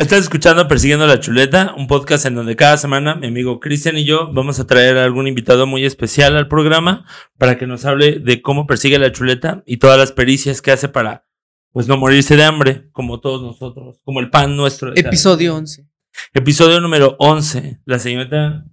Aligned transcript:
Estás 0.00 0.20
escuchando 0.20 0.66
Persiguiendo 0.66 1.06
la 1.06 1.20
Chuleta, 1.20 1.74
un 1.76 1.86
podcast 1.86 2.24
en 2.24 2.34
donde 2.34 2.56
cada 2.56 2.78
semana 2.78 3.16
mi 3.16 3.26
amigo 3.26 3.60
Cristian 3.60 3.98
y 3.98 4.06
yo 4.06 4.32
vamos 4.32 4.58
a 4.58 4.66
traer 4.66 4.96
a 4.96 5.04
algún 5.04 5.26
invitado 5.26 5.66
muy 5.66 5.84
especial 5.84 6.38
al 6.38 6.48
programa 6.48 7.04
para 7.36 7.58
que 7.58 7.66
nos 7.66 7.84
hable 7.84 8.18
de 8.18 8.40
cómo 8.40 8.66
persigue 8.66 8.98
la 8.98 9.12
chuleta 9.12 9.62
y 9.66 9.76
todas 9.76 9.98
las 9.98 10.12
pericias 10.12 10.62
que 10.62 10.72
hace 10.72 10.88
para 10.88 11.26
pues 11.70 11.86
no 11.86 11.98
morirse 11.98 12.34
de 12.34 12.44
hambre, 12.44 12.88
como 12.92 13.20
todos 13.20 13.42
nosotros, 13.42 14.00
como 14.02 14.20
el 14.20 14.30
pan 14.30 14.56
nuestro. 14.56 14.90
de 14.90 15.02
Episodio 15.02 15.50
día. 15.50 15.58
11. 15.58 15.86
Episodio 16.32 16.80
número 16.80 17.16
11. 17.18 17.82
La 17.84 17.98
señorita 17.98 18.64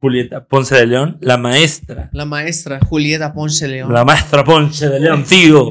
Julieta 0.00 0.46
Ponce 0.46 0.74
de 0.74 0.86
León, 0.86 1.18
la 1.20 1.36
maestra. 1.36 2.08
La 2.14 2.24
maestra 2.24 2.80
Julieta 2.80 3.34
Ponce 3.34 3.68
León. 3.68 3.92
La 3.92 4.06
maestra 4.06 4.42
Ponce 4.42 4.88
de 4.88 5.00
León, 5.00 5.24
tío. 5.24 5.70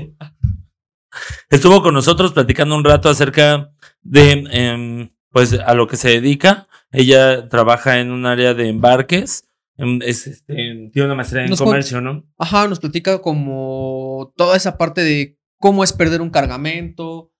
Estuvo 1.49 1.81
con 1.81 1.95
nosotros 1.95 2.33
platicando 2.33 2.75
un 2.75 2.83
rato 2.83 3.09
acerca 3.09 3.70
de, 4.01 4.43
em, 4.51 5.09
pues, 5.31 5.53
a 5.53 5.73
lo 5.73 5.87
que 5.87 5.97
se 5.97 6.09
dedica. 6.09 6.67
Ella 6.91 7.47
trabaja 7.49 7.99
en 7.99 8.11
un 8.11 8.25
área 8.25 8.53
de 8.53 8.67
embarques. 8.69 9.45
em, 9.77 9.99
Es, 10.03 10.27
este, 10.27 10.53
tiene 10.91 11.05
una 11.05 11.15
maestría 11.15 11.43
en 11.43 11.49
Nos 11.49 11.59
comercio, 11.61 12.01
¿no? 12.01 12.23
Ajá, 12.37 12.67
nos 12.67 12.79
platica 12.79 13.19
como 13.21 14.31
toda 14.35 14.55
esa 14.57 14.77
parte 14.77 15.01
de 15.03 15.37
cómo 15.59 15.83
es 15.83 15.93
perder 15.93 16.21
un 16.21 16.29
cargamento. 16.29 17.31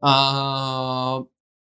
ah, 0.00 1.22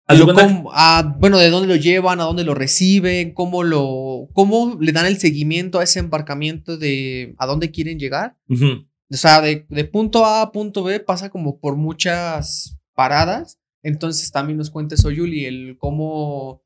Haz 0.06 0.18
de 0.18 0.26
lo 0.26 0.34
cómo- 0.34 0.70
ah, 0.74 1.14
bueno, 1.18 1.38
de 1.38 1.48
dónde 1.50 1.68
lo 1.68 1.76
llevan, 1.76 2.20
a 2.20 2.24
dónde 2.24 2.44
lo 2.44 2.54
reciben, 2.54 3.32
cómo 3.32 3.62
lo, 3.62 4.28
cómo 4.32 4.76
le 4.80 4.92
dan 4.92 5.06
el 5.06 5.18
seguimiento 5.18 5.78
a 5.78 5.84
ese 5.84 6.00
embarcamiento 6.00 6.76
de 6.76 7.34
a 7.38 7.46
dónde 7.46 7.70
quieren 7.70 7.98
llegar. 7.98 8.36
O 8.50 9.16
sea, 9.16 9.40
de, 9.40 9.66
de 9.68 9.84
punto 9.84 10.24
A 10.26 10.42
a 10.42 10.52
punto 10.52 10.82
B 10.82 10.98
pasa 11.00 11.30
como 11.30 11.58
por 11.60 11.76
muchas 11.76 12.76
paradas. 12.94 13.58
Entonces 13.82 14.30
también 14.30 14.58
nos 14.58 14.70
cuenta 14.70 14.94
eso, 14.94 15.10
Yuli, 15.10 15.44
el 15.44 15.76
cómo, 15.78 16.62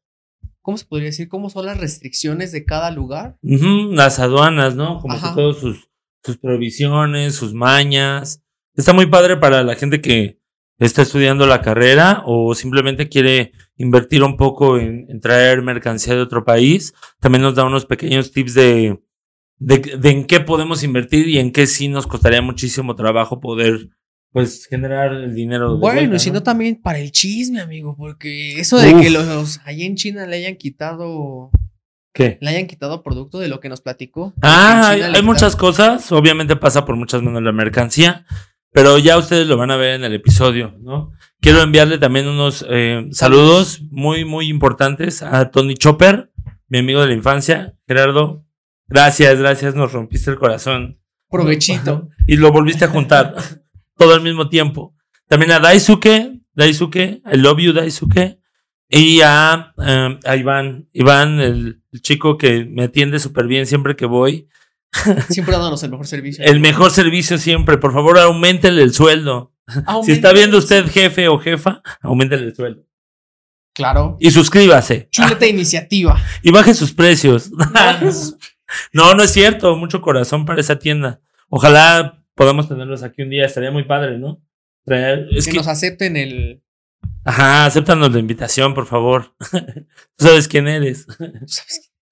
¿cómo 0.60 0.76
se 0.76 0.84
podría 0.84 1.06
decir? 1.06 1.28
¿Cómo 1.28 1.50
son 1.50 1.66
las 1.66 1.78
restricciones 1.78 2.52
de 2.52 2.64
cada 2.64 2.90
lugar? 2.90 3.38
Las 3.42 4.18
aduanas, 4.18 4.76
¿no? 4.76 5.00
Como 5.00 5.14
que 5.14 5.28
todos 5.34 5.58
sus, 5.58 5.88
sus 6.22 6.38
provisiones, 6.38 7.34
sus 7.34 7.54
mañas. 7.54 8.42
Está 8.74 8.92
muy 8.92 9.06
padre 9.06 9.36
para 9.38 9.62
la 9.62 9.74
gente 9.74 10.00
que 10.00 10.40
está 10.78 11.02
estudiando 11.02 11.46
la 11.46 11.62
carrera 11.62 12.22
o 12.26 12.54
simplemente 12.54 13.08
quiere 13.08 13.52
invertir 13.76 14.22
un 14.22 14.36
poco 14.36 14.78
en, 14.78 15.06
en 15.08 15.20
traer 15.20 15.62
mercancía 15.62 16.14
de 16.14 16.20
otro 16.20 16.44
país. 16.44 16.92
También 17.20 17.42
nos 17.42 17.54
da 17.54 17.64
unos 17.64 17.86
pequeños 17.86 18.32
tips 18.32 18.52
de, 18.54 19.00
de, 19.58 19.78
de 19.78 20.10
en 20.10 20.26
qué 20.26 20.40
podemos 20.40 20.82
invertir 20.82 21.28
y 21.28 21.38
en 21.38 21.52
qué 21.52 21.66
sí 21.66 21.88
nos 21.88 22.06
costaría 22.06 22.42
muchísimo 22.42 22.94
trabajo 22.94 23.40
poder 23.40 23.88
pues 24.32 24.66
generar 24.66 25.12
el 25.12 25.34
dinero. 25.34 25.74
de 25.74 25.80
Bueno, 25.80 26.14
y 26.14 26.18
si 26.18 26.30
¿no? 26.30 26.34
no 26.34 26.42
también 26.42 26.80
para 26.80 26.98
el 26.98 27.10
chisme, 27.12 27.60
amigo, 27.60 27.96
porque 27.96 28.60
eso 28.60 28.78
de 28.78 28.94
Uf. 28.94 29.02
que 29.02 29.10
los 29.10 29.60
allá 29.64 29.84
en 29.84 29.96
China 29.96 30.26
le 30.26 30.36
hayan 30.36 30.56
quitado, 30.56 31.50
¿Qué? 32.12 32.38
le 32.40 32.50
hayan 32.50 32.66
quitado 32.66 33.02
producto 33.02 33.38
de 33.38 33.48
lo 33.48 33.60
que 33.60 33.68
nos 33.68 33.80
platicó. 33.80 34.34
Ah, 34.42 34.90
hay, 34.90 35.22
muchas 35.22 35.56
cosas. 35.56 36.12
Obviamente 36.12 36.56
pasa 36.56 36.84
por 36.84 36.96
muchas 36.96 37.22
manos 37.22 37.42
la 37.42 37.52
mercancía, 37.52 38.26
pero 38.72 38.98
ya 38.98 39.16
ustedes 39.16 39.46
lo 39.46 39.56
van 39.56 39.70
a 39.70 39.76
ver 39.76 39.94
en 39.94 40.04
el 40.04 40.14
episodio, 40.14 40.74
¿no? 40.80 41.12
Quiero 41.40 41.62
enviarle 41.62 41.98
también 41.98 42.28
unos 42.28 42.64
eh, 42.68 43.06
saludos 43.12 43.82
muy, 43.90 44.24
muy 44.24 44.48
importantes 44.48 45.22
a 45.22 45.50
Tony 45.50 45.74
Chopper, 45.74 46.30
mi 46.68 46.78
amigo 46.78 47.00
de 47.00 47.06
la 47.06 47.14
infancia. 47.14 47.74
Gerardo, 47.86 48.44
gracias, 48.86 49.38
gracias, 49.38 49.74
nos 49.74 49.92
rompiste 49.92 50.30
el 50.30 50.36
corazón. 50.36 51.00
Provechito. 51.30 52.08
Y 52.28 52.36
lo 52.38 52.50
volviste 52.50 52.84
a 52.84 52.88
juntar 52.88 53.36
todo 53.96 54.14
al 54.14 54.22
mismo 54.22 54.48
tiempo. 54.48 54.94
También 55.28 55.52
a 55.52 55.58
Daisuke, 55.58 56.40
Daisuke, 56.54 57.22
I 57.24 57.36
love 57.36 57.58
you, 57.58 57.72
Daisuke. 57.72 58.38
Y 58.88 59.20
a, 59.22 59.74
eh, 59.84 60.18
a 60.24 60.36
Iván, 60.36 60.88
Iván, 60.92 61.40
el, 61.40 61.82
el 61.92 62.02
chico 62.02 62.38
que 62.38 62.64
me 62.64 62.84
atiende 62.84 63.18
súper 63.18 63.46
bien 63.46 63.66
siempre 63.66 63.96
que 63.96 64.06
voy. 64.06 64.48
Siempre 65.28 65.52
dándonos 65.52 65.82
el 65.82 65.90
mejor 65.90 66.06
servicio. 66.06 66.44
El 66.44 66.60
mejor 66.60 66.90
servicio 66.90 67.38
siempre. 67.38 67.76
Por 67.78 67.92
favor, 67.92 68.18
aumentele 68.18 68.82
el 68.82 68.94
sueldo. 68.94 69.52
Si 70.04 70.12
está 70.12 70.32
viendo 70.32 70.58
usted 70.58 70.86
jefe 70.86 71.28
o 71.28 71.38
jefa, 71.38 71.82
aumentele 72.00 72.44
el 72.44 72.54
sueldo. 72.54 72.86
Claro. 73.74 74.16
Y 74.20 74.30
suscríbase. 74.30 75.08
Chuleta 75.10 75.46
iniciativa. 75.48 76.18
Y 76.42 76.50
baje 76.50 76.72
sus 76.72 76.92
precios. 76.92 77.50
no, 78.92 79.14
no 79.14 79.22
es 79.22 79.32
cierto. 79.32 79.76
Mucho 79.76 80.00
corazón 80.00 80.46
para 80.46 80.60
esa 80.60 80.78
tienda. 80.78 81.20
Ojalá 81.48 82.24
podamos 82.36 82.68
tenerlos 82.68 83.02
aquí 83.02 83.22
un 83.22 83.30
día. 83.30 83.46
Estaría 83.46 83.72
muy 83.72 83.84
padre, 83.84 84.18
¿no? 84.18 84.40
Traer- 84.86 85.26
Es 85.32 85.46
que, 85.46 85.50
que, 85.52 85.56
nos 85.56 85.66
acepten 85.66 86.16
el. 86.16 86.62
ajá, 87.24 87.66
acéptanos 87.66 88.12
la 88.12 88.20
invitación, 88.20 88.74
por 88.74 88.86
favor. 88.86 89.34
Tú 90.16 90.24
sabes 90.26 90.46
quién 90.46 90.68
eres. 90.68 91.06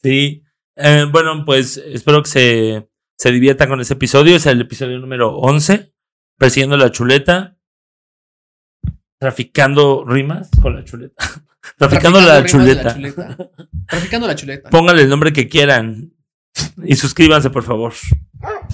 Sí. 0.02 0.42
Eh, 0.76 1.06
bueno, 1.10 1.44
pues 1.46 1.78
espero 1.78 2.22
que 2.22 2.28
se, 2.28 2.88
se 3.16 3.32
diviertan 3.32 3.70
con 3.70 3.80
ese 3.80 3.94
episodio. 3.94 4.36
Es 4.36 4.44
el 4.44 4.60
episodio 4.60 4.98
número 4.98 5.34
11. 5.38 5.94
Persiguiendo 6.36 6.76
la 6.76 6.90
chuleta. 6.92 7.56
Traficando 9.18 10.04
rimas 10.04 10.50
con 10.60 10.74
la 10.76 10.84
chuleta. 10.84 11.24
Traficando, 11.78 12.20
la, 12.20 12.44
chuleta. 12.44 12.82
la 12.84 12.94
chuleta. 12.94 13.36
Traficando 13.88 14.26
la 14.26 14.34
chuleta. 14.34 14.68
Pónganle 14.68 15.02
el 15.02 15.08
nombre 15.08 15.32
que 15.32 15.48
quieran. 15.48 16.12
Y 16.84 16.94
suscríbanse, 16.96 17.50
por 17.50 17.62
favor. 17.62 17.92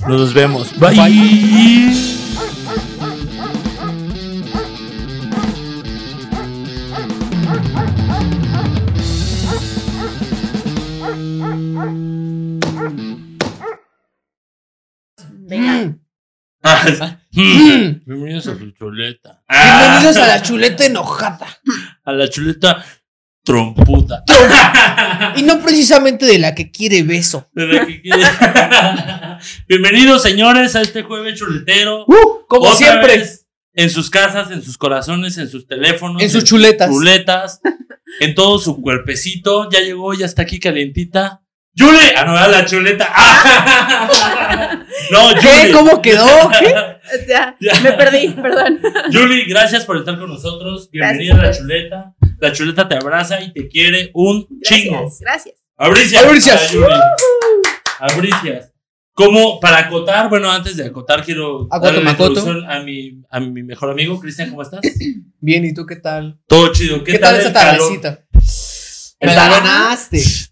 Nos 0.09 0.33
vemos. 0.35 0.79
Bye. 0.79 1.95
Venga. 15.49 15.97
Ah, 16.63 17.17
Mm. 17.33 18.03
Bienvenidos 18.07 18.49
a 18.49 18.59
su 18.59 18.71
chuleta. 18.73 19.43
Bienvenidos 19.49 20.17
a 20.17 20.27
la 20.27 20.43
chuleta 20.43 20.85
enojada. 20.85 21.47
A 22.05 22.13
la 22.13 22.29
chuleta 22.29 22.85
tromputa. 23.45 24.25
Y 25.41 25.43
no 25.43 25.63
precisamente 25.63 26.27
de 26.27 26.39
la 26.39 26.55
que 26.55 26.71
quiere 26.71 27.03
beso. 27.03 27.49
De 27.55 27.67
la 27.67 27.87
que 27.87 28.03
quiere- 28.03 28.23
Bienvenidos, 29.69 30.23
señores, 30.23 30.77
a 30.77 30.83
este 30.83 31.03
jueves 31.03 31.39
chuletero. 31.39 32.05
Uh, 32.07 32.47
como 32.47 32.65
Otra 32.67 32.77
siempre. 32.77 33.17
vez, 33.19 33.47
en 33.73 33.89
sus 33.89 34.11
casas, 34.11 34.51
en 34.51 34.63
sus 34.63 34.77
corazones, 34.77 35.39
en 35.39 35.49
sus 35.49 35.67
teléfonos. 35.67 36.23
En 36.23 36.29
sus 36.29 36.45
chuletas. 36.45 36.91
chuletas, 36.91 37.61
en 38.21 38.35
todo 38.35 38.59
su 38.59 38.83
cuerpecito. 38.83 39.71
Ya 39.71 39.81
llegó, 39.81 40.13
ya 40.13 40.27
está 40.27 40.43
aquí 40.43 40.61
calientita. 40.61 41.43
¡Yuli! 41.75 41.99
Ah, 42.17 42.25
no, 42.25 42.35
era 42.37 42.49
la 42.49 42.65
chuleta. 42.65 43.09
¡Ah! 43.15 44.77
No, 45.11 45.31
¿Qué? 45.41 45.63
Yuli. 45.63 45.73
¿Cómo 45.73 46.03
quedó? 46.03 46.27
Ya, 47.27 47.57
Ya. 47.61 47.81
me 47.81 47.93
perdí, 47.95 48.29
perdón. 48.31 48.81
Yuli, 49.11 49.45
gracias 49.47 49.85
por 49.85 49.97
estar 49.97 50.17
con 50.19 50.29
nosotros. 50.29 50.89
Bienvenida 50.93 51.35
Gracias. 51.35 51.59
a 51.59 51.63
la 51.65 51.75
chuleta. 51.75 52.15
La 52.39 52.53
chuleta 52.53 52.89
te 52.89 52.95
abraza 52.97 53.41
y 53.41 53.53
te 53.53 53.67
quiere 53.69 54.11
un 54.15 54.47
chingo. 54.63 55.01
Gracias, 55.01 55.21
gracias. 55.21 55.55
Abricias. 55.77 56.25
Abricias. 56.25 56.63
Ah, 56.63 56.73
Yuli. 56.73 56.95
Abricias. 57.99 58.73
Como 59.13 59.59
para 59.61 59.79
acotar, 59.79 60.29
bueno, 60.29 60.51
antes 60.53 60.77
de 60.77 60.87
acotar, 60.87 61.25
quiero 61.25 61.63
Acoto, 61.71 61.81
darle 61.87 62.05
la 62.05 62.11
macoto. 62.13 62.29
introducción 62.31 62.71
a 62.71 62.81
mi, 62.83 63.23
a 63.29 63.41
mi 63.41 63.63
mejor 63.65 63.91
amigo, 63.91 64.19
Cristian, 64.21 64.51
¿cómo 64.51 64.63
estás? 64.63 64.81
Bien, 65.41 65.65
¿y 65.65 65.75
tú 65.75 65.85
qué 65.87 65.97
tal? 65.97 66.39
Todo 66.47 66.73
chido. 66.73 67.03
¿Qué, 67.03 67.13
¿Qué, 67.13 67.19
tal 67.19 67.37
esa 67.37 67.49
el 67.49 67.53
calor? 67.55 67.93
Me 69.21 69.35
la 69.35 69.49
ganaste. 69.49 70.17
Es 70.19 70.51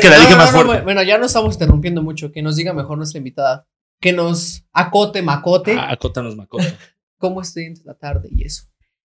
que 0.00 0.08
la 0.08 0.16
no, 0.16 0.20
dije 0.22 0.32
no, 0.32 0.36
más 0.36 0.52
no, 0.52 0.62
fuerte. 0.64 0.82
Bueno, 0.84 1.02
ya 1.02 1.18
no 1.18 1.26
estamos 1.26 1.54
interrumpiendo 1.54 2.02
mucho. 2.02 2.30
Que 2.32 2.42
nos 2.42 2.56
diga 2.56 2.72
mejor 2.72 2.96
nuestra 2.98 3.18
invitada. 3.18 3.66
Que 4.00 4.12
nos 4.12 4.64
acote, 4.72 5.22
macote. 5.22 5.76
Ah, 5.78 5.90
acótanos, 5.92 6.36
Macoto. 6.36 6.64
¿Cómo 7.18 7.40
estoy 7.42 7.64
en 7.64 7.74
la 7.84 7.94
tarde 7.94 8.28
y 8.30 8.44
eso? 8.44 8.64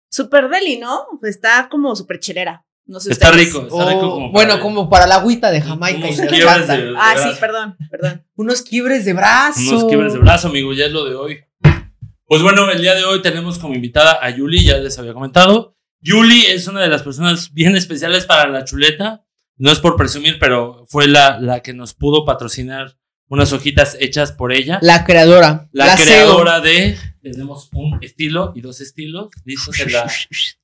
Super 0.10 0.50
deli, 0.50 0.78
¿no? 0.80 1.06
Está 1.24 1.68
como 1.70 1.96
super 1.96 2.20
chilera. 2.20 2.66
No 2.88 3.00
sé 3.00 3.12
Está 3.12 3.30
ustedes. 3.30 3.54
rico, 3.54 3.68
está 3.68 3.88
rico 3.88 4.08
O, 4.08 4.12
como. 4.16 4.32
bueno, 4.32 4.54
para- 4.54 4.62
como 4.64 4.90
para 4.90 5.06
la 5.06 5.16
agüita 5.18 5.52
de 5.52 5.62
Jamaica. 5.62 6.10
y 6.10 6.14
unos 6.16 6.34
encanta. 6.34 6.76
de- 6.76 6.94
Ah, 6.98 7.12
de 7.14 7.18
sí, 7.20 7.24
brazo. 7.26 7.40
perdón, 7.40 7.78
perdón. 7.92 8.26
Unos 8.36 8.62
quiebres 8.64 9.06
de 9.06 9.14
brazo. 9.14 9.60
Unos 9.70 9.84
quiebres 9.86 10.14
de 10.14 10.20
brazo, 10.20 10.48
amigo, 10.48 10.74
ya 10.74 10.86
es 10.86 10.92
lo 10.92 11.06
de 11.06 11.14
hoy. 11.14 11.40
Pues 12.26 12.42
bueno, 12.42 12.72
el 12.72 12.82
día 12.82 12.96
de 12.96 13.04
hoy 13.06 13.22
tenemos 13.22 13.60
como 13.60 13.76
invitada 13.76 14.18
a 14.20 14.30
Yuli, 14.32 14.64
ya 14.64 14.78
les 14.78 14.98
había 14.98 15.14
comentado. 15.14 15.76
Yuli 16.02 16.46
es 16.46 16.68
una 16.68 16.82
de 16.82 16.88
las 16.88 17.04
personas 17.04 17.54
bien 17.54 17.76
especiales 17.76 18.26
para 18.26 18.50
la 18.50 18.64
chuleta. 18.64 19.26
No 19.58 19.72
es 19.72 19.80
por 19.80 19.98
presumir, 19.98 20.40
pero 20.40 20.86
fue 20.88 21.08
la, 21.08 21.40
la 21.40 21.60
que 21.60 21.74
nos 21.74 21.94
pudo 21.94 22.24
patrocinar 22.24 22.96
unas 23.28 23.52
hojitas 23.54 23.98
hechas 24.00 24.32
por 24.32 24.54
ella. 24.54 24.80
La 24.82 25.04
creadora. 25.06 25.70
La, 25.72 25.98
CEO. 25.98 26.06
creadora 26.06 26.60
de. 26.62 26.98
Tenemos 27.22 27.70
un 27.74 28.00
estilo 28.02 28.54
y 28.56 28.62
dos 28.62 28.80
estilos 28.80 29.28
listos 29.44 29.78
en 29.82 29.92
la 29.92 30.10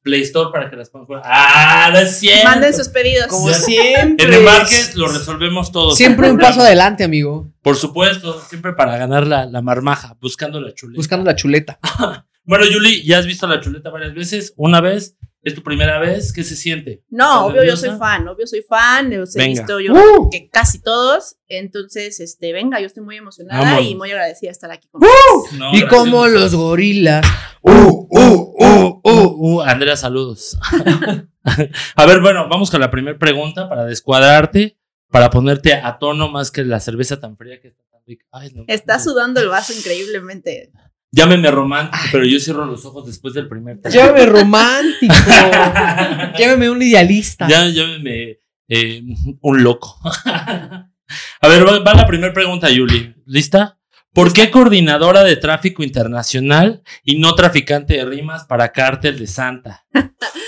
Play 0.01 0.21
Store 0.21 0.51
para 0.53 0.69
que 0.69 0.77
las 0.77 0.89
puedan 0.89 1.05
jugar. 1.05 1.21
¡Ah, 1.25 1.89
no 1.91 1.99
es 1.99 2.17
cierto! 2.17 2.45
Manden 2.45 2.73
sus 2.73 2.87
pedidos. 2.87 3.27
Como 3.27 3.53
siempre. 3.53 4.25
En 4.25 4.33
embarques 4.33 4.95
lo 4.95 5.09
resolvemos 5.09 5.73
todo. 5.73 5.93
Siempre 5.93 6.31
un 6.31 6.39
paso 6.39 6.61
adelante, 6.61 7.03
amigo. 7.03 7.51
Por 7.61 7.75
supuesto, 7.75 8.41
siempre 8.47 8.71
para 8.71 8.95
ganar 8.97 9.27
la, 9.27 9.45
la 9.45 9.61
marmaja, 9.61 10.17
buscando 10.21 10.61
la 10.61 10.73
chuleta. 10.73 10.97
Buscando 10.97 11.25
la 11.25 11.35
chuleta. 11.35 11.79
Bueno, 12.47 12.63
Yuli, 12.67 13.01
ya 13.01 13.17
has 13.17 13.25
visto 13.25 13.47
la 13.47 13.59
chuleta 13.59 13.89
varias 13.89 14.13
veces. 14.13 14.53
Una 14.55 14.79
vez 14.79 15.17
¿Es 15.45 15.53
tu 15.53 15.61
primera 15.61 15.99
vez? 15.99 16.33
¿Qué 16.33 16.43
se 16.43 16.55
siente? 16.55 17.03
No, 17.07 17.49
¿Estás 17.49 17.61
obvio, 17.61 17.63
yo 17.71 17.77
soy 17.77 17.97
fan, 17.99 18.27
obvio, 18.27 18.47
soy 18.47 18.63
fan. 18.67 19.11
Los 19.15 19.35
he 19.35 19.39
Venga. 19.39 19.61
visto 19.61 19.79
yo 19.79 19.93
¡Uh! 19.93 20.29
que 20.31 20.49
casi 20.49 20.81
todos. 20.81 21.35
Entonces, 21.47 22.19
este, 22.19 22.51
venga, 22.51 22.79
yo 22.79 22.87
estoy 22.87 23.03
muy 23.03 23.15
emocionada 23.17 23.61
Vámonos. 23.61 23.85
y 23.85 23.93
muy 23.93 24.09
agradecida 24.09 24.49
de 24.49 24.53
estar 24.53 24.71
aquí 24.71 24.87
con 24.89 25.01
No, 25.01 25.71
Y 25.71 25.81
gracias. 25.81 25.89
como 25.89 26.25
los 26.27 26.55
gorilas. 26.55 27.23
Uh, 27.61 27.71
uh, 27.71 28.55
uh, 28.59 29.01
uh, 29.03 29.35
uh. 29.57 29.61
Andrea, 29.61 29.95
saludos. 29.95 30.57
a 31.95 32.05
ver, 32.07 32.21
bueno, 32.21 32.49
vamos 32.49 32.71
con 32.71 32.81
la 32.81 32.89
primera 32.89 33.17
pregunta 33.19 33.69
para 33.69 33.85
descuadrarte, 33.85 34.79
para 35.11 35.29
ponerte 35.29 35.73
a 35.73 35.99
tono 35.99 36.27
más 36.29 36.49
que 36.49 36.63
la 36.63 36.79
cerveza 36.79 37.19
tan 37.19 37.37
fría 37.37 37.61
que 37.61 37.67
está 37.67 37.83
tan 37.91 38.01
rica. 38.07 38.25
Ay, 38.31 38.51
no. 38.55 38.63
Está 38.67 38.97
sudando 38.99 39.39
el 39.41 39.49
vaso 39.49 39.73
increíblemente. 39.73 40.71
Llámeme 41.15 41.49
romántico, 41.49 42.03
pero 42.11 42.25
yo 42.25 42.39
cierro 42.39 42.65
los 42.65 42.83
ojos 42.85 43.05
después 43.05 43.33
del 43.33 43.47
primer 43.47 43.79
trago. 43.79 43.95
Llévame 43.95 44.25
romántico. 44.39 45.13
Llévame 46.37 46.69
un 46.69 46.81
idealista. 46.81 47.47
Ya, 47.47 47.65
llámeme 47.67 48.39
eh, 48.67 49.01
un 49.41 49.63
loco. 49.63 49.97
a 50.25 51.47
ver, 51.47 51.65
va, 51.65 51.79
va 51.79 51.93
la 51.93 52.05
primera 52.05 52.33
pregunta, 52.33 52.69
Yuli. 52.69 53.15
¿Lista? 53.25 53.79
¿Por 54.13 54.33
qué 54.33 54.51
coordinadora 54.51 55.23
de 55.23 55.35
tráfico 55.37 55.83
internacional 55.83 56.83
y 57.03 57.17
no 57.19 57.33
traficante 57.35 57.93
de 57.95 58.05
rimas 58.05 58.43
para 58.45 58.71
Cártel 58.73 59.17
de 59.19 59.27
Santa? 59.27 59.85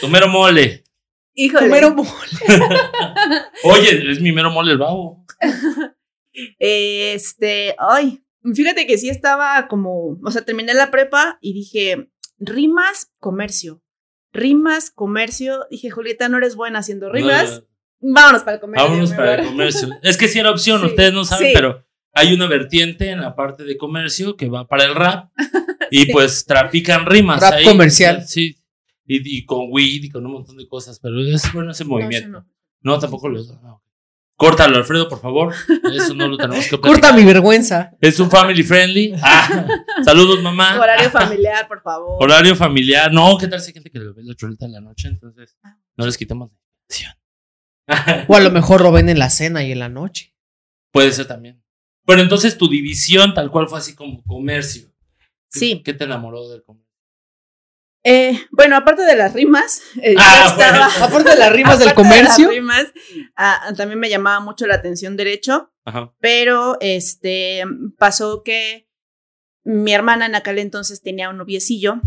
Tu 0.02 0.08
mero 0.10 0.28
mole. 0.28 0.84
Híjole. 1.34 1.62
Primero 1.68 1.94
mo- 1.94 2.16
Oye, 3.64 4.12
es 4.12 4.20
mi 4.22 4.32
mero 4.32 4.52
mole 4.52 4.72
el 4.72 4.78
babo. 4.78 5.26
Este, 6.60 7.76
ay, 7.78 8.24
fíjate 8.56 8.86
que 8.88 8.98
sí 8.98 9.10
estaba 9.10 9.68
como, 9.68 10.18
o 10.24 10.32
sea, 10.32 10.44
terminé 10.44 10.74
la 10.74 10.92
prepa 10.92 11.38
y 11.42 11.54
dije, 11.54 12.10
rimas, 12.40 13.12
comercio. 13.20 13.82
Rimas, 14.34 14.92
comercio. 14.92 15.66
Dije, 15.72 15.90
Julieta, 15.90 16.30
no 16.30 16.38
eres 16.38 16.56
buena 16.56 16.80
haciendo 16.80 17.12
rimas. 17.12 17.64
Vámonos 18.00 18.44
para 18.44 18.56
el 18.56 18.62
comercio. 18.62 18.88
Vámonos 18.88 19.12
para 19.12 19.32
el 19.34 19.38
mejor". 19.40 19.52
comercio. 19.54 19.90
Es 20.04 20.18
que 20.18 20.28
sí 20.28 20.40
era 20.40 20.52
opción, 20.52 20.80
Sí, 20.82 20.88
ustedes 20.88 21.14
no 21.14 21.26
saben, 21.26 21.48
sí. 21.48 21.54
pero 21.56 21.84
hay 22.14 22.34
una 22.34 22.48
vertiente 22.48 23.10
en 23.10 23.22
la 23.22 23.36
parte 23.36 23.64
de 23.64 23.78
comercio 23.78 24.36
que 24.36 24.50
va 24.50 24.68
para 24.68 24.86
el 24.86 24.94
rap 24.96 25.32
y 25.92 26.06
Sí. 26.06 26.12
pues 26.12 26.46
trafican 26.46 27.06
rimas. 27.06 27.42
Rap 27.42 27.54
ahí. 27.54 27.66
comercial. 27.66 28.28
Sí. 28.28 28.56
Y, 29.06 29.38
y 29.38 29.46
con 29.46 29.68
weed 29.72 30.04
y 30.04 30.10
con 30.10 30.26
un 30.26 30.34
montón 30.34 30.58
de 30.58 30.68
cosas, 30.68 31.00
pero 31.00 31.20
es 31.22 31.52
bueno 31.54 31.72
ese 31.72 31.86
movimiento. 31.86 32.46
no. 32.82 33.00
tampoco 33.00 33.30
los. 33.30 33.50
no. 33.64 33.82
Córtalo, 34.38 34.78
Alfredo, 34.78 35.10
por 35.10 35.20
favor. 35.20 35.54
Eso 35.92 36.14
no 36.14 36.28
lo 36.28 36.38
tenemos 36.38 36.66
que 36.68 36.72
Corta 36.80 36.92
platicar. 37.10 37.16
mi 37.16 37.26
vergüenza. 37.26 37.92
Es 38.00 38.20
un 38.20 38.30
family 38.30 38.62
friendly. 38.64 39.14
Ah, 39.22 39.66
saludos, 40.06 40.42
mamá. 40.44 40.80
Horario 40.80 41.10
familiar, 41.10 41.68
por 41.68 41.82
favor. 41.82 42.24
Horario 42.24 42.56
familiar. 42.56 43.12
No, 43.12 43.36
¿qué 43.40 43.48
tal 43.48 43.60
si 43.62 43.70
hay 43.70 43.74
gente 43.74 43.90
que 43.90 43.98
le 44.00 44.12
ve 44.14 44.22
la 44.24 44.36
chuleta 44.36 44.66
en 44.66 44.74
la 44.74 44.80
noche? 44.82 45.08
Entonces, 45.08 45.58
no 45.98 46.06
les 46.06 46.18
quitamos 46.18 46.50
la 46.52 46.58
atención. 46.86 48.26
O 48.30 48.36
a 48.36 48.40
lo 48.40 48.52
mejor 48.52 48.82
lo 48.82 48.92
ven 48.92 49.10
en 49.10 49.18
la 49.18 49.30
cena 49.32 49.64
y 49.64 49.72
en 49.72 49.80
la 49.80 49.90
noche. 49.90 50.36
Puede 50.92 51.12
ser 51.14 51.26
también. 51.26 51.64
Pero 52.06 52.22
entonces 52.22 52.58
tu 52.58 52.70
división 52.70 53.34
tal 53.34 53.50
cual 53.50 53.68
fue 53.68 53.80
así 53.80 53.96
como 53.96 54.24
comercio. 54.24 54.88
¿Qué- 55.52 55.60
Sí. 55.60 55.82
¿Qué 55.84 55.94
te 55.94 56.04
enamoró 56.04 56.48
del 56.50 56.64
comercio? 56.64 56.87
Eh, 58.10 58.40
bueno, 58.52 58.78
aparte 58.78 59.02
de 59.04 59.16
las 59.18 59.34
rimas, 59.34 59.82
eh, 60.02 60.16
Ah, 60.18 60.46
estaba- 60.50 60.88
bueno. 60.88 61.06
Aparte 61.06 61.30
de 61.32 61.36
las 61.36 61.52
rimas 61.52 61.80
del 61.80 61.90
aparte 61.90 62.08
de 62.08 62.24
las 62.24 62.34
comercio. 62.36 62.50
rimas, 62.50 62.86
ah, 63.36 63.74
también 63.76 64.00
me 64.00 64.10
llamaba 64.10 64.40
mucho 64.40 64.66
la 64.66 64.76
atención 64.76 65.18
derecho. 65.18 65.72
Ajá. 65.86 66.14
pero 66.20 66.76
este 66.82 67.64
pasó 67.98 68.44
que 68.44 68.90
mi 69.64 69.94
hermana 69.94 70.26
en 70.26 70.36
aquel 70.36 70.60
entonces 70.60 71.02
tenía 71.02 71.30
un 71.30 71.38
noviecillo 71.38 72.02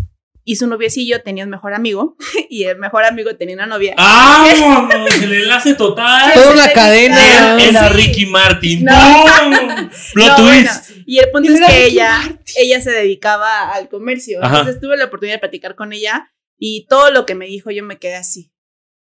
y 0.44 0.56
su 0.56 0.66
noviecillo 0.66 1.22
tenía 1.22 1.44
un 1.44 1.50
mejor 1.50 1.75
amigo 1.75 2.16
y 2.48 2.64
el 2.64 2.78
mejor 2.78 3.04
amigo 3.04 3.37
tenía 3.37 3.54
una 3.56 3.66
novia. 3.66 3.94
¡Vámonos! 3.96 4.94
El 5.22 5.32
enlace 5.32 5.75
total. 5.75 6.32
Toda 6.34 6.52
una 6.52 6.72
cadena. 6.72 7.19
Era, 7.62 7.88
Sí. 7.88 7.94
Ricky 7.94 8.26
Martin. 8.26 8.84
No. 8.84 8.92
Plot 10.14 10.28
No, 10.28 10.37
twist. 10.37 10.88
bueno, 10.90 11.02
y 11.06 11.19
el 11.19 11.31
punto 11.31 11.48
¿Quién 11.48 11.62
es 11.62 11.69
que 11.70 11.76
Ricky 11.84 11.92
ella, 11.96 12.19
Martin? 12.19 12.38
ella 12.56 12.81
se 12.81 12.90
dedicaba 12.90 13.70
al 13.72 13.88
comercio. 13.88 14.38
Ajá. 14.42 14.58
Entonces 14.60 14.81
tuve 14.81 14.96
la 14.96 15.04
oportunidad 15.06 15.37
de 15.37 15.40
platicar 15.40 15.75
con 15.75 15.92
ella 15.92 16.31
y 16.58 16.86
todo 16.88 17.10
lo 17.10 17.26
que 17.26 17.34
me 17.34 17.46
dijo 17.46 17.70
yo 17.70 17.84
me 17.84 17.98
quedé 17.98 18.16
así. 18.16 18.52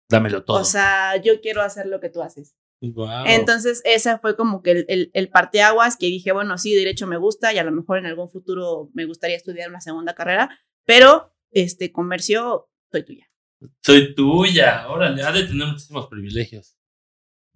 Dámelo 0.09 0.43
todo. 0.43 0.57
O 0.59 0.65
sea, 0.65 1.15
yo 1.23 1.41
quiero 1.41 1.61
hacer 1.61 1.87
lo 1.87 1.99
que 1.99 2.09
tú 2.09 2.21
haces. 2.21 2.55
Guau. 2.81 3.25
Entonces, 3.25 3.81
esa 3.85 4.19
fue 4.19 4.35
como 4.35 4.61
que 4.61 4.71
el, 4.71 4.85
el, 4.89 5.09
el 5.13 5.29
parteaguas 5.29 5.97
que 5.97 6.05
dije, 6.07 6.31
bueno, 6.31 6.57
sí, 6.59 6.75
derecho 6.75 7.07
me 7.07 7.17
gusta 7.17 7.51
y 7.53 7.57
a 7.57 7.63
lo 7.63 7.71
mejor 7.71 7.97
en 7.97 8.05
algún 8.05 8.29
futuro 8.29 8.89
me 8.93 9.05
gustaría 9.05 9.35
estudiar 9.37 9.69
una 9.69 9.81
segunda 9.81 10.13
carrera, 10.13 10.49
pero 10.85 11.33
este 11.51 11.91
comercio, 11.91 12.69
soy 12.91 13.03
tuya. 13.03 13.29
Soy 13.81 14.15
tuya. 14.15 14.87
Órale, 14.89 15.23
ha 15.23 15.31
de 15.31 15.43
tener 15.43 15.67
muchísimos 15.67 16.07
privilegios. 16.07 16.77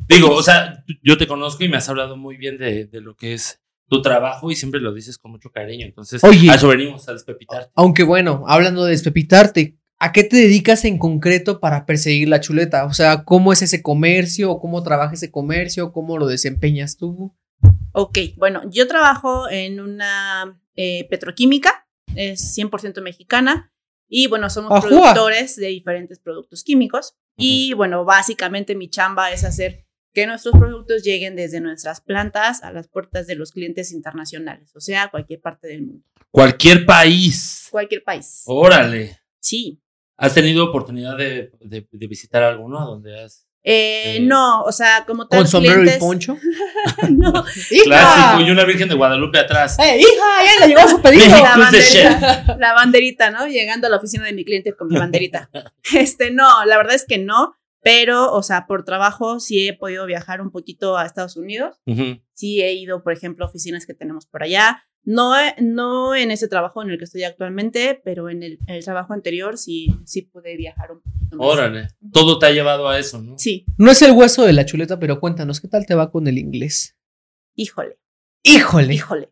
Digo, 0.07 0.31
o 0.31 0.41
sea, 0.41 0.83
yo 1.03 1.17
te 1.17 1.27
conozco 1.27 1.63
y 1.63 1.69
me 1.69 1.77
has 1.77 1.89
hablado 1.89 2.17
muy 2.17 2.37
bien 2.37 2.57
de, 2.57 2.85
de 2.85 3.01
lo 3.01 3.15
que 3.15 3.33
es 3.33 3.61
tu 3.89 4.01
trabajo 4.01 4.49
y 4.51 4.55
siempre 4.55 4.79
lo 4.79 4.93
dices 4.93 5.17
con 5.17 5.31
mucho 5.31 5.51
cariño. 5.51 5.85
Entonces, 5.85 6.23
Oye. 6.23 6.49
a 6.49 6.55
eso 6.55 6.67
venimos 6.67 7.07
a 7.09 7.13
despepitar. 7.13 7.71
Aunque 7.75 8.03
bueno, 8.03 8.45
hablando 8.47 8.85
de 8.85 8.91
despepitarte, 8.91 9.77
¿a 9.97 10.11
qué 10.11 10.23
te 10.23 10.37
dedicas 10.37 10.85
en 10.85 10.97
concreto 10.97 11.59
para 11.59 11.85
perseguir 11.85 12.29
la 12.29 12.39
chuleta? 12.39 12.85
O 12.85 12.93
sea, 12.93 13.23
¿cómo 13.25 13.51
es 13.51 13.61
ese 13.61 13.81
comercio? 13.81 14.51
¿O 14.51 14.59
¿Cómo 14.59 14.83
trabaja 14.83 15.15
ese 15.15 15.31
comercio? 15.31 15.91
¿Cómo 15.91 16.17
lo 16.17 16.27
desempeñas 16.27 16.97
tú? 16.97 17.35
Ok, 17.91 18.19
bueno, 18.37 18.61
yo 18.69 18.87
trabajo 18.87 19.49
en 19.49 19.81
una 19.81 20.57
eh, 20.75 21.07
petroquímica, 21.09 21.87
es 22.15 22.57
100% 22.57 23.01
mexicana, 23.01 23.71
y 24.07 24.27
bueno, 24.27 24.49
somos 24.49 24.83
productores 24.83 25.55
de 25.55 25.67
diferentes 25.67 26.19
productos 26.19 26.63
químicos. 26.63 27.15
Y 27.41 27.73
bueno, 27.73 28.03
básicamente 28.03 28.75
mi 28.75 28.89
chamba 28.89 29.31
es 29.31 29.43
hacer 29.45 29.85
que 30.13 30.25
nuestros 30.27 30.55
productos 30.57 31.03
lleguen 31.03 31.35
desde 31.37 31.61
nuestras 31.61 32.01
plantas 32.01 32.63
a 32.63 32.73
las 32.73 32.87
puertas 32.89 33.27
de 33.27 33.35
los 33.35 33.51
clientes 33.51 33.91
internacionales, 33.93 34.75
o 34.75 34.81
sea, 34.81 35.09
cualquier 35.09 35.39
parte 35.39 35.67
del 35.67 35.83
mundo, 35.85 36.03
Cualquier 36.31 36.85
país. 36.85 37.67
cualquier 37.71 38.03
país. 38.03 38.43
Órale. 38.45 39.19
Sí. 39.39 39.79
¿Has 40.17 40.33
tenido 40.33 40.65
oportunidad 40.65 41.15
de, 41.17 41.51
de- 41.61 41.87
de 41.89 42.07
visitar 42.07 42.43
alguno 42.43 42.85
donde 42.85 43.21
has... 43.21 43.47
Eh, 43.63 44.15
Eh, 44.15 44.19
no, 44.21 44.61
o 44.63 44.71
sea, 44.71 45.03
como 45.05 45.27
tal, 45.27 45.39
¿Con 45.39 45.47
sombrero 45.47 45.81
clientes, 45.81 45.97
y 45.97 45.99
poncho? 45.99 46.37
no, 47.11 47.31
Clásico 47.83 48.41
y 48.41 48.51
una 48.51 48.63
Virgen 48.63 48.89
de 48.89 48.95
Guadalupe 48.95 49.37
atrás. 49.37 49.77
¡Eh, 49.79 49.99
hija! 49.99 50.45
¡Ya 50.45 50.65
le 50.65 50.73
llegó 50.73 50.87
su 50.87 51.01
pedido! 51.01 51.27
La 51.27 51.57
banderita, 51.57 52.55
la 52.57 52.73
banderita, 52.73 53.31
¿no? 53.31 53.47
Llegando 53.47 53.87
a 53.87 53.89
la 53.89 53.97
oficina 53.97 54.25
de 54.25 54.33
mi 54.33 54.45
cliente 54.45 54.73
con 54.75 54.87
mi 54.87 54.97
banderita. 54.97 55.49
Este, 55.93 56.31
no, 56.31 56.65
la 56.65 56.77
verdad 56.77 56.95
es 56.95 57.05
que 57.05 57.17
no, 57.17 57.53
pero, 57.81 58.31
o 58.31 58.43
sea, 58.43 58.65
por 58.67 58.83
trabajo 58.83 59.39
sí 59.39 59.67
he 59.67 59.73
podido 59.73 60.05
viajar 60.05 60.41
un 60.41 60.51
poquito 60.51 60.97
a 60.97 61.05
Estados 61.05 61.37
Unidos. 61.37 61.77
Sí 62.33 62.61
he 62.61 62.73
ido, 62.73 63.03
por 63.03 63.13
ejemplo, 63.13 63.45
a 63.45 63.49
oficinas 63.49 63.85
que 63.85 63.93
tenemos 63.93 64.25
por 64.25 64.43
allá. 64.43 64.85
No, 65.11 65.35
he- 65.39 65.55
no 65.59 66.13
en 66.15 66.29
ese 66.29 66.47
trabajo 66.47 66.83
en 66.83 66.91
el 66.91 66.97
que 66.99 67.05
estoy 67.05 67.23
actualmente, 67.23 67.99
pero 68.05 68.29
en 68.29 68.43
el, 68.43 68.59
en 68.67 68.75
el 68.75 68.83
trabajo 68.83 69.13
anterior 69.13 69.57
sí, 69.57 69.87
sí 70.05 70.21
pude 70.21 70.55
viajar 70.55 70.91
un 70.91 71.01
poquito 71.01 71.37
más. 71.37 71.47
Órale. 71.47 71.87
Todo 72.13 72.37
te 72.37 72.45
ha 72.45 72.51
llevado 72.51 72.87
a 72.87 72.99
eso, 72.99 73.19
¿no? 73.21 73.37
Sí, 73.37 73.65
No 73.77 73.89
es 73.89 74.01
el 74.03 74.11
hueso 74.11 74.45
de 74.45 74.53
la 74.53 74.65
chuleta, 74.65 74.99
pero 74.99 75.19
cuéntanos, 75.19 75.59
¿qué 75.61 75.67
tal 75.67 75.85
te 75.87 75.95
va 75.95 76.11
con 76.11 76.27
el 76.27 76.37
inglés? 76.37 76.95
híjole, 77.55 77.97
¡Híjole! 78.43 78.93
híjole. 78.93 79.31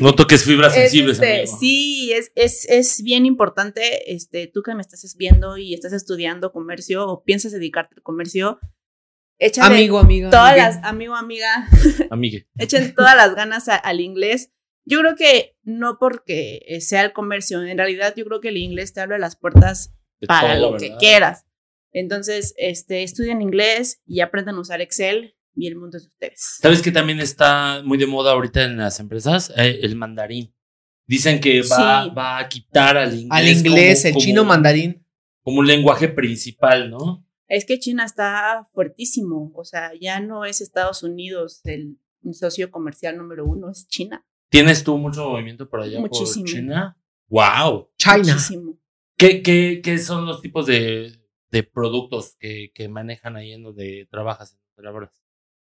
No 0.00 0.14
toques 0.14 0.44
fibras 0.44 0.74
Es, 0.76 0.82
sensibles, 0.82 1.14
este, 1.18 1.40
amigo. 1.42 1.56
sí, 1.58 2.12
es, 2.12 2.32
es, 2.34 2.66
es 2.68 3.02
bien 3.02 3.26
importante, 3.26 4.12
este, 4.14 4.46
tú 4.46 4.62
que 4.62 4.74
me 4.74 4.80
estás 4.80 5.14
viendo 5.16 5.56
y 5.58 5.74
estás 5.74 5.92
estudiando 5.92 6.52
comercio 6.52 7.06
o 7.06 7.22
piensas 7.24 7.52
dedicarte 7.52 7.94
al 7.96 8.02
comercio, 8.02 8.58
échale 9.38 9.74
Amigo, 9.76 9.98
amiga. 9.98 10.30
todas 10.30 10.52
amiga. 10.52 10.68
las, 10.68 10.84
amigo, 10.84 11.14
amiga, 11.14 11.68
Amigue. 12.10 12.46
echen 12.58 12.94
todas 12.94 13.14
las 13.16 13.34
ganas 13.34 13.68
a- 13.68 13.76
al 13.76 14.00
inglés. 14.00 14.52
Yo 14.86 15.00
creo 15.00 15.16
que 15.16 15.56
no 15.62 15.98
porque 15.98 16.60
eh, 16.66 16.80
sea 16.80 17.02
el 17.02 17.12
comercio, 17.12 17.62
en 17.62 17.78
realidad 17.78 18.14
yo 18.16 18.24
creo 18.24 18.40
que 18.40 18.48
el 18.48 18.56
inglés 18.58 18.92
te 18.92 19.00
abre 19.00 19.18
las 19.18 19.36
puertas 19.36 19.94
De 20.20 20.26
para 20.26 20.56
todo, 20.58 20.72
lo 20.72 20.76
que 20.78 20.86
¿verdad? 20.86 20.98
quieras. 20.98 21.46
Entonces, 21.92 22.54
este, 22.56 23.02
estudien 23.02 23.40
inglés 23.40 24.02
y 24.06 24.20
aprendan 24.20 24.56
a 24.56 24.60
usar 24.60 24.80
Excel 24.80 25.36
y 25.54 25.68
el 25.68 25.76
mundo 25.76 25.96
es 25.96 26.04
de 26.04 26.08
ustedes. 26.08 26.58
¿Sabes 26.60 26.82
que 26.82 26.90
también 26.90 27.20
está 27.20 27.82
muy 27.84 27.96
de 27.98 28.06
moda 28.06 28.32
ahorita 28.32 28.64
en 28.64 28.76
las 28.76 28.98
empresas? 29.00 29.52
Eh, 29.56 29.78
el 29.82 29.94
mandarín. 29.96 30.52
Dicen 31.06 31.40
que 31.40 31.60
va, 31.62 32.04
Sí. 32.04 32.10
va 32.16 32.38
a 32.38 32.48
quitar 32.48 32.96
al 32.96 33.14
inglés. 33.14 33.28
Al 33.30 33.48
inglés, 33.48 33.98
como- 34.00 34.08
el 34.08 34.12
como- 34.14 34.24
chino 34.24 34.44
mandarín. 34.44 35.06
Como 35.42 35.60
un 35.60 35.66
lenguaje 35.66 36.08
principal, 36.08 36.90
¿no? 36.90 37.24
Es 37.48 37.66
que 37.66 37.78
China 37.78 38.04
está 38.06 38.66
fuertísimo, 38.72 39.52
o 39.54 39.64
sea, 39.64 39.92
ya 40.00 40.18
no 40.18 40.44
es 40.46 40.60
Estados 40.62 41.02
Unidos 41.02 41.60
el 41.64 41.98
socio 42.32 42.70
comercial 42.70 43.18
número 43.18 43.44
uno, 43.44 43.70
es 43.70 43.86
China. 43.86 44.26
¿Tienes 44.54 44.84
tú 44.84 44.96
mucho 44.98 45.28
movimiento 45.30 45.68
por 45.68 45.80
allá 45.82 45.98
Muchísimo. 45.98 46.44
por 46.44 46.52
China? 46.54 46.96
¡Wow! 47.28 47.90
China. 47.98 48.18
Muchísimo. 48.18 48.78
¿Qué, 49.16 49.42
qué, 49.42 49.80
qué 49.82 49.98
son 49.98 50.26
los 50.26 50.40
tipos 50.40 50.66
de, 50.66 51.12
de 51.50 51.62
productos 51.64 52.36
que, 52.38 52.70
que 52.72 52.88
manejan 52.88 53.34
ahí 53.36 53.52
en 53.52 53.64
donde 53.64 54.06
trabajas, 54.10 54.52
en 54.52 54.58
donde 54.76 54.86
laboras? 54.86 55.10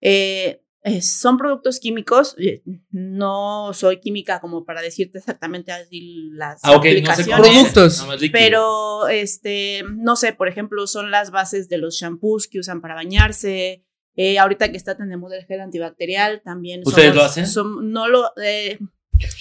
Eh, 0.02 0.64
eh, 0.84 1.02
son 1.04 1.38
productos 1.38 1.80
químicos. 1.80 2.36
eh, 2.40 2.64
No 2.90 3.72
soy 3.74 4.00
química 4.00 4.42
como 4.42 4.66
para 4.66 4.82
decirte 4.82 5.20
exactamente 5.20 5.72
así 5.72 6.30
las 6.32 6.60
Ah, 6.64 6.72
ok, 6.76 6.78
no 6.78 6.82
sé 7.16 7.22
aplicaciones. 7.34 7.50
Productos. 7.74 8.08
Pero, 8.32 9.08
este, 9.10 9.84
no 9.96 10.16
sé, 10.16 10.34
por 10.34 10.48
ejemplo, 10.48 10.88
son 10.88 11.12
las 11.12 11.30
bases 11.30 11.70
de 11.70 11.78
los 11.78 12.00
shampoos 12.00 12.48
que 12.48 12.58
usan 12.58 12.82
para 12.82 12.96
bañarse. 12.96 13.86
Eh, 14.16 14.38
ahorita 14.40 14.70
que 14.72 14.78
está 14.78 14.96
moda 15.18 15.38
el 15.38 15.46
gel 15.46 15.62
antibacterial, 15.62 16.42
también. 16.44 16.82
¿Ustedes 16.86 17.10
somos- 17.10 17.16
lo 17.16 17.24
hacen? 17.24 17.46
som- 17.46 17.82
no 17.84 18.08
lo. 18.08 18.32
eh, 18.44 18.78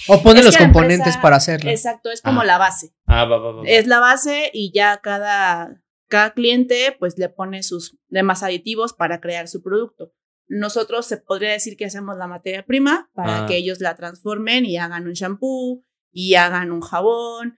O 0.07 0.21
ponen 0.21 0.39
Es 0.39 0.45
los 0.45 0.57
componentes 0.57 0.99
empresa- 0.99 1.21
para 1.21 1.35
hacerlo. 1.37 1.71
exacto, 1.71 2.11
es 2.11 2.21
como 2.21 2.41
Ah. 2.41 2.45
la 2.45 2.57
base. 2.57 2.93
Ah, 3.07 3.25
va, 3.25 3.37
va, 3.37 3.51
va. 3.51 3.61
va. 3.61 3.67
Es 3.67 3.87
la 3.87 3.99
base 3.99 4.49
y 4.53 4.71
ya 4.73 4.99
cada, 5.01 5.81
cada 6.07 6.33
cliente 6.33 6.95
pues 6.99 7.17
le 7.17 7.29
pone 7.29 7.63
sus 7.63 7.97
demás 8.07 8.43
aditivos 8.43 8.93
para 8.93 9.19
crear 9.19 9.47
su 9.47 9.61
producto. 9.63 10.13
Nosotros 10.47 11.05
se 11.07 11.17
podría 11.17 11.51
decir 11.51 11.77
que 11.77 11.85
hacemos 11.85 12.15
la 12.17 12.27
materia 12.27 12.65
prima 12.65 13.09
para 13.13 13.43
Ah. 13.43 13.45
que 13.47 13.55
ellos 13.57 13.79
la 13.79 13.95
transformen 13.95 14.65
y 14.65 14.77
hagan 14.77 15.07
un 15.07 15.13
shampoo 15.13 15.83
y 16.11 16.35
hagan 16.35 16.71
un 16.71 16.81
jabón. 16.81 17.57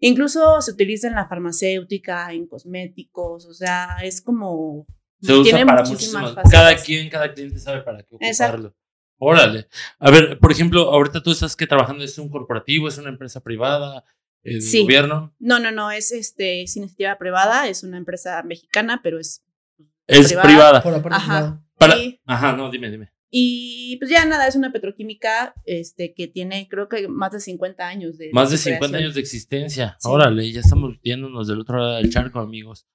Incluso 0.00 0.60
se 0.62 0.72
utiliza 0.72 1.06
en 1.06 1.14
la 1.14 1.28
farmacéutica, 1.28 2.32
en 2.32 2.46
cosméticos, 2.48 3.46
o 3.46 3.54
sea, 3.54 3.98
es 4.02 4.20
como... 4.20 4.86
Se 5.22 5.32
usa 5.32 5.42
tiene 5.44 5.66
para 5.66 5.82
muchísimas. 5.84 6.34
Cada 6.50 6.76
quien, 6.76 7.08
cada 7.08 7.32
cliente 7.32 7.58
sabe 7.58 7.82
para 7.82 8.02
qué 8.02 8.16
Exacto. 8.20 8.54
ocuparlo. 8.56 8.76
Órale. 9.18 9.68
A 10.00 10.10
ver, 10.10 10.38
por 10.40 10.50
ejemplo, 10.50 10.90
ahorita 10.92 11.22
tú 11.22 11.30
estás 11.30 11.54
que 11.54 11.66
trabajando, 11.66 12.02
¿es 12.02 12.18
un 12.18 12.28
corporativo, 12.28 12.88
es 12.88 12.98
una 12.98 13.08
empresa 13.10 13.40
privada, 13.40 14.04
es 14.42 14.70
Sí. 14.70 14.82
gobierno? 14.82 15.32
No, 15.38 15.60
no, 15.60 15.70
no, 15.70 15.92
es 15.92 16.10
este, 16.10 16.62
es 16.62 16.76
iniciativa 16.76 17.16
privada, 17.18 17.68
es 17.68 17.84
una 17.84 17.98
empresa 17.98 18.42
mexicana, 18.42 19.00
pero 19.02 19.20
es... 19.20 19.42
Es 20.08 20.26
Privada. 20.28 20.42
privada. 20.48 20.82
Por 20.82 20.92
la 20.92 21.02
parte 21.02 21.16
Ajá. 21.16 21.64
Para- 21.78 21.96
y- 21.98 22.20
Ajá, 22.26 22.52
no, 22.56 22.68
dime, 22.70 22.90
dime. 22.90 23.12
Y 23.30 23.96
pues 23.98 24.10
ya 24.10 24.24
nada, 24.26 24.46
es 24.48 24.56
una 24.56 24.72
petroquímica 24.72 25.54
este, 25.64 26.12
que 26.12 26.26
tiene 26.28 26.68
creo 26.68 26.88
que 26.88 27.08
más 27.08 27.32
de 27.32 27.40
50 27.40 27.86
años 27.86 28.18
de 28.18 28.30
Más 28.32 28.50
de 28.50 28.58
su 28.58 28.64
50 28.64 28.88
creación. 28.88 29.02
años 29.04 29.14
de 29.14 29.20
existencia. 29.20 29.96
Sí. 30.00 30.08
Órale, 30.10 30.50
ya 30.52 30.60
estamos 30.60 30.98
yéndonos 31.02 31.46
del 31.48 31.60
otro 31.60 31.78
lado 31.78 31.94
del 31.96 32.10
charco, 32.10 32.40
amigos. 32.40 32.86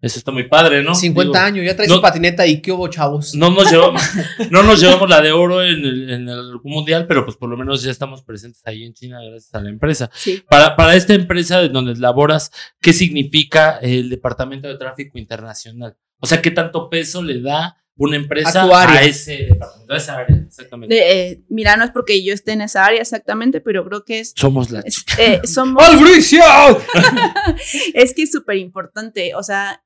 Eso 0.00 0.18
está 0.18 0.30
muy 0.30 0.44
padre, 0.46 0.82
¿no? 0.82 0.94
50 0.94 1.38
Digo, 1.38 1.46
años, 1.46 1.64
ya 1.66 1.74
traes 1.74 1.88
no- 1.88 1.96
su 1.96 2.02
patineta 2.02 2.46
y 2.46 2.60
qué 2.60 2.70
hubo, 2.70 2.86
chavos. 2.88 3.34
No 3.34 3.50
nos 3.50 3.70
llevamos, 3.70 4.02
no 4.50 4.62
nos 4.62 4.80
llevamos 4.80 5.08
la 5.08 5.22
de 5.22 5.32
oro 5.32 5.62
en 5.62 5.84
el, 5.84 6.10
en 6.10 6.28
el 6.28 6.52
mundial, 6.64 7.06
pero 7.06 7.24
pues 7.24 7.36
por 7.36 7.48
lo 7.48 7.56
menos 7.56 7.82
ya 7.82 7.90
estamos 7.90 8.22
presentes 8.22 8.60
ahí 8.66 8.84
en 8.84 8.92
China 8.92 9.18
gracias 9.24 9.54
a 9.54 9.60
la 9.60 9.70
empresa. 9.70 10.10
Sí. 10.14 10.42
Para, 10.48 10.76
para 10.76 10.94
esta 10.96 11.14
empresa 11.14 11.60
de 11.62 11.70
donde 11.70 11.94
laboras, 11.96 12.52
¿qué 12.80 12.92
significa 12.92 13.78
el 13.80 14.10
Departamento 14.10 14.68
de 14.68 14.76
Tráfico 14.76 15.18
Internacional? 15.18 15.96
O 16.20 16.26
sea, 16.26 16.42
¿qué 16.42 16.50
tanto 16.50 16.90
peso 16.90 17.22
le 17.22 17.40
da 17.40 17.76
una 17.98 18.16
empresa 18.16 18.64
A 18.64 18.68
tu 18.68 18.74
área. 18.74 19.00
a 19.00 19.04
ese 19.04 19.46
departamento, 19.48 19.94
a 19.94 19.96
esa 19.96 20.16
área? 20.18 20.36
Exactamente. 20.36 20.94
De, 20.94 21.22
eh, 21.30 21.42
mira, 21.48 21.78
no 21.78 21.84
es 21.84 21.90
porque 21.90 22.22
yo 22.22 22.34
esté 22.34 22.52
en 22.52 22.60
esa 22.60 22.84
área 22.84 23.00
exactamente, 23.00 23.62
pero 23.62 23.86
creo 23.86 24.04
que 24.04 24.20
es. 24.20 24.34
Somos 24.36 24.70
la 24.70 24.80
es, 24.80 25.02
eh, 25.18 25.40
somos, 25.44 25.82
es 27.94 28.14
que 28.14 28.22
es 28.22 28.32
súper 28.32 28.56
importante. 28.58 29.34
O 29.34 29.42
sea, 29.42 29.82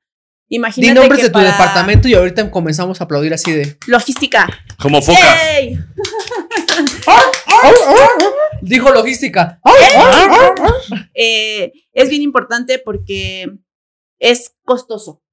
Di 0.51 0.91
nombres 0.91 1.19
que 1.19 1.23
de 1.23 1.29
tu 1.29 1.33
para 1.33 1.51
departamento 1.51 2.09
y 2.09 2.13
ahorita 2.13 2.51
comenzamos 2.51 2.99
a 2.99 3.05
aplaudir 3.05 3.33
así 3.33 3.53
de. 3.53 3.77
Logística. 3.87 4.49
como 4.77 5.01
focas. 5.01 5.39
¡Ey! 5.57 5.79
Dijo 8.61 8.91
logística. 8.91 9.59
Eh, 11.13 11.71
es 11.93 12.09
bien 12.09 12.21
importante 12.21 12.79
porque 12.79 13.51
es 14.19 14.55
costoso. 14.63 15.23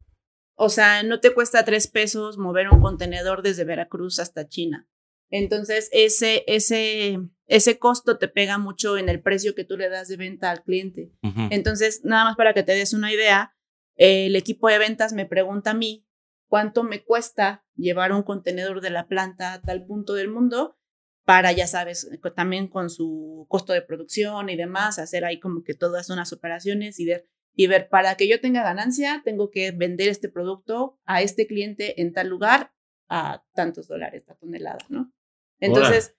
O 0.54 0.68
sea, 0.68 1.02
no 1.02 1.20
te 1.20 1.32
cuesta 1.32 1.64
tres 1.64 1.86
pesos 1.86 2.36
mover 2.36 2.68
un 2.68 2.80
contenedor 2.80 3.42
desde 3.42 3.64
Veracruz 3.64 4.18
hasta 4.18 4.48
China. 4.48 4.86
Entonces, 5.30 5.88
ese, 5.92 6.44
ese, 6.46 7.18
ese 7.46 7.78
costo 7.78 8.18
te 8.18 8.28
pega 8.28 8.58
mucho 8.58 8.98
en 8.98 9.08
el 9.08 9.20
precio 9.20 9.54
que 9.54 9.64
tú 9.64 9.76
le 9.76 9.88
das 9.88 10.08
de 10.08 10.16
venta 10.16 10.50
al 10.50 10.62
cliente. 10.62 11.12
Entonces, 11.50 12.00
nada 12.04 12.24
más 12.24 12.36
para 12.36 12.54
que 12.54 12.62
te 12.62 12.72
des 12.72 12.92
una 12.92 13.12
idea, 13.12 13.54
el 13.98 14.36
equipo 14.36 14.68
de 14.68 14.78
ventas 14.78 15.12
me 15.12 15.26
pregunta 15.26 15.72
a 15.72 15.74
mí 15.74 16.06
cuánto 16.48 16.82
me 16.82 17.04
cuesta 17.04 17.66
llevar 17.76 18.12
un 18.12 18.22
contenedor 18.22 18.80
de 18.80 18.90
la 18.90 19.06
planta 19.06 19.52
a 19.52 19.60
tal 19.60 19.84
punto 19.84 20.14
del 20.14 20.30
mundo 20.30 20.78
para, 21.24 21.52
ya 21.52 21.66
sabes, 21.66 22.08
también 22.34 22.68
con 22.68 22.88
su 22.88 23.44
costo 23.50 23.74
de 23.74 23.82
producción 23.82 24.48
y 24.48 24.56
demás, 24.56 24.98
hacer 24.98 25.26
ahí 25.26 25.38
como 25.38 25.62
que 25.62 25.74
todas 25.74 26.08
unas 26.08 26.32
operaciones 26.32 26.98
y 27.00 27.04
ver, 27.04 27.28
y 27.54 27.66
ver, 27.66 27.90
para 27.90 28.14
que 28.14 28.28
yo 28.28 28.40
tenga 28.40 28.62
ganancia, 28.62 29.20
tengo 29.24 29.50
que 29.50 29.72
vender 29.72 30.08
este 30.08 30.30
producto 30.30 30.98
a 31.04 31.20
este 31.20 31.46
cliente 31.46 32.00
en 32.00 32.14
tal 32.14 32.28
lugar 32.28 32.72
a 33.10 33.44
tantos 33.52 33.88
dólares 33.88 34.24
la 34.26 34.36
tonelada, 34.36 34.78
¿no? 34.88 35.12
Entonces, 35.60 36.16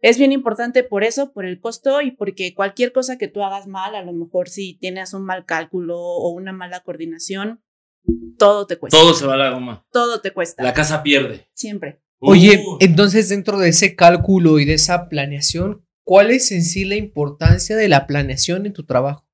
es 0.00 0.18
bien 0.18 0.32
importante 0.32 0.84
por 0.84 1.04
eso, 1.04 1.32
por 1.32 1.44
el 1.44 1.60
costo 1.60 2.00
y 2.00 2.12
porque 2.12 2.54
cualquier 2.54 2.92
cosa 2.92 3.18
que 3.18 3.28
tú 3.28 3.42
hagas 3.42 3.66
mal, 3.66 3.94
a 3.94 4.02
lo 4.02 4.12
mejor 4.12 4.48
si 4.48 4.74
tienes 4.74 5.12
un 5.14 5.24
mal 5.24 5.44
cálculo 5.44 5.98
o 5.98 6.30
una 6.30 6.52
mala 6.52 6.80
coordinación, 6.80 7.62
todo 8.38 8.66
te 8.66 8.78
cuesta. 8.78 8.98
Todo 8.98 9.14
se 9.14 9.26
va 9.26 9.34
a 9.34 9.38
la 9.38 9.50
goma. 9.50 9.86
Todo 9.92 10.20
te 10.20 10.30
cuesta. 10.32 10.62
La 10.62 10.72
casa 10.72 11.02
pierde. 11.02 11.48
Siempre. 11.54 12.00
Oye, 12.20 12.64
Uh, 12.66 12.78
entonces 12.80 13.28
dentro 13.28 13.58
de 13.58 13.68
ese 13.68 13.94
cálculo 13.94 14.58
y 14.58 14.64
de 14.64 14.74
esa 14.74 15.08
planeación, 15.08 15.86
¿cuál 16.04 16.30
es 16.30 16.50
en 16.52 16.64
sí 16.64 16.84
la 16.84 16.96
importancia 16.96 17.76
de 17.76 17.88
la 17.88 18.06
planeación 18.06 18.66
en 18.66 18.72
tu 18.72 18.84
trabajo? 18.84 19.28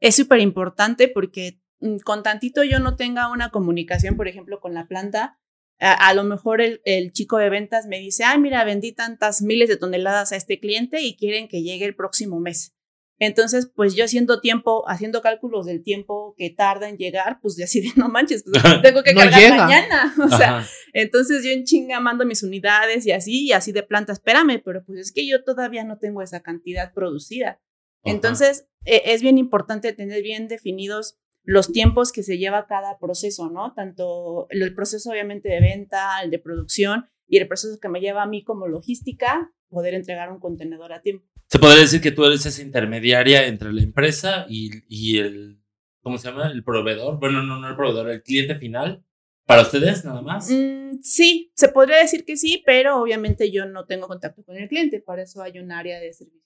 Es 0.00 0.16
súper 0.16 0.40
importante 0.40 1.08
porque 1.08 1.60
mm, 1.80 1.98
con 1.98 2.22
tantito 2.22 2.64
yo 2.64 2.80
no 2.80 2.96
tenga 2.96 3.30
una 3.30 3.50
comunicación, 3.50 4.16
por 4.16 4.28
ejemplo, 4.28 4.60
con 4.60 4.74
la 4.74 4.86
planta, 4.86 5.38
a, 5.80 6.08
a 6.08 6.14
lo 6.14 6.24
mejor 6.24 6.60
el, 6.60 6.80
el 6.84 7.12
chico 7.12 7.38
de 7.38 7.50
ventas 7.50 7.86
me 7.86 7.98
dice, 7.98 8.24
ay, 8.24 8.38
mira, 8.38 8.64
vendí 8.64 8.92
tantas 8.92 9.42
miles 9.42 9.68
de 9.68 9.76
toneladas 9.76 10.32
a 10.32 10.36
este 10.36 10.58
cliente 10.60 11.00
y 11.02 11.16
quieren 11.16 11.48
que 11.48 11.62
llegue 11.62 11.84
el 11.84 11.94
próximo 11.94 12.40
mes. 12.40 12.74
Entonces, 13.20 13.68
pues 13.74 13.96
yo 13.96 14.04
haciendo 14.04 14.40
tiempo, 14.40 14.84
haciendo 14.88 15.22
cálculos 15.22 15.66
del 15.66 15.82
tiempo 15.82 16.34
que 16.38 16.50
tarda 16.50 16.88
en 16.88 16.98
llegar, 16.98 17.40
pues 17.42 17.56
ya 17.56 17.64
así 17.64 17.80
de 17.80 17.88
no 17.96 18.08
manches, 18.08 18.44
pues 18.44 18.62
tengo 18.82 19.02
que 19.02 19.12
No 19.12 19.20
cargar 19.22 19.40
llega. 19.40 19.56
mañana. 19.56 20.14
O 20.24 20.28
sea, 20.28 20.58
ajá. 20.58 20.68
entonces 20.92 21.42
yo 21.42 21.50
en 21.50 21.64
chinga 21.64 21.98
mando 21.98 22.24
mis 22.24 22.44
unidades 22.44 23.06
y 23.06 23.10
así, 23.10 23.46
y 23.46 23.52
así 23.52 23.72
de 23.72 23.82
planta, 23.82 24.12
espérame, 24.12 24.62
pero 24.64 24.84
pues 24.84 25.00
es 25.00 25.12
que 25.12 25.26
yo 25.26 25.42
todavía 25.42 25.82
no 25.82 25.98
tengo 25.98 26.22
esa 26.22 26.40
cantidad 26.42 26.92
producida. 26.94 27.60
Entonces, 28.04 28.68
e- 28.84 29.02
es 29.06 29.20
bien 29.22 29.36
importante 29.38 29.92
tener 29.92 30.22
bien 30.22 30.46
definidos 30.46 31.18
los 31.48 31.72
tiempos 31.72 32.12
que 32.12 32.22
se 32.22 32.36
lleva 32.36 32.66
cada 32.66 32.98
proceso, 32.98 33.48
¿no? 33.48 33.72
Tanto 33.72 34.48
el, 34.50 34.74
proceso 34.74 35.08
obviamente 35.08 35.48
de 35.48 35.60
venta, 35.60 36.20
el 36.22 36.30
de 36.30 36.38
producción 36.38 37.06
y 37.26 37.38
el 37.38 37.48
proceso 37.48 37.80
que 37.80 37.88
me 37.88 38.00
lleva 38.00 38.22
a 38.22 38.26
mí 38.26 38.44
como 38.44 38.68
logística, 38.68 39.50
poder 39.70 39.94
entregar 39.94 40.30
un 40.30 40.40
contenedor 40.40 40.92
a 40.92 41.00
tiempo. 41.00 41.26
Se 41.46 41.58
podría 41.58 41.80
decir 41.80 42.02
que 42.02 42.10
tú 42.10 42.26
eres 42.26 42.44
esa 42.44 42.60
intermediaria 42.60 43.46
entre 43.46 43.72
la 43.72 43.80
empresa 43.80 44.44
y, 44.46 44.72
y 44.90 45.20
el, 45.20 45.62
¿cómo 46.02 46.18
se 46.18 46.28
llama? 46.28 46.50
El 46.50 46.62
proveedor. 46.62 47.18
Bueno, 47.18 47.42
no, 47.42 47.58
no 47.58 47.70
el 47.70 47.76
proveedor, 47.76 48.10
el 48.10 48.22
cliente 48.22 48.56
final. 48.56 49.02
Para 49.46 49.62
ustedes, 49.62 50.04
nada 50.04 50.20
más. 50.20 50.50
Mm, 50.50 50.98
sí, 51.00 51.50
se 51.54 51.70
podría 51.70 51.96
decir 51.96 52.26
que 52.26 52.36
sí, 52.36 52.62
pero 52.66 53.00
obviamente 53.00 53.50
yo 53.50 53.64
no 53.64 53.86
tengo 53.86 54.06
contacto 54.06 54.44
con 54.44 54.58
el 54.58 54.68
cliente, 54.68 55.00
para 55.00 55.22
eso 55.22 55.40
hay 55.40 55.58
un 55.58 55.72
área 55.72 55.98
de 55.98 56.12
servicio. 56.12 56.42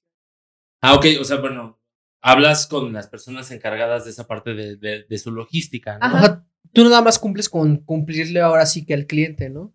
Ah, 0.80 0.94
ok, 0.94 1.06
o 1.20 1.24
sea, 1.24 1.38
bueno, 1.38 1.81
hablas 2.22 2.66
con 2.66 2.92
las 2.92 3.08
personas 3.08 3.50
encargadas 3.50 4.04
de 4.04 4.12
esa 4.12 4.26
parte 4.26 4.54
de, 4.54 4.76
de- 4.76 5.04
de 5.08 5.18
su 5.18 5.30
logística, 5.32 5.98
¿no? 5.98 6.06
Ajá. 6.06 6.46
Tú 6.72 6.84
nada 6.84 7.02
más 7.02 7.18
cumples 7.18 7.48
con 7.48 7.76
cumplirle 7.78 8.40
ahora 8.40 8.64
sí 8.64 8.86
que 8.86 8.94
al 8.94 9.06
cliente, 9.06 9.50
¿no? 9.50 9.74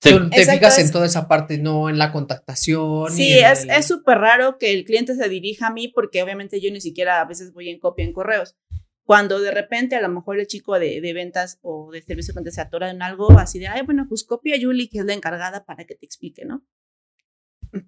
Sí. 0.00 0.10
Tú 0.10 0.30
te 0.30 0.40
Exacto, 0.40 0.58
fijas 0.60 0.78
es- 0.78 0.86
en 0.86 0.92
toda 0.92 1.06
esa 1.06 1.26
parte, 1.28 1.58
no 1.58 1.88
en 1.90 1.98
la 1.98 2.12
contactación. 2.12 3.10
Sí, 3.10 3.32
es 3.38 3.64
el- 3.64 3.70
es 3.70 3.86
súper 3.86 4.18
raro 4.18 4.56
que 4.58 4.72
el 4.72 4.84
cliente 4.84 5.14
se 5.14 5.28
dirija 5.28 5.66
a 5.66 5.72
mí 5.72 5.88
porque 5.88 6.22
obviamente 6.22 6.60
yo 6.60 6.70
ni 6.70 6.80
siquiera 6.80 7.20
a 7.20 7.24
veces 7.24 7.52
voy 7.52 7.68
en 7.68 7.78
copia 7.80 8.04
en 8.04 8.12
correos. 8.12 8.56
Cuando 9.04 9.40
de 9.40 9.50
repente 9.52 9.94
a 9.96 10.00
lo 10.00 10.08
mejor 10.08 10.38
el 10.40 10.46
chico 10.46 10.78
de, 10.78 11.00
de 11.00 11.12
ventas 11.12 11.58
o 11.62 11.90
de 11.92 12.02
servicio 12.02 12.34
cuando 12.34 12.50
se 12.50 12.60
atora 12.60 12.90
en 12.90 13.02
algo 13.02 13.30
así 13.38 13.58
de, 13.58 13.68
ay, 13.68 13.82
bueno, 13.82 14.06
pues 14.08 14.24
copia 14.24 14.56
a 14.56 14.58
Julie, 14.60 14.88
que 14.88 14.98
es 14.98 15.04
la 15.04 15.12
encargada 15.14 15.64
para 15.64 15.84
que 15.84 15.94
te 15.94 16.04
explique, 16.06 16.44
¿no? 16.44 16.64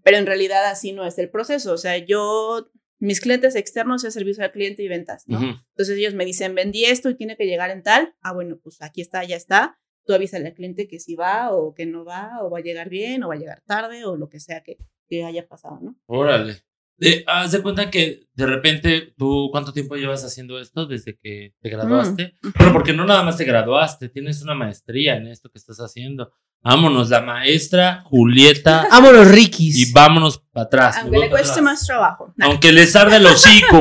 Pero 0.04 0.16
en 0.16 0.26
realidad 0.26 0.64
así 0.66 0.92
no 0.92 1.04
es 1.06 1.18
el 1.18 1.30
proceso. 1.30 1.72
O 1.72 1.76
sea, 1.78 1.98
yo, 1.98 2.70
mis 2.98 3.20
clientes 3.20 3.54
externos 3.54 4.04
es 4.04 4.14
servicio 4.14 4.44
al 4.44 4.52
cliente 4.52 4.82
y 4.82 4.88
ventas, 4.88 5.24
¿no? 5.26 5.38
Entonces 5.38 5.96
ellos 5.96 6.14
me 6.14 6.24
dicen, 6.24 6.54
vendí 6.54 6.84
esto 6.84 7.10
y 7.10 7.14
tiene 7.14 7.36
que 7.36 7.46
llegar 7.46 7.70
en 7.70 7.82
tal. 7.82 8.14
Ah, 8.20 8.32
bueno, 8.32 8.58
pues 8.62 8.82
aquí 8.82 9.00
está, 9.00 9.24
ya 9.24 9.36
está. 9.36 9.78
Tú 10.04 10.14
avísale 10.14 10.48
al 10.48 10.54
cliente 10.54 10.88
que 10.88 10.98
si 10.98 11.14
va 11.14 11.52
o 11.52 11.74
que 11.74 11.86
no 11.86 12.04
va, 12.04 12.42
o 12.42 12.50
va 12.50 12.58
a 12.58 12.62
llegar 12.62 12.88
bien, 12.88 13.22
o 13.22 13.28
va 13.28 13.34
a 13.34 13.38
llegar 13.38 13.62
tarde, 13.66 14.04
o 14.04 14.16
lo 14.16 14.28
que 14.28 14.40
sea 14.40 14.62
que, 14.62 14.78
que 15.08 15.24
haya 15.24 15.46
pasado, 15.46 15.78
¿no? 15.80 15.96
Órale. 16.06 16.56
De, 16.96 17.22
haz 17.28 17.52
de 17.52 17.62
cuenta 17.62 17.90
que 17.90 18.26
de 18.34 18.46
repente, 18.46 19.14
¿tú 19.16 19.50
cuánto 19.52 19.72
tiempo 19.72 19.94
llevas 19.94 20.24
haciendo 20.24 20.58
esto 20.58 20.86
desde 20.86 21.16
que 21.16 21.54
te 21.60 21.68
graduaste? 21.68 22.34
Mm. 22.42 22.48
Bueno, 22.58 22.72
porque 22.72 22.92
no 22.92 23.04
nada 23.04 23.22
más 23.22 23.36
te 23.36 23.44
graduaste, 23.44 24.08
tienes 24.08 24.42
una 24.42 24.54
maestría 24.54 25.16
en 25.16 25.28
esto 25.28 25.48
que 25.48 25.58
estás 25.58 25.78
haciendo. 25.78 26.32
Vámonos, 26.62 27.08
la 27.08 27.20
maestra 27.22 28.02
Julieta, 28.04 28.86
Vámonos, 28.90 29.28
Rikis. 29.28 29.76
y 29.76 29.92
vámonos 29.92 30.38
para 30.52 30.66
atrás. 30.66 30.96
Aunque 31.00 31.18
le 31.18 31.30
cueste 31.30 31.50
atrás. 31.50 31.62
más 31.64 31.86
trabajo. 31.86 32.32
Nah. 32.36 32.46
Aunque 32.46 32.72
les 32.72 32.94
arde 32.96 33.16
el 33.16 33.26
hocico. 33.26 33.80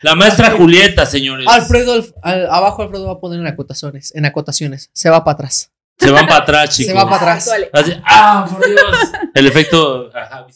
La 0.00 0.14
maestra 0.14 0.50
Julieta, 0.52 1.06
señores. 1.06 1.46
Alfredo, 1.48 2.04
al- 2.22 2.46
abajo 2.50 2.82
Alfredo 2.82 3.06
va 3.06 3.12
a 3.14 3.20
poner 3.20 3.40
en 3.40 3.46
acotaciones, 3.46 4.14
en 4.14 4.26
acotaciones. 4.26 4.90
Se 4.92 5.10
va 5.10 5.24
para 5.24 5.34
atrás. 5.34 5.72
Se 5.98 6.10
van 6.12 6.26
para 6.28 6.42
atrás, 6.42 6.76
chicos. 6.76 6.92
Se 6.92 6.96
va 6.96 7.04
para 7.04 7.16
atrás. 7.16 7.46
Vale. 7.48 7.70
Así, 7.72 7.92
ah, 8.04 8.46
por 8.48 8.64
Dios. 8.68 9.12
El 9.34 9.46
efecto, 9.46 10.10
ajá. 10.14 10.46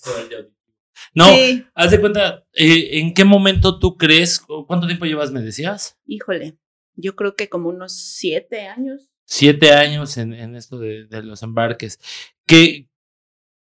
No, 1.14 1.26
Sí, 1.26 1.66
haz 1.74 1.90
de 1.90 2.00
cuenta, 2.00 2.44
eh, 2.54 2.98
¿en 3.00 3.12
qué 3.12 3.24
momento 3.24 3.78
tú 3.78 3.96
crees? 3.96 4.40
¿Cuánto 4.66 4.86
tiempo 4.86 5.04
llevas, 5.04 5.30
me 5.32 5.40
decías? 5.40 5.96
híjole, 6.06 6.56
yo 6.94 7.16
creo 7.16 7.34
que 7.34 7.48
como 7.48 7.68
unos 7.70 7.92
siete 7.96 8.66
años. 8.68 9.11
Siete 9.34 9.72
años 9.72 10.18
en, 10.18 10.34
esto 10.56 10.78
de, 10.78 11.06
los 11.22 11.42
embarques. 11.42 11.98
¿Qué, 12.46 12.90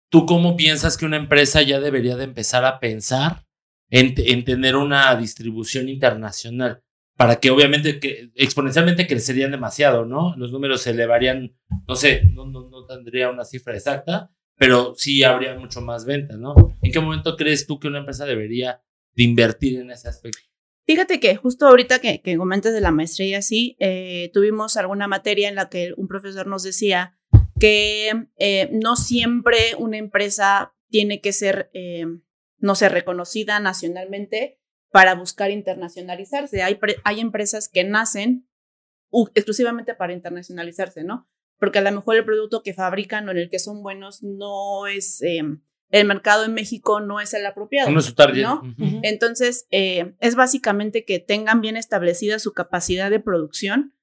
¿Tú 0.10 0.26
cómo 0.26 0.56
piensas 0.56 0.96
que 0.96 1.06
una 1.06 1.18
empresa 1.18 1.62
ya 1.62 1.82
debería 1.82 2.16
de 2.16 2.24
empezar 2.24 2.64
a 2.64 2.80
pensar 2.80 3.46
en, 3.90 4.14
en 4.16 4.46
tener 4.46 4.78
una 4.78 5.14
distribución 5.18 5.90
internacional? 5.90 6.84
Para 7.18 7.42
que 7.42 7.50
obviamente 7.52 8.00
que 8.00 8.32
exponencialmente 8.36 9.08
crecerían 9.08 9.52
demasiado, 9.52 10.06
¿no? 10.06 10.34
Los 10.38 10.54
números 10.54 10.84
se 10.84 10.92
elevarían, 10.92 11.54
no 11.86 11.98
sé, 11.98 12.24
no, 12.32 12.46
no, 12.46 12.70
no 12.70 12.86
tendría 12.86 13.30
una 13.30 13.44
cifra 13.44 13.76
exacta, 13.76 14.32
pero 14.56 14.94
sí 14.96 15.26
habría 15.26 15.54
mucho 15.60 15.82
más 15.82 16.06
ventas, 16.06 16.38
¿no? 16.38 16.56
¿En 16.82 16.94
qué 16.94 17.02
momento 17.02 17.36
crees 17.36 17.68
tú 17.68 17.78
que 17.78 17.90
una 17.90 18.00
empresa 18.00 18.26
debería 18.26 18.82
de 19.16 19.24
invertir 19.24 19.82
en 19.82 19.92
ese 19.92 20.08
aspecto? 20.08 20.48
Fíjate 20.88 21.20
que 21.20 21.36
justo 21.36 21.68
ahorita 21.68 22.00
que, 22.00 22.22
que 22.22 22.38
comentas 22.38 22.74
de 22.74 22.80
la 22.80 22.92
maestría, 22.92 23.42
sí, 23.42 23.76
eh, 23.80 24.32
tuvimos 24.34 24.78
alguna 24.78 25.10
materia 25.10 25.50
en 25.50 25.56
la 25.56 25.68
que 25.68 25.94
un 25.98 26.08
profesor 26.08 26.48
nos 26.48 26.64
decía 26.64 27.20
que 27.60 28.30
eh, 28.38 28.70
no 28.72 28.96
siempre 28.96 29.76
una 29.78 29.98
empresa 29.98 30.74
tiene 30.90 31.20
que 31.20 31.34
ser, 31.34 31.70
eh, 31.74 32.06
no 32.60 32.76
sé, 32.76 32.88
reconocida 32.88 33.60
nacionalmente 33.60 34.62
para 34.90 35.14
buscar 35.14 35.52
internacionalizarse. 35.52 36.64
Hay, 36.64 36.80
hay 37.04 37.20
empresas 37.20 37.68
que 37.68 37.84
nacen 37.84 38.48
exclusivamente 39.36 39.94
para 39.94 40.14
internacionalizarse, 40.14 41.04
¿no? 41.04 41.28
Porque 41.60 41.80
a 41.80 41.82
lo 41.82 41.92
mejor 41.92 42.16
el 42.16 42.24
producto 42.24 42.64
que 42.64 42.74
fabrican 42.74 43.28
o 43.28 43.32
en 43.32 43.40
el 43.40 43.50
que 43.50 43.60
son 43.60 43.84
buenos 43.84 44.24
no 44.24 44.88
es, 44.88 45.22
eh, 45.22 45.44
el 45.90 46.06
mercado 46.08 46.44
en 46.46 46.54
México 46.54 47.00
no 47.00 47.20
es 47.22 47.34
el 47.34 47.46
apropiado. 47.46 47.90
Uno 47.90 48.00
es 48.00 48.06
su 48.06 48.14
target. 48.16 48.44
¿no? 48.44 48.62
Entonces, 49.04 49.68
eh, 49.72 50.16
es 50.20 50.36
básicamente 50.36 51.06
que 51.06 51.20
tengan 51.20 51.62
bien 51.62 51.78
establecida 51.78 52.40
su 52.40 52.54
capacidad 52.54 53.10
de 53.10 53.20
producción 53.20 53.94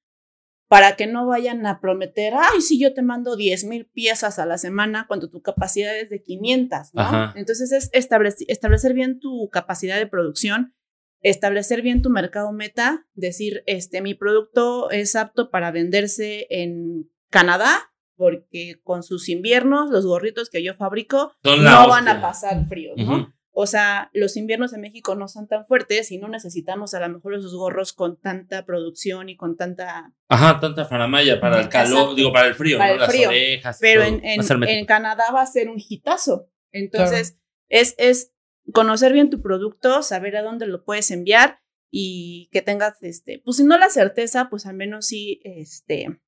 para 0.67 0.95
que 0.95 1.05
no 1.05 1.27
vayan 1.27 1.63
a 1.67 1.79
prometer, 1.79 2.33
ay, 2.35 2.59
si 2.59 2.79
yo 2.79 2.95
te 2.95 3.03
mando 3.03 3.35
10 3.35 3.65
mil 3.65 3.85
piezas 3.85 4.39
a 4.39 4.47
la 4.47 4.57
semana 4.57 5.05
cuando 5.07 5.29
tu 5.29 5.41
capacidad 5.43 5.95
es 5.95 6.09
de 6.09 6.23
500, 6.23 6.93
¿no? 6.95 7.01
Ajá. 7.01 7.33
Entonces, 7.37 7.71
es 7.71 7.91
establec- 7.91 8.45
establecer 8.47 8.93
bien 8.95 9.19
tu 9.19 9.47
capacidad 9.51 9.97
de 9.97 10.07
producción, 10.07 10.73
establecer 11.21 11.83
bien 11.83 12.01
tu 12.01 12.09
mercado 12.09 12.51
meta, 12.51 13.05
decir, 13.13 13.61
este, 13.67 14.01
mi 14.01 14.15
producto 14.15 14.89
es 14.89 15.15
apto 15.15 15.51
para 15.51 15.69
venderse 15.69 16.47
en 16.49 17.11
Canadá, 17.29 17.91
porque 18.15 18.79
con 18.83 19.03
sus 19.03 19.29
inviernos, 19.29 19.89
los 19.91 20.05
gorritos 20.05 20.49
que 20.49 20.63
yo 20.63 20.73
fabrico, 20.73 21.33
Son 21.43 21.63
no 21.63 21.87
van 21.87 22.07
a 22.07 22.11
hostia. 22.13 22.21
pasar 22.21 22.65
frío, 22.67 22.93
¿no? 22.97 23.03
Ujú. 23.17 23.27
O 23.57 23.67
sea, 23.67 24.09
los 24.13 24.35
inviernos 24.35 24.73
en 24.73 24.81
México 24.81 25.15
no 25.15 25.29
son 25.29 25.47
tan 25.47 25.65
fuertes 25.65 26.11
y 26.11 26.17
no 26.17 26.27
necesitamos 26.27 26.93
a 26.93 26.99
lo 26.99 27.07
mejor 27.07 27.35
esos 27.35 27.55
gorros 27.55 27.93
con 27.93 28.19
tanta 28.19 28.65
producción 28.65 29.29
y 29.29 29.37
con 29.37 29.55
tanta... 29.55 30.11
Ajá, 30.27 30.59
tanta 30.59 30.83
faramaya 30.83 31.39
para 31.39 31.61
el 31.61 31.69
calor, 31.69 31.91
Exacto. 31.99 32.15
digo, 32.15 32.33
para 32.33 32.47
el 32.49 32.55
frío, 32.55 32.77
Para 32.77 32.89
¿no? 32.89 32.93
el 32.95 32.99
Las 33.01 33.09
frío. 33.09 33.29
orejas. 33.29 33.77
y 33.77 33.81
Pero 33.81 34.01
todo. 34.03 34.09
en, 34.13 34.25
en, 34.25 34.63
en 34.69 34.85
Canadá 34.85 35.23
va 35.33 35.41
a 35.41 35.45
ser 35.45 35.69
un 35.69 35.77
hitazo. 35.77 36.49
Entonces, 36.73 37.39
es, 37.69 37.95
es 37.97 38.33
conocer 38.73 39.13
bien 39.13 39.29
tu 39.29 39.41
producto, 39.41 40.01
saber 40.03 40.35
a 40.35 40.41
dónde 40.41 40.67
lo 40.67 40.83
puedes 40.83 41.09
enviar 41.11 41.59
y 41.89 42.49
que 42.51 42.61
tengas, 42.61 43.01
este, 43.03 43.39
pues 43.45 43.55
si 43.55 43.63
no 43.63 43.77
la 43.77 43.89
certeza, 43.89 44.49
pues 44.49 44.65
al 44.65 44.75
menos 44.75 45.05
sí, 45.07 45.39
este, 45.45 46.19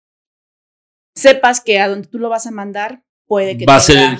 sepas 1.17 1.62
que 1.62 1.79
a 1.79 1.88
donde 1.88 2.07
tú 2.07 2.19
lo 2.19 2.29
vas 2.29 2.47
a 2.47 2.51
mandar 2.51 3.03
puede 3.25 3.57
que 3.57 3.65
Va 3.65 3.75
a 3.75 3.79
ser 3.79 3.95
tenga- 3.97 4.09
el 4.12 4.17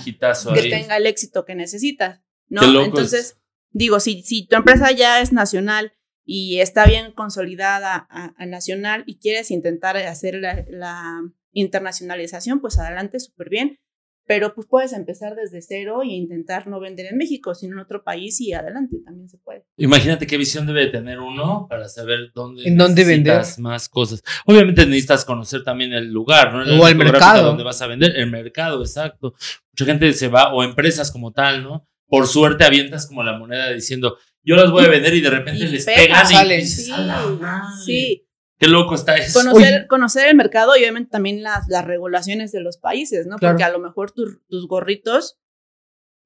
que 0.54 0.70
tenga 0.70 0.98
el 0.98 1.06
éxito 1.08 1.46
que 1.46 1.56
necesitas, 1.56 2.22
¿no? 2.50 2.62
Qué 2.62 2.68
loco 2.68 2.86
Entonces, 2.86 3.40
digo, 3.72 4.00
si, 4.00 4.22
si 4.24 4.46
tu 4.48 4.56
empresa 4.58 4.92
ya 4.92 5.22
es 5.22 5.32
nacional 5.32 5.94
y 6.26 6.60
está 6.60 6.86
bien 6.86 7.14
consolidada 7.14 8.08
a, 8.10 8.34
a 8.38 8.46
nacional 8.46 9.04
y 9.08 9.18
quieres 9.20 9.50
intentar 9.52 9.96
hacer 9.98 10.36
la, 10.36 10.66
la 10.70 11.22
internacionalización, 11.54 12.60
pues 12.60 12.78
adelante, 12.80 13.20
súper 13.20 13.50
bien. 13.50 13.80
Pero 14.28 14.54
pues 14.54 14.68
puedes 14.70 14.92
empezar 14.92 15.36
desde 15.36 15.62
cero 15.62 16.02
e 16.04 16.08
intentar 16.08 16.68
no 16.68 16.80
vender 16.82 17.06
en 17.06 17.18
México, 17.18 17.56
sino 17.56 17.76
en 17.76 17.80
otro 17.80 18.04
país 18.04 18.42
y 18.42 18.52
adelante 18.52 18.98
también 19.06 19.30
se 19.30 19.38
puede. 19.38 19.64
Imagínate 19.78 20.28
qué 20.28 20.38
visión 20.38 20.68
debe 20.68 20.82
de 20.82 20.88
tener 20.88 21.20
uno 21.20 21.66
para 21.70 21.88
saber 21.88 22.32
dónde, 22.36 22.64
¿En 22.68 22.78
dónde 22.78 23.04
necesitas 23.06 23.56
vender? 23.58 23.64
más 23.72 23.88
cosas. 23.88 24.22
Obviamente 24.46 24.86
necesitas 24.86 25.24
conocer 25.24 25.64
también 25.64 25.94
el 25.94 26.12
lugar, 26.12 26.52
¿no? 26.54 26.60
O 26.60 26.62
el 26.64 26.70
área 26.72 26.88
geográfica 26.88 27.12
mercado. 27.14 27.48
Donde 27.48 27.64
vas 27.64 27.82
a 27.82 27.88
vender, 27.88 28.18
el 28.18 28.30
mercado, 28.30 28.82
exacto. 28.82 29.34
Mucha 29.72 29.86
gente 29.86 30.12
se 30.12 30.28
va, 30.28 30.54
o 30.54 30.62
empresas 30.64 31.10
como 31.10 31.32
tal, 31.32 31.64
¿no? 31.64 31.88
Por 32.10 32.28
suerte 32.28 32.66
avientas 32.66 33.08
como 33.08 33.24
la 33.24 33.38
moneda 33.38 33.70
diciendo, 33.72 34.18
yo 34.44 34.56
las 34.58 34.70
voy 34.72 34.84
a 34.86 34.90
vender 34.90 35.14
y 35.14 35.22
de 35.22 35.30
repente 35.30 35.64
Y 35.64 35.68
les 35.70 35.86
pega, 35.86 35.98
pegan 36.02 36.26
y 36.26 36.34
sale. 36.36 36.56
dices, 36.58 36.86
Sí, 36.86 36.92
"A 36.92 36.98
la 37.00 37.26
madre". 37.26 37.76
sí. 37.86 38.27
Qué 38.60 38.68
loco 38.68 38.96
está 38.96 39.16
eso. 39.18 39.40
Conocer, 39.40 39.88
conocer 39.88 40.28
el 40.30 40.36
mercado 40.36 40.76
y 40.76 40.80
obviamente 40.82 41.10
también 41.12 41.44
las, 41.44 41.68
las 41.68 41.86
regulaciones 41.86 42.52
de 42.52 42.62
los 42.62 42.78
países, 42.78 43.28
¿no? 43.28 43.38
Claro. 43.38 43.54
Porque 43.54 43.64
a 43.64 43.70
lo 43.70 43.80
mejor 43.80 44.12
tus- 44.12 44.40
tus 44.48 44.68
gorritos 44.68 45.38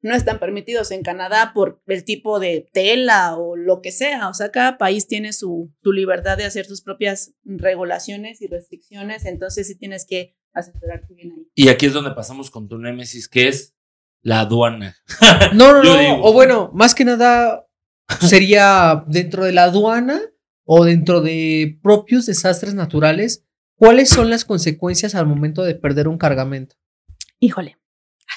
no 0.03 0.15
están 0.15 0.39
permitidos 0.39 0.89
en 0.91 1.03
Canadá 1.03 1.51
por 1.53 1.81
el 1.87 2.03
tipo 2.05 2.39
de 2.39 2.67
tela 2.73 3.35
o 3.35 3.55
lo 3.55 3.81
que 3.81 3.91
sea. 3.91 4.29
O 4.29 4.33
sea, 4.33 4.49
cada 4.49 4.77
país 4.77 5.07
tiene 5.07 5.31
su, 5.33 5.71
su 5.83 5.91
libertad 5.91 6.37
de 6.37 6.45
hacer 6.45 6.65
sus 6.65 6.81
propias 6.81 7.33
regulaciones 7.43 8.41
y 8.41 8.47
restricciones. 8.47 9.25
Entonces 9.25 9.67
sí 9.67 9.77
tienes 9.77 10.05
que 10.07 10.35
asesorarte 10.53 11.13
bien 11.13 11.33
ahí. 11.33 11.47
Y 11.53 11.67
aquí 11.69 11.85
es 11.85 11.93
donde 11.93 12.11
pasamos 12.11 12.49
con 12.49 12.67
tu 12.67 12.77
némesis, 12.79 13.27
que 13.27 13.47
es 13.49 13.75
la 14.23 14.39
aduana. 14.39 14.95
No, 15.53 15.73
no, 15.73 15.83
no. 15.83 15.97
digo. 15.99 16.19
O 16.23 16.33
bueno, 16.33 16.71
más 16.73 16.95
que 16.95 17.05
nada 17.05 17.67
sería 18.21 19.03
dentro 19.07 19.45
de 19.45 19.51
la 19.51 19.65
aduana 19.65 20.19
o 20.73 20.85
dentro 20.85 21.19
de 21.19 21.77
propios 21.83 22.27
desastres 22.27 22.73
naturales. 22.73 23.45
¿Cuáles 23.75 24.07
son 24.07 24.29
las 24.29 24.45
consecuencias 24.45 25.15
al 25.15 25.25
momento 25.27 25.63
de 25.63 25.75
perder 25.75 26.07
un 26.07 26.17
cargamento? 26.17 26.77
Híjole. 27.41 27.77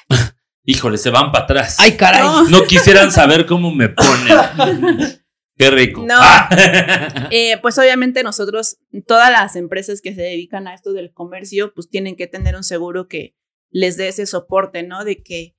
Híjole, 0.64 0.98
se 0.98 1.10
van 1.10 1.30
para 1.30 1.44
atrás. 1.44 1.76
¡Ay, 1.78 1.92
caray! 1.92 2.22
No. 2.22 2.48
No 2.48 2.64
quisieran 2.64 3.12
saber 3.12 3.46
cómo 3.46 3.70
me 3.70 3.88
ponen. 3.88 4.36
Qué 5.56 5.70
rico. 5.70 6.04
No. 6.04 6.16
Ah. 6.18 7.28
Eh, 7.30 7.56
pues 7.62 7.78
obviamente 7.78 8.24
nosotros, 8.24 8.78
todas 9.06 9.30
las 9.30 9.54
empresas 9.54 10.00
que 10.00 10.12
se 10.12 10.22
dedican 10.22 10.66
a 10.66 10.74
esto 10.74 10.92
del 10.92 11.12
comercio, 11.12 11.72
pues 11.72 11.88
tienen 11.88 12.16
que 12.16 12.26
tener 12.26 12.56
un 12.56 12.64
seguro 12.64 13.06
que 13.06 13.36
les 13.70 13.96
dé 13.96 14.08
ese 14.08 14.26
soporte, 14.26 14.82
¿no? 14.82 15.04
De 15.04 15.22
que 15.22 15.54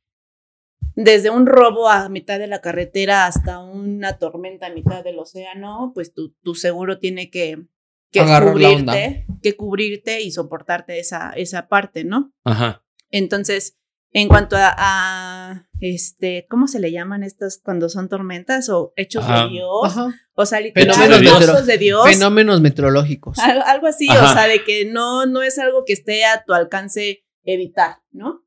desde 0.95 1.29
un 1.29 1.45
robo 1.45 1.89
a 1.89 2.09
mitad 2.09 2.39
de 2.39 2.47
la 2.47 2.61
carretera 2.61 3.25
hasta 3.25 3.59
una 3.59 4.17
tormenta 4.17 4.67
a 4.67 4.73
mitad 4.73 5.03
del 5.03 5.19
océano, 5.19 5.91
pues 5.93 6.13
tu, 6.13 6.33
tu 6.43 6.55
seguro 6.55 6.99
tiene 6.99 7.29
que, 7.29 7.65
que 8.11 8.21
cubrirte, 8.21 9.25
que 9.41 9.55
cubrirte 9.55 10.21
y 10.21 10.31
soportarte 10.31 10.99
esa, 10.99 11.31
esa 11.31 11.67
parte, 11.67 12.03
¿no? 12.03 12.33
Ajá. 12.43 12.83
Entonces, 13.11 13.77
en 14.11 14.29
cuanto 14.29 14.55
a, 14.55 14.73
a, 14.77 15.67
este, 15.81 16.47
¿cómo 16.49 16.69
se 16.69 16.79
le 16.79 16.93
llaman 16.93 17.21
estos 17.23 17.59
cuando 17.61 17.89
son 17.89 18.07
tormentas 18.07 18.69
o 18.69 18.93
hechos 18.95 19.25
Ajá. 19.25 19.43
de 19.43 19.49
Dios? 19.49 19.83
Ajá. 19.83 20.13
O 20.35 20.45
sea, 20.45 20.59
Fenómenos 20.73 21.19
literalmente 21.19 21.71
de 21.71 21.77
Dios. 21.77 22.07
Fenómenos 22.07 22.61
meteorológicos. 22.61 23.37
Algo, 23.39 23.63
algo 23.65 23.87
así, 23.87 24.07
Ajá. 24.09 24.31
o 24.31 24.33
sea, 24.33 24.47
de 24.47 24.63
que 24.63 24.85
no, 24.85 25.25
no 25.25 25.43
es 25.43 25.59
algo 25.59 25.83
que 25.83 25.91
esté 25.91 26.23
a 26.23 26.45
tu 26.45 26.53
alcance 26.53 27.25
evitar, 27.43 27.97
¿no? 28.11 28.44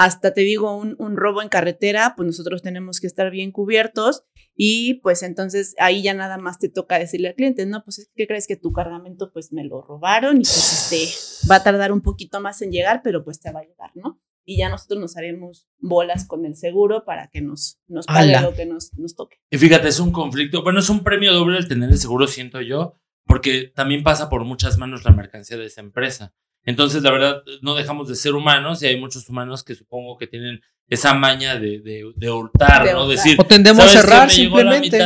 Hasta 0.00 0.32
te 0.32 0.40
digo, 0.40 0.74
un, 0.74 0.96
un 0.98 1.18
robo 1.18 1.42
en 1.42 1.50
carretera, 1.50 2.14
pues 2.16 2.26
nosotros 2.26 2.62
tenemos 2.62 3.00
que 3.00 3.06
estar 3.06 3.30
bien 3.30 3.52
cubiertos 3.52 4.24
y 4.56 4.94
pues 5.02 5.22
entonces 5.22 5.74
ahí 5.78 6.02
ya 6.02 6.14
nada 6.14 6.38
más 6.38 6.58
te 6.58 6.70
toca 6.70 6.98
decirle 6.98 7.28
al 7.28 7.34
cliente, 7.34 7.66
no, 7.66 7.84
pues 7.84 8.10
¿qué 8.14 8.26
crees 8.26 8.46
que 8.46 8.56
tu 8.56 8.72
cargamento 8.72 9.30
pues 9.30 9.52
me 9.52 9.62
lo 9.62 9.82
robaron 9.82 10.36
y 10.36 10.40
pues 10.40 10.92
este 10.92 11.50
va 11.50 11.56
a 11.56 11.62
tardar 11.62 11.92
un 11.92 12.00
poquito 12.00 12.40
más 12.40 12.62
en 12.62 12.72
llegar, 12.72 13.02
pero 13.04 13.24
pues 13.24 13.40
te 13.40 13.52
va 13.52 13.60
a 13.60 13.64
llegar, 13.64 13.90
¿no? 13.94 14.18
Y 14.46 14.56
ya 14.56 14.70
nosotros 14.70 15.00
nos 15.00 15.18
haremos 15.18 15.68
bolas 15.78 16.26
con 16.26 16.46
el 16.46 16.56
seguro 16.56 17.04
para 17.04 17.28
que 17.28 17.42
nos, 17.42 17.78
nos 17.86 18.06
pague 18.06 18.34
¡Hala! 18.34 18.40
lo 18.40 18.54
que 18.54 18.64
nos, 18.64 18.94
nos 18.94 19.16
toque. 19.16 19.36
Y 19.50 19.58
fíjate, 19.58 19.88
es 19.88 20.00
un 20.00 20.12
conflicto. 20.12 20.62
Bueno, 20.62 20.80
es 20.80 20.88
un 20.88 21.04
premio 21.04 21.34
doble 21.34 21.58
el 21.58 21.68
tener 21.68 21.90
el 21.90 21.98
seguro, 21.98 22.26
siento 22.26 22.62
yo, 22.62 22.94
porque 23.26 23.70
también 23.74 24.02
pasa 24.02 24.30
por 24.30 24.44
muchas 24.44 24.78
manos 24.78 25.04
la 25.04 25.12
mercancía 25.12 25.58
de 25.58 25.66
esa 25.66 25.82
empresa. 25.82 26.34
Entonces, 26.64 27.02
la 27.02 27.10
verdad, 27.10 27.42
no 27.62 27.74
dejamos 27.74 28.08
de 28.08 28.14
ser 28.14 28.34
humanos 28.34 28.82
y 28.82 28.86
hay 28.86 29.00
muchos 29.00 29.28
humanos 29.28 29.64
que 29.64 29.74
supongo 29.74 30.16
que 30.18 30.26
tienen 30.26 30.60
esa 30.88 31.14
maña 31.14 31.54
de, 31.58 31.80
de, 31.80 32.12
de 32.16 32.30
hurtar, 32.30 32.84
De 32.84 32.92
¿no? 32.92 33.04
hurtar. 33.04 33.16
Decir, 33.16 33.36
O 33.38 33.44
tendemos 33.44 33.84
a 33.84 33.88
cerrar 33.88 34.30
simplemente. 34.30 34.98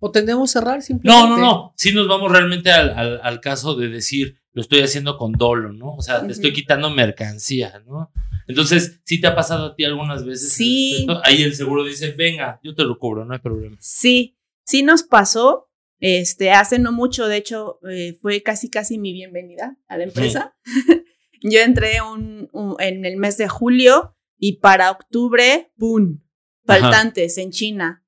O 0.00 0.10
tendemos 0.10 0.50
a 0.50 0.60
cerrar 0.60 0.82
simplemente. 0.82 1.28
No, 1.28 1.36
no, 1.36 1.38
no. 1.38 1.72
Sí 1.76 1.92
nos 1.92 2.08
vamos 2.08 2.32
realmente 2.32 2.72
al, 2.72 2.90
al, 2.98 3.20
al 3.22 3.40
caso 3.40 3.74
de 3.76 3.88
decir, 3.88 4.38
lo 4.52 4.62
estoy 4.62 4.80
haciendo 4.80 5.16
con 5.18 5.32
dolo, 5.32 5.72
¿no? 5.72 5.94
O 5.94 6.02
sea, 6.02 6.18
te 6.18 6.24
Ujú. 6.24 6.32
estoy 6.32 6.52
quitando 6.52 6.90
mercancía, 6.90 7.82
¿no? 7.86 8.10
Entonces, 8.48 9.00
¿sí 9.04 9.20
te 9.20 9.28
ha 9.28 9.34
pasado 9.34 9.66
a 9.66 9.74
ti 9.76 9.84
algunas 9.84 10.24
veces? 10.24 10.52
Sí. 10.52 10.96
esto? 11.00 11.20
Ahí 11.24 11.42
el 11.42 11.54
seguro 11.54 11.84
dice, 11.84 12.10
venga, 12.12 12.58
yo 12.62 12.74
te 12.74 12.84
lo 12.84 12.98
cubro, 12.98 13.24
no 13.24 13.34
hay 13.34 13.40
problema. 13.40 13.76
Sí, 13.80 14.36
sí 14.64 14.82
nos 14.82 15.02
pasó. 15.04 15.68
Este, 16.04 16.50
hace 16.50 16.80
no 16.80 16.90
mucho, 16.90 17.28
de 17.28 17.36
hecho, 17.36 17.78
eh, 17.88 18.18
fue 18.20 18.42
casi, 18.42 18.68
casi 18.68 18.98
mi 18.98 19.12
bienvenida 19.12 19.78
a 19.86 19.96
la 19.96 20.02
empresa. 20.04 20.56
Yo 21.40 21.60
entré 21.60 22.02
un, 22.02 22.48
un- 22.52 22.74
en 22.80 23.04
el 23.04 23.16
mes 23.18 23.36
de 23.36 23.48
julio 23.48 24.16
y 24.36 24.56
para 24.56 24.90
octubre, 24.90 25.72
¡pum! 25.78 26.18
Faltantes 26.66 27.38
en 27.38 27.50
China. 27.52 28.04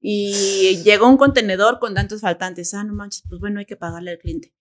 Y 0.00 0.82
llegó 0.84 1.08
un 1.08 1.16
contenedor 1.18 1.78
con 1.78 1.94
tantos 1.94 2.20
faltantes. 2.22 2.74
Ah, 2.74 2.82
no 2.82 2.94
manches, 2.94 3.22
pues 3.28 3.38
bueno, 3.40 3.60
hay 3.60 3.66
que 3.66 3.76
pagarle 3.76 4.10
al 4.12 4.18
cliente. 4.18 4.52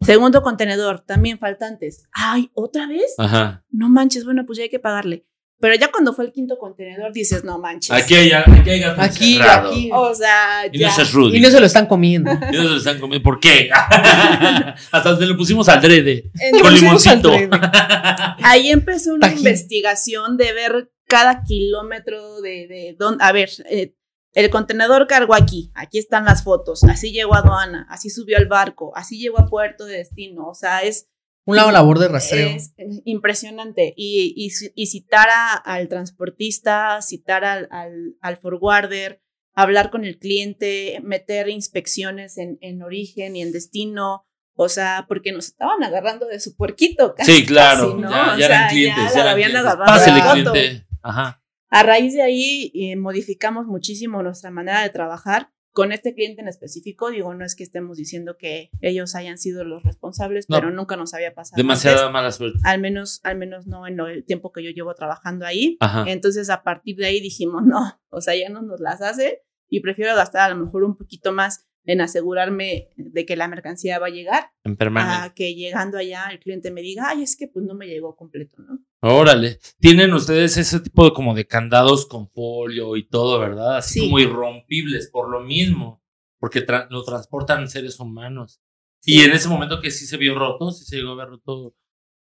Segundo 0.00 0.42
contenedor, 0.42 1.00
también 1.00 1.38
faltantes. 1.40 2.04
Ay, 2.12 2.50
¿otra 2.54 2.86
vez? 2.86 3.14
Ajá. 3.18 3.64
No 3.70 3.88
manches, 3.88 4.24
bueno, 4.24 4.44
pues 4.46 4.58
ya 4.58 4.64
hay 4.64 4.70
que 4.70 4.78
pagarle. 4.78 5.26
Pero 5.58 5.74
ya 5.74 5.90
cuando 5.90 6.12
fue 6.12 6.26
el 6.26 6.32
quinto 6.32 6.58
contenedor 6.58 7.12
dices, 7.12 7.42
no 7.42 7.58
manches. 7.58 7.90
Aquí 7.90 8.14
hay, 8.14 8.30
aquí 8.32 8.68
hay 8.70 8.80
gato 8.80 9.00
Aquí, 9.00 9.32
encerrado. 9.36 9.70
aquí. 9.70 9.90
O 9.92 10.14
sea, 10.14 10.66
Y 10.70 10.78
no 10.78 10.80
ya. 10.80 10.90
seas 10.90 11.12
Rudy. 11.12 11.38
Y 11.38 11.40
no 11.40 11.50
se 11.50 11.60
lo 11.60 11.66
están 11.66 11.86
comiendo. 11.86 12.30
Y 12.52 12.56
no 12.56 12.62
se 12.62 12.68
lo 12.68 12.76
están 12.76 13.00
comiendo. 13.00 13.22
¿Por 13.24 13.40
qué? 13.40 13.70
Hasta 14.92 15.16
se 15.16 15.26
lo 15.26 15.36
pusimos 15.36 15.68
al 15.68 15.80
drede. 15.80 16.30
Entonces, 16.34 16.62
Con 16.62 16.72
al 16.72 16.74
limoncito. 16.74 17.32
Ahí 18.42 18.70
empezó 18.70 19.14
una 19.14 19.28
Tajín. 19.28 19.38
investigación 19.38 20.36
de 20.36 20.52
ver 20.52 20.90
cada 21.06 21.42
kilómetro 21.44 22.40
de, 22.40 22.66
de 22.66 22.96
dónde. 22.98 23.24
A 23.24 23.32
ver, 23.32 23.48
eh, 23.70 23.94
el 24.34 24.50
contenedor 24.50 25.06
cargó 25.06 25.34
aquí, 25.34 25.70
aquí 25.74 25.98
están 25.98 26.26
las 26.26 26.44
fotos, 26.44 26.84
así 26.84 27.10
llegó 27.12 27.34
a 27.34 27.38
aduana, 27.38 27.86
así 27.88 28.10
subió 28.10 28.36
al 28.36 28.46
barco, 28.46 28.92
así 28.94 29.18
llegó 29.18 29.40
a 29.40 29.46
puerto 29.46 29.86
de 29.86 29.96
destino. 29.98 30.46
O 30.48 30.54
sea, 30.54 30.80
es, 30.82 31.08
Una 31.46 31.70
labor 31.72 31.98
de 31.98 32.08
rastreo. 32.08 32.48
es 32.48 32.74
impresionante. 33.04 33.94
Y, 33.96 34.34
y, 34.36 34.50
y 34.74 34.86
citar 34.86 35.28
a- 35.30 35.54
al 35.54 35.88
transportista, 35.88 37.00
citar 37.02 37.44
al, 37.44 37.68
al, 37.70 38.16
al 38.20 38.36
forwarder, 38.36 39.22
hablar 39.54 39.90
con 39.90 40.04
el 40.04 40.18
cliente, 40.18 41.00
meter 41.02 41.48
inspecciones 41.48 42.36
en, 42.38 42.58
en 42.60 42.82
origen 42.82 43.36
y 43.36 43.42
en 43.42 43.52
destino. 43.52 44.26
O 44.58 44.68
sea, 44.68 45.04
porque 45.08 45.32
nos 45.32 45.46
estaban 45.46 45.82
agarrando 45.84 46.26
de 46.26 46.40
su 46.40 46.56
puerquito. 46.56 47.14
Casi, 47.14 47.32
Sí, 47.32 47.46
claro. 47.46 47.90
casi, 47.90 48.00
¿no? 48.02 48.10
ya, 48.38 48.46
eran 48.46 48.58
sea, 48.62 48.68
clientes. 48.68 49.04
ya 49.04 49.14
Ya, 49.14 49.20
eran 49.20 49.32
habían 49.32 49.50
clientes. 49.50 49.72
agarrado 49.72 50.34
foto. 50.44 50.52
cliente. 50.52 50.86
Ajá. 51.02 51.42
A 51.68 51.82
raíz 51.82 52.14
de 52.14 52.22
ahí 52.22 52.72
eh, 52.74 52.96
modificamos 52.96 53.66
muchísimo 53.66 54.22
nuestra 54.22 54.50
manera 54.50 54.82
de 54.82 54.88
trabajar. 54.90 55.50
Con 55.76 55.92
este 55.92 56.14
cliente 56.14 56.40
en 56.40 56.48
específico, 56.48 57.10
digo, 57.10 57.34
no 57.34 57.44
es 57.44 57.54
que 57.54 57.62
estemos 57.62 57.98
diciendo 57.98 58.38
que 58.38 58.70
ellos 58.80 59.14
hayan 59.14 59.36
sido 59.36 59.62
los 59.62 59.82
responsables, 59.82 60.46
No. 60.48 60.56
pero 60.56 60.70
nunca 60.70 60.96
nos 60.96 61.12
había 61.12 61.34
pasado. 61.34 61.56
Demasiada 61.58 61.98
antes. 62.00 62.12
mala 62.14 62.32
suerte. 62.32 62.58
Al 62.64 62.80
menos, 62.80 63.20
al 63.24 63.36
menos 63.36 63.66
no 63.66 63.86
en 63.86 64.00
el 64.00 64.24
tiempo 64.24 64.52
que 64.52 64.64
yo 64.64 64.70
llevo 64.70 64.94
trabajando 64.94 65.44
ahí. 65.44 65.76
Ajá. 65.80 66.04
Entonces, 66.08 66.48
a 66.48 66.62
partir 66.62 66.96
de 66.96 67.04
ahí 67.06 67.20
dijimos, 67.20 67.62
no, 67.64 68.00
o 68.08 68.20
sea, 68.22 68.34
ya 68.34 68.48
no 68.48 68.62
nos 68.62 68.80
las 68.80 69.02
hace 69.02 69.42
y 69.68 69.80
prefiero 69.80 70.14
gastar 70.16 70.50
a 70.50 70.54
lo 70.54 70.64
mejor 70.64 70.82
un 70.84 70.96
poquito 70.96 71.30
más 71.32 71.66
en 71.88 72.00
asegurarme 72.00 72.88
de 72.96 73.24
que 73.26 73.36
la 73.36 73.46
mercancía 73.46 73.98
va 74.00 74.06
a 74.06 74.10
llegar 74.10 74.50
En 74.64 74.76
permanente. 74.76 75.26
a 75.26 75.34
que 75.34 75.54
llegando 75.54 75.98
allá 75.98 76.24
el 76.32 76.40
cliente 76.40 76.72
me 76.72 76.80
diga, 76.80 77.10
ay, 77.10 77.22
es 77.22 77.36
que 77.36 77.46
pues 77.46 77.64
no 77.64 77.74
me 77.74 77.86
llegó 77.86 78.16
completo, 78.16 78.60
¿no? 78.62 78.80
Órale. 79.08 79.58
Tienen 79.78 80.12
ustedes 80.14 80.56
ese 80.56 80.80
tipo 80.80 81.04
de 81.04 81.12
como 81.12 81.34
de 81.34 81.46
candados 81.46 82.06
con 82.06 82.28
folio 82.30 82.96
y 82.96 83.06
todo, 83.08 83.38
¿verdad? 83.38 83.76
Así 83.78 84.00
Sí. 84.00 84.06
como 84.06 84.18
irrompibles 84.18 85.08
por 85.10 85.30
lo 85.30 85.40
mismo. 85.40 86.02
Porque 86.38 86.66
tra- 86.66 86.86
lo 86.90 87.02
transportan 87.02 87.68
seres 87.68 87.98
humanos. 87.98 88.60
Y 89.04 89.22
en 89.22 89.32
ese 89.32 89.48
momento 89.48 89.80
que 89.80 89.90
sí 89.90 90.06
se 90.06 90.16
vio 90.16 90.38
roto, 90.38 90.70
sí 90.70 90.84
se 90.84 90.96
llegó 90.96 91.12
a 91.12 91.16
ver 91.16 91.28
roto. 91.28 91.74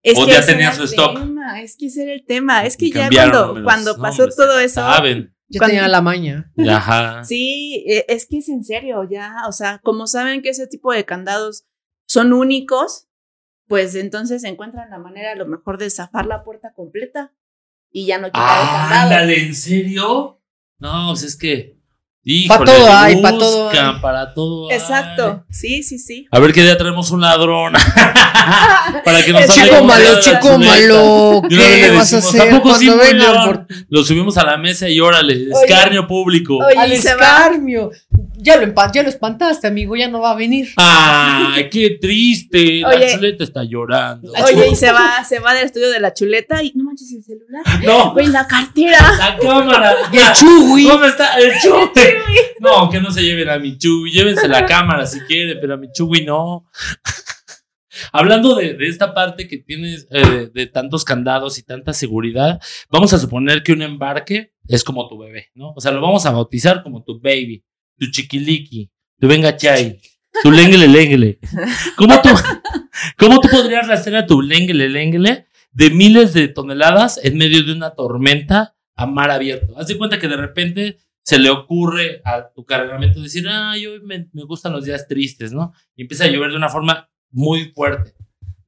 Es 0.04 0.17
O 0.19 0.26
que 0.26 0.34
ya 0.34 0.39
ese 0.39 0.52
tenía 0.52 0.67
era 0.67 0.76
su 0.76 0.84
el 0.84 0.88
stock. 0.89 1.17
tema, 1.19 1.62
es 1.62 1.76
que 1.78 1.88
ese 1.88 2.04
era 2.04 2.13
el 2.13 2.26
tema, 2.26 2.65
es 2.65 2.78
que 2.78 2.91
ya 2.91 3.10
cuando, 3.10 3.63
cuando 3.63 3.98
pasó 3.98 4.24
hombre, 4.24 4.36
todo 4.38 4.60
eso, 4.60 4.76
Saben. 4.76 5.36
Ya 5.48 5.60
cuando- 5.60 5.74
tenía 5.76 5.88
la 5.88 6.02
maña. 6.02 6.52
Ajá. 6.69 7.24
sí, 7.24 7.84
e- 7.88 8.06
es 8.08 8.28
que 8.28 8.38
es 8.38 8.50
en 8.50 8.63
serio, 8.63 9.08
ya, 9.10 9.34
o 9.48 9.52
sea, 9.52 9.80
como 9.84 10.06
saben 10.08 10.41
que 10.43 10.50
ese 10.50 10.67
tipo 10.67 10.93
de 10.93 11.06
candados 11.06 11.65
son 12.08 12.34
únicos, 12.34 13.08
pues 13.67 13.95
entonces 13.95 14.43
encuentran 14.43 14.89
la 14.89 14.99
manera 14.99 15.32
a 15.32 15.36
lo 15.36 15.45
mejor 15.45 15.78
de 15.78 15.89
zafar 15.89 16.25
la 16.25 16.43
puerta 16.43 16.73
completa 16.73 17.34
y 17.91 18.06
ya 18.06 18.17
no 18.17 18.28
quitar 18.28 18.41
el 18.43 18.67
Ah, 18.67 19.04
ándale, 19.04 19.39
¿en 19.45 19.56
serio? 19.56 20.41
No, 20.80 21.08
pues 21.12 21.23
es 21.23 21.38
que. 21.38 21.74
Pa' 22.25 22.55
híjole, 22.55 22.71
todo 22.71 22.91
hay, 22.91 23.15
pa' 23.21 23.31
todo 23.38 23.63
buscan, 23.65 23.95
hay. 23.95 24.01
Para 24.01 24.33
todo. 24.33 24.69
hay. 24.69 24.75
Exacto, 24.77 25.45
sí, 25.51 25.83
sí, 25.83 25.99
sí. 25.99 26.27
A 26.31 26.39
ver 26.39 26.53
qué 26.53 26.63
día 26.63 26.75
traemos 26.75 27.11
un 27.11 27.21
ladrón. 27.21 27.73
Para 29.05 29.23
que 29.23 29.31
nos 29.31 29.43
El 29.43 29.51
hable 29.51 29.63
Chico 29.63 29.83
malo, 29.83 30.11
la 30.11 30.19
chico 30.19 30.57
malo, 30.59 31.41
¿qué 31.49 31.55
le 31.55 31.91
vas 31.91 32.13
a 32.13 32.17
decimos, 32.17 32.35
hacer 32.35 32.53
¿a 32.53 32.57
poco 32.57 32.75
sí, 32.75 32.88
cuando 32.88 33.43
por 33.45 33.67
Lo 33.89 34.03
subimos 34.03 34.38
a 34.38 34.43
la 34.43 34.57
mesa 34.57 34.89
y 34.89 34.99
órale, 34.99 35.33
Oye. 35.33 35.51
escarnio 35.65 36.07
público. 36.07 36.57
Oye, 36.57 36.77
al 36.77 36.93
y 36.93 36.97
se 36.97 37.13
va. 37.15 37.21
escarmio? 37.25 37.91
Ya 38.38 38.57
lo, 38.57 38.71
ya 38.93 39.01
lo 39.01 39.09
espantaste, 39.09 39.65
amigo, 39.67 39.95
ya 39.95 40.07
no 40.07 40.19
va 40.21 40.31
a 40.31 40.35
venir. 40.35 40.69
Ay, 40.77 41.67
qué 41.69 41.97
triste. 41.99 42.81
La 42.81 42.89
Oye. 42.89 43.11
chuleta 43.13 43.43
está 43.43 43.63
llorando. 43.63 44.31
Oye, 44.45 44.69
y 44.71 44.75
se 44.75 44.91
va, 44.91 45.23
se 45.27 45.39
va 45.39 45.53
del 45.55 45.65
estudio 45.65 45.89
de 45.89 45.99
la 45.99 46.13
chuleta 46.13 46.61
y 46.61 46.71
no 46.75 46.83
manches 46.83 47.11
el 47.13 47.23
celular. 47.23 47.63
No, 47.83 48.13
Güey, 48.13 48.27
la 48.27 48.45
cartera. 48.47 48.99
la 49.17 49.38
cámara. 49.38 49.95
Y 50.11 50.17
el 50.17 50.31
chugui. 50.33 50.83
¿Dónde 50.88 51.07
está 51.07 51.38
el 51.39 51.53
chugui? 51.59 51.89
No, 52.60 52.89
que 52.89 52.99
no 52.99 53.12
se 53.12 53.21
lleven 53.21 53.49
a 53.49 53.60
mi 53.60 53.78
chugui. 53.78 54.12
Llévense 54.12 54.47
la 54.47 54.65
cámara 54.65 55.06
si 55.06 55.19
quieren, 55.21 55.58
pero 55.60 55.75
a 55.75 55.78
mi 55.78 55.91
chugui 55.91 56.25
no. 56.25 56.65
Hablando 58.12 58.56
de, 58.56 58.78
esta 58.82 59.13
parte 59.13 59.47
que 59.47 59.58
tienes 59.58 60.08
eh, 60.12 60.49
de, 60.54 60.67
tantos 60.67 61.06
candados 61.06 61.58
y 61.60 61.63
tanta 61.63 61.93
seguridad, 61.93 62.62
vamos 62.89 63.13
a 63.13 63.19
suponer 63.19 63.63
que 63.63 63.73
un 63.73 63.82
embarque 63.82 64.54
es 64.67 64.84
como 64.84 65.08
tu 65.08 65.17
bebé, 65.17 65.49
¿no? 65.54 65.71
O 65.75 65.82
sea, 65.82 65.91
lo 65.91 66.01
vamos 66.01 66.25
a 66.25 66.32
bautizar 66.32 66.84
como 66.84 67.04
tu 67.04 67.19
baby, 67.19 67.63
tu 67.97 68.08
chiquiliqui, 68.12 68.91
tu 69.19 69.28
venga 69.28 69.56
chai, 69.56 69.99
tu 70.43 70.51
lenguele 70.51 70.88
lenguele. 70.88 71.39
¿Cómo 71.97 72.21
tú, 72.21 72.30
¿Cómo 73.17 73.39
tú 73.39 73.47
podrías 73.49 73.88
rastrear 73.88 74.23
a 74.23 74.28
tu 74.28 74.41
lenguele 74.41 74.89
lenguele 74.89 75.47
de 75.71 75.89
miles 75.89 76.34
de 76.34 76.47
toneladas 76.47 77.19
en 77.23 77.38
medio 77.38 77.63
de 77.63 77.73
una 77.73 77.91
tormenta 77.91 78.75
a 78.95 79.06
mar 79.06 79.32
abierto? 79.32 79.78
Haz 79.78 79.88
de 79.88 79.97
cuenta 79.97 80.19
que 80.19 80.28
de 80.28 80.38
repente 80.38 80.97
se 81.25 81.39
le 81.39 81.49
ocurre 81.49 82.21
a 82.23 82.51
tu 82.53 82.65
cargamento 82.65 83.19
decir, 83.19 83.47
ay, 83.49 83.88
hoy 83.88 83.99
me, 84.01 84.29
me 84.31 84.43
gustan 84.43 84.73
los 84.73 84.85
días 84.85 85.07
tristes, 85.07 85.51
¿no? 85.51 85.73
Y 85.95 86.03
empieza 86.03 86.25
a 86.25 86.27
llover 86.27 86.51
de 86.51 86.57
una 86.57 86.69
forma 86.69 87.09
muy 87.31 87.71
fuerte. 87.73 88.13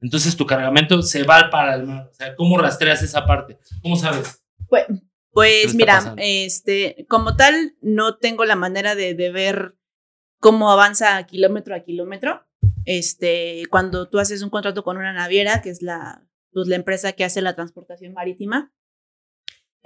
Entonces 0.00 0.36
tu 0.36 0.44
cargamento 0.44 1.00
se 1.02 1.22
va 1.22 1.50
para 1.50 1.76
el 1.76 1.86
mar. 1.86 2.08
O 2.10 2.14
sea, 2.14 2.34
¿cómo 2.34 2.58
rastreas 2.58 3.02
esa 3.02 3.24
parte? 3.26 3.58
¿Cómo 3.80 3.94
sabes? 3.94 4.44
Pues, 4.68 4.86
¿Qué 4.88 4.96
pues 5.32 5.74
mira, 5.76 5.94
pasando? 5.94 6.20
este, 6.24 7.06
como 7.08 7.36
tal, 7.36 7.76
no 7.80 8.16
tengo 8.16 8.44
la 8.44 8.56
manera 8.56 8.96
de, 8.96 9.14
de 9.14 9.30
ver 9.30 9.76
cómo 10.40 10.72
avanza 10.72 11.22
kilómetro 11.26 11.76
a 11.76 11.80
kilómetro. 11.80 12.44
Este, 12.84 13.62
cuando 13.70 14.08
tú 14.08 14.18
haces 14.18 14.42
un 14.42 14.50
contrato 14.50 14.82
con 14.82 14.96
una 14.96 15.12
naviera, 15.12 15.62
que 15.62 15.70
es 15.70 15.80
la, 15.80 16.26
pues, 16.52 16.66
la 16.66 16.74
empresa 16.74 17.12
que 17.12 17.24
hace 17.24 17.40
la 17.40 17.54
transportación 17.54 18.14
marítima, 18.14 18.72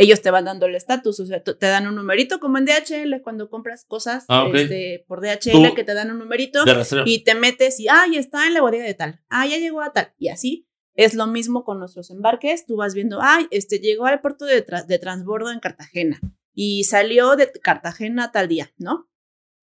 ellos 0.02 0.22
te 0.22 0.30
van 0.30 0.44
dando 0.44 0.66
el 0.66 0.74
estatus, 0.74 1.20
o 1.20 1.26
sea, 1.26 1.42
te 1.42 1.66
dan 1.66 1.86
un 1.86 1.94
numerito 1.94 2.40
como 2.40 2.58
en 2.58 2.64
DHL 2.66 3.20
cuando 3.22 3.48
compras 3.48 3.84
cosas 3.84 4.24
Ah, 4.28 4.44
este, 4.62 5.04
por 5.08 5.20
DHL 5.20 5.68
Tú- 5.70 5.74
que 5.74 5.84
te 5.84 5.94
dan 5.94 6.10
un 6.10 6.18
numerito 6.18 6.64
y 7.06 7.24
te 7.24 7.34
metes 7.34 7.78
y, 7.80 7.88
ah, 7.88 8.04
ya 8.12 8.18
está 8.20 8.46
en 8.46 8.54
la 8.54 8.60
bodega 8.60 8.84
de 8.84 8.94
tal, 8.94 9.20
ah, 9.28 9.46
ya 9.46 9.58
llegó 9.58 9.80
a 9.82 9.92
tal, 9.92 10.12
y 10.18 10.28
así. 10.28 10.68
Es 10.94 11.14
lo 11.14 11.26
mismo 11.26 11.64
con 11.64 11.78
nuestros 11.78 12.10
embarques, 12.10 12.66
tú 12.66 12.76
vas 12.76 12.92
viendo, 12.94 13.20
ay, 13.22 13.46
este 13.50 13.78
llegó 13.78 14.04
al 14.04 14.20
puerto 14.20 14.44
de, 14.44 14.66
tra- 14.66 14.84
de 14.84 14.98
transbordo 14.98 15.50
en 15.50 15.58
Cartagena 15.60 16.20
y 16.54 16.84
salió 16.84 17.34
de 17.36 17.50
Cartagena 17.50 18.30
tal 18.30 18.46
día, 18.48 18.70
¿no? 18.76 19.08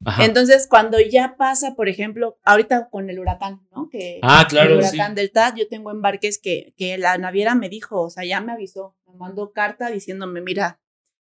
Ajá. 0.06 0.24
Entonces, 0.26 0.66
cuando 0.68 0.98
ya 1.00 1.36
pasa, 1.38 1.76
por 1.76 1.90
ejemplo, 1.90 2.40
ahorita 2.44 2.90
con 2.90 3.10
el 3.10 3.20
huracán, 3.20 3.68
¿no? 3.72 3.90
Que 3.90 4.20
Ah, 4.22 4.46
claro, 4.50 4.76
el 4.76 4.84
sí. 4.84 4.96
huracán 4.96 5.16
Delta, 5.16 5.54
yo 5.56 5.68
tengo 5.68 5.92
embarques 5.92 6.40
que, 6.40 6.74
que 6.78 6.98
la 6.98 7.18
naviera 7.18 7.54
me 7.56 7.68
dijo, 7.70 8.02
o 8.02 8.10
sea, 8.10 8.24
ya 8.24 8.40
me 8.40 8.54
avisó, 8.54 8.96
me 9.08 9.14
mandó 9.16 9.52
carta 9.52 9.90
diciéndome, 9.90 10.40
mira, 10.42 10.80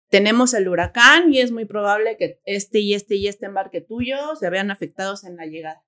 tenemos 0.10 0.54
el 0.54 0.68
huracán 0.68 1.34
y 1.34 1.40
es 1.40 1.52
muy 1.52 1.66
probable 1.66 2.18
que 2.18 2.40
este 2.46 2.80
y 2.80 2.94
este 2.94 3.16
y 3.16 3.28
este 3.28 3.46
embarque 3.48 3.82
tuyo 3.82 4.36
se 4.36 4.50
vean 4.50 4.70
afectados 4.70 5.24
en 5.24 5.38
la 5.38 5.46
llegada. 5.46 5.84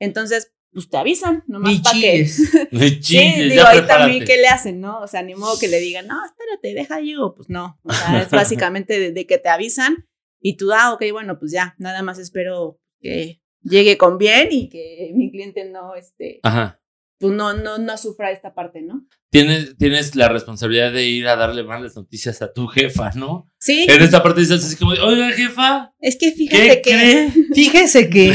Entonces, 0.00 0.52
pues 0.72 0.88
te 0.90 0.96
avisan, 0.96 1.44
nomás 1.46 1.80
para 1.80 2.00
que... 2.00 2.26
Sí, 2.26 3.00
chingues, 3.00 3.50
digo, 3.50 3.62
ahí 3.66 3.78
prepárate. 3.78 3.86
también, 3.86 4.24
¿qué 4.24 4.36
le 4.38 4.48
hacen, 4.48 4.80
no? 4.80 5.00
O 5.00 5.06
sea, 5.06 5.22
ni 5.22 5.34
modo 5.34 5.58
que 5.58 5.68
le 5.68 5.78
digan, 5.78 6.06
no, 6.06 6.16
espérate, 6.24 6.74
deja 6.74 7.00
yo. 7.00 7.34
Pues 7.34 7.48
no. 7.48 7.78
O 7.84 7.92
sea, 7.92 8.22
es 8.22 8.30
básicamente 8.30 8.98
de, 8.98 9.12
de 9.12 9.26
que 9.26 9.38
te 9.38 9.48
avisan 9.48 10.06
y 10.40 10.56
tú, 10.56 10.72
ah, 10.72 10.92
ok, 10.92 11.02
bueno, 11.12 11.38
pues 11.38 11.52
ya, 11.52 11.74
nada 11.78 12.02
más 12.02 12.18
espero 12.18 12.78
que 13.00 13.40
llegue 13.62 13.96
con 13.98 14.18
bien 14.18 14.48
y 14.50 14.68
que 14.68 15.10
mi 15.14 15.30
cliente 15.30 15.64
no, 15.68 15.94
este, 15.96 16.40
Ajá. 16.42 16.80
pues 17.18 17.32
no, 17.32 17.54
no, 17.54 17.78
no 17.78 17.96
sufra 17.98 18.30
esta 18.30 18.54
parte, 18.54 18.82
¿no? 18.82 19.06
Tienes, 19.30 19.76
tienes 19.76 20.14
la 20.14 20.28
responsabilidad 20.28 20.92
de 20.92 21.04
ir 21.04 21.26
a 21.26 21.36
darle 21.36 21.62
malas 21.64 21.96
noticias 21.96 22.40
a 22.42 22.52
tu 22.52 22.68
jefa, 22.68 23.10
¿no? 23.16 23.50
Sí, 23.58 23.86
En 23.88 24.00
esta 24.02 24.22
parte 24.22 24.40
dices 24.40 24.64
así 24.64 24.76
como, 24.76 24.92
oiga, 24.92 25.30
jefa, 25.32 25.92
es 25.98 26.16
que 26.16 26.30
¿qué 26.30 26.36
fíjate 26.36 26.82
que. 26.82 26.90
cree? 26.90 27.30
Fíjese 27.54 28.08
que 28.08 28.32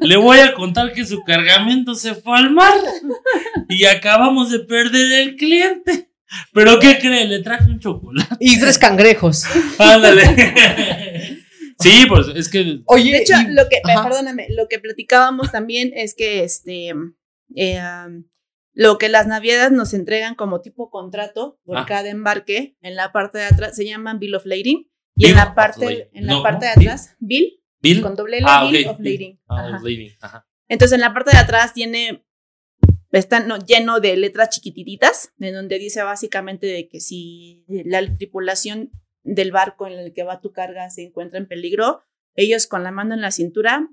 Le 0.00 0.16
voy 0.16 0.38
a 0.38 0.54
contar 0.54 0.92
que 0.92 1.04
su 1.06 1.24
cargamento 1.24 1.94
se 1.94 2.14
fue 2.14 2.38
al 2.38 2.50
mar 2.52 2.74
y 3.68 3.86
acabamos 3.86 4.50
de 4.50 4.60
perder 4.60 5.20
el 5.20 5.36
cliente. 5.36 6.10
¿Pero 6.52 6.78
qué 6.78 6.98
cree? 6.98 7.26
Le 7.26 7.42
traje 7.42 7.70
un 7.70 7.80
chocolate. 7.80 8.36
y 8.38 8.60
tres 8.60 8.76
cangrejos. 8.78 9.44
Ándale. 9.78 10.22
Sí, 11.78 12.06
pues 12.08 12.26
es 12.34 12.48
que. 12.48 12.80
Oye, 12.86 13.12
De 13.12 13.18
hecho, 13.18 13.34
y- 13.40 13.52
lo 13.54 13.68
que, 13.68 13.80
ajá. 13.84 14.02
perdóname, 14.08 14.46
lo 14.50 14.66
que 14.68 14.78
platicábamos 14.78 15.52
también 15.52 15.92
es 15.94 16.14
que 16.14 16.42
este, 16.44 16.92
eh, 17.54 17.80
um, 18.06 18.24
Lo 18.74 18.96
que 18.98 19.08
las 19.08 19.26
navieras 19.26 19.72
nos 19.72 19.92
entregan 19.92 20.36
como 20.36 20.60
tipo 20.60 20.88
contrato 20.90 21.58
por 21.64 21.78
Ah. 21.78 21.84
cada 21.88 22.10
embarque, 22.10 22.76
en 22.80 22.94
la 22.94 23.10
parte 23.10 23.38
de 23.38 23.44
atrás 23.44 23.74
se 23.74 23.84
llaman 23.84 24.20
Bill 24.20 24.36
of 24.36 24.46
Lading. 24.46 24.88
Y 25.16 25.24
Bill 25.24 25.30
en 25.30 25.36
la 25.36 25.54
parte, 25.56 26.10
en 26.12 26.26
la 26.26 26.34
No, 26.34 26.42
parte 26.44 26.66
de 26.66 26.70
atrás, 26.72 27.16
Bill, 27.18 27.60
Bill. 27.80 28.02
con 28.02 28.14
doble 28.14 28.38
L, 28.38 28.46
Ah, 28.48 28.68
Bill 28.70 28.86
ok. 28.86 28.92
of 28.92 28.98
Lading. 29.00 29.40
Ah, 29.48 29.56
Ajá. 29.66 29.76
of 29.78 29.82
lading, 29.82 30.12
Ajá. 30.20 30.48
Entonces 30.68 30.94
en 30.94 31.00
la 31.00 31.12
parte 31.12 31.32
de 31.32 31.38
atrás 31.38 31.72
tiene, 31.74 32.24
está 33.10 33.40
no, 33.40 33.58
lleno 33.58 33.98
de 33.98 34.16
letras 34.16 34.50
chiquititas, 34.50 35.32
en 35.40 35.54
donde 35.54 35.78
dice 35.80 36.02
básicamente 36.04 36.66
de 36.68 36.88
que 36.88 37.00
si 37.00 37.64
la 37.66 38.14
tripulación 38.14 38.92
del 39.34 39.52
barco 39.52 39.86
en 39.86 39.98
el 39.98 40.12
que 40.12 40.22
va 40.24 40.40
tu 40.40 40.52
carga 40.52 40.90
se 40.90 41.02
encuentra 41.04 41.38
en 41.38 41.46
peligro, 41.46 42.02
ellos 42.34 42.66
con 42.66 42.82
la 42.84 42.90
mano 42.90 43.14
en 43.14 43.20
la 43.20 43.30
cintura 43.30 43.88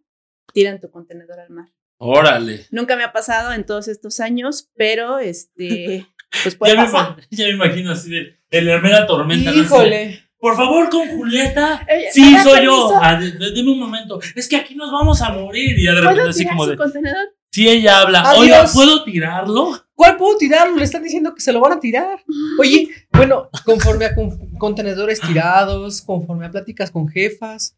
tiran 0.54 0.80
tu 0.80 0.90
contenedor 0.92 1.40
al 1.40 1.50
mar. 1.50 1.70
Órale. 1.98 2.66
Nunca 2.72 2.96
me 2.96 3.04
ha 3.04 3.12
pasado 3.12 3.54
en 3.54 3.66
todos 3.66 3.88
estos 3.88 4.20
años, 4.20 4.70
pero 4.76 5.20
este, 5.20 6.06
pues 6.44 6.56
puede 6.56 6.74
Ya 6.76 6.82
me, 6.86 6.92
pasar. 6.92 7.18
ya 7.32 7.46
me 7.46 7.52
imagino 7.52 7.92
así 7.92 8.10
de, 8.12 8.38
de 8.52 8.62
la 8.62 8.80
mera 8.80 9.06
tormenta. 9.08 9.52
Híjole. 9.54 10.22
Por 10.38 10.56
favor, 10.56 10.90
con 10.90 11.08
Julieta. 11.08 11.86
Ella, 11.88 12.10
Sí, 12.12 12.22
¿me 12.22 12.32
da 12.38 12.44
soy 12.44 12.66
yo. 12.66 12.92
Ah, 13.02 13.20
deme 13.20 13.72
un 13.72 13.80
momento. 13.80 14.20
Es 14.36 14.48
que 14.48 14.58
aquí 14.58 14.76
nos 14.76 14.92
vamos 14.92 15.22
a 15.22 15.32
morir. 15.32 15.80
Y 15.80 15.86
ya 15.86 15.94
de 15.94 16.02
repente 16.02 16.16
¿Puedo 16.20 16.30
así 16.30 16.46
como 16.48 16.68
de. 16.68 16.76
contenedor? 16.78 17.35
Sí, 17.56 17.70
ella 17.70 18.02
habla. 18.02 18.20
Adiós. 18.20 18.42
Oiga, 18.42 18.66
¿puedo 18.74 19.04
tirarlo? 19.06 19.70
¿Cuál 19.94 20.18
puedo 20.18 20.38
tirarlo? 20.38 20.76
Le 20.76 20.84
están 20.84 21.04
diciendo 21.04 21.34
que 21.34 21.40
se 21.40 21.54
lo 21.54 21.62
van 21.62 21.72
a 21.72 21.80
tirar. 21.80 22.20
Oye, 22.60 22.90
bueno, 23.14 23.50
conforme 23.64 24.04
a 24.04 24.14
con- 24.14 24.50
contenedores 24.58 25.22
tirados, 25.22 26.02
conforme 26.02 26.48
a 26.48 26.52
pláticas 26.52 26.92
con 26.92 27.08
jefas, 27.08 27.78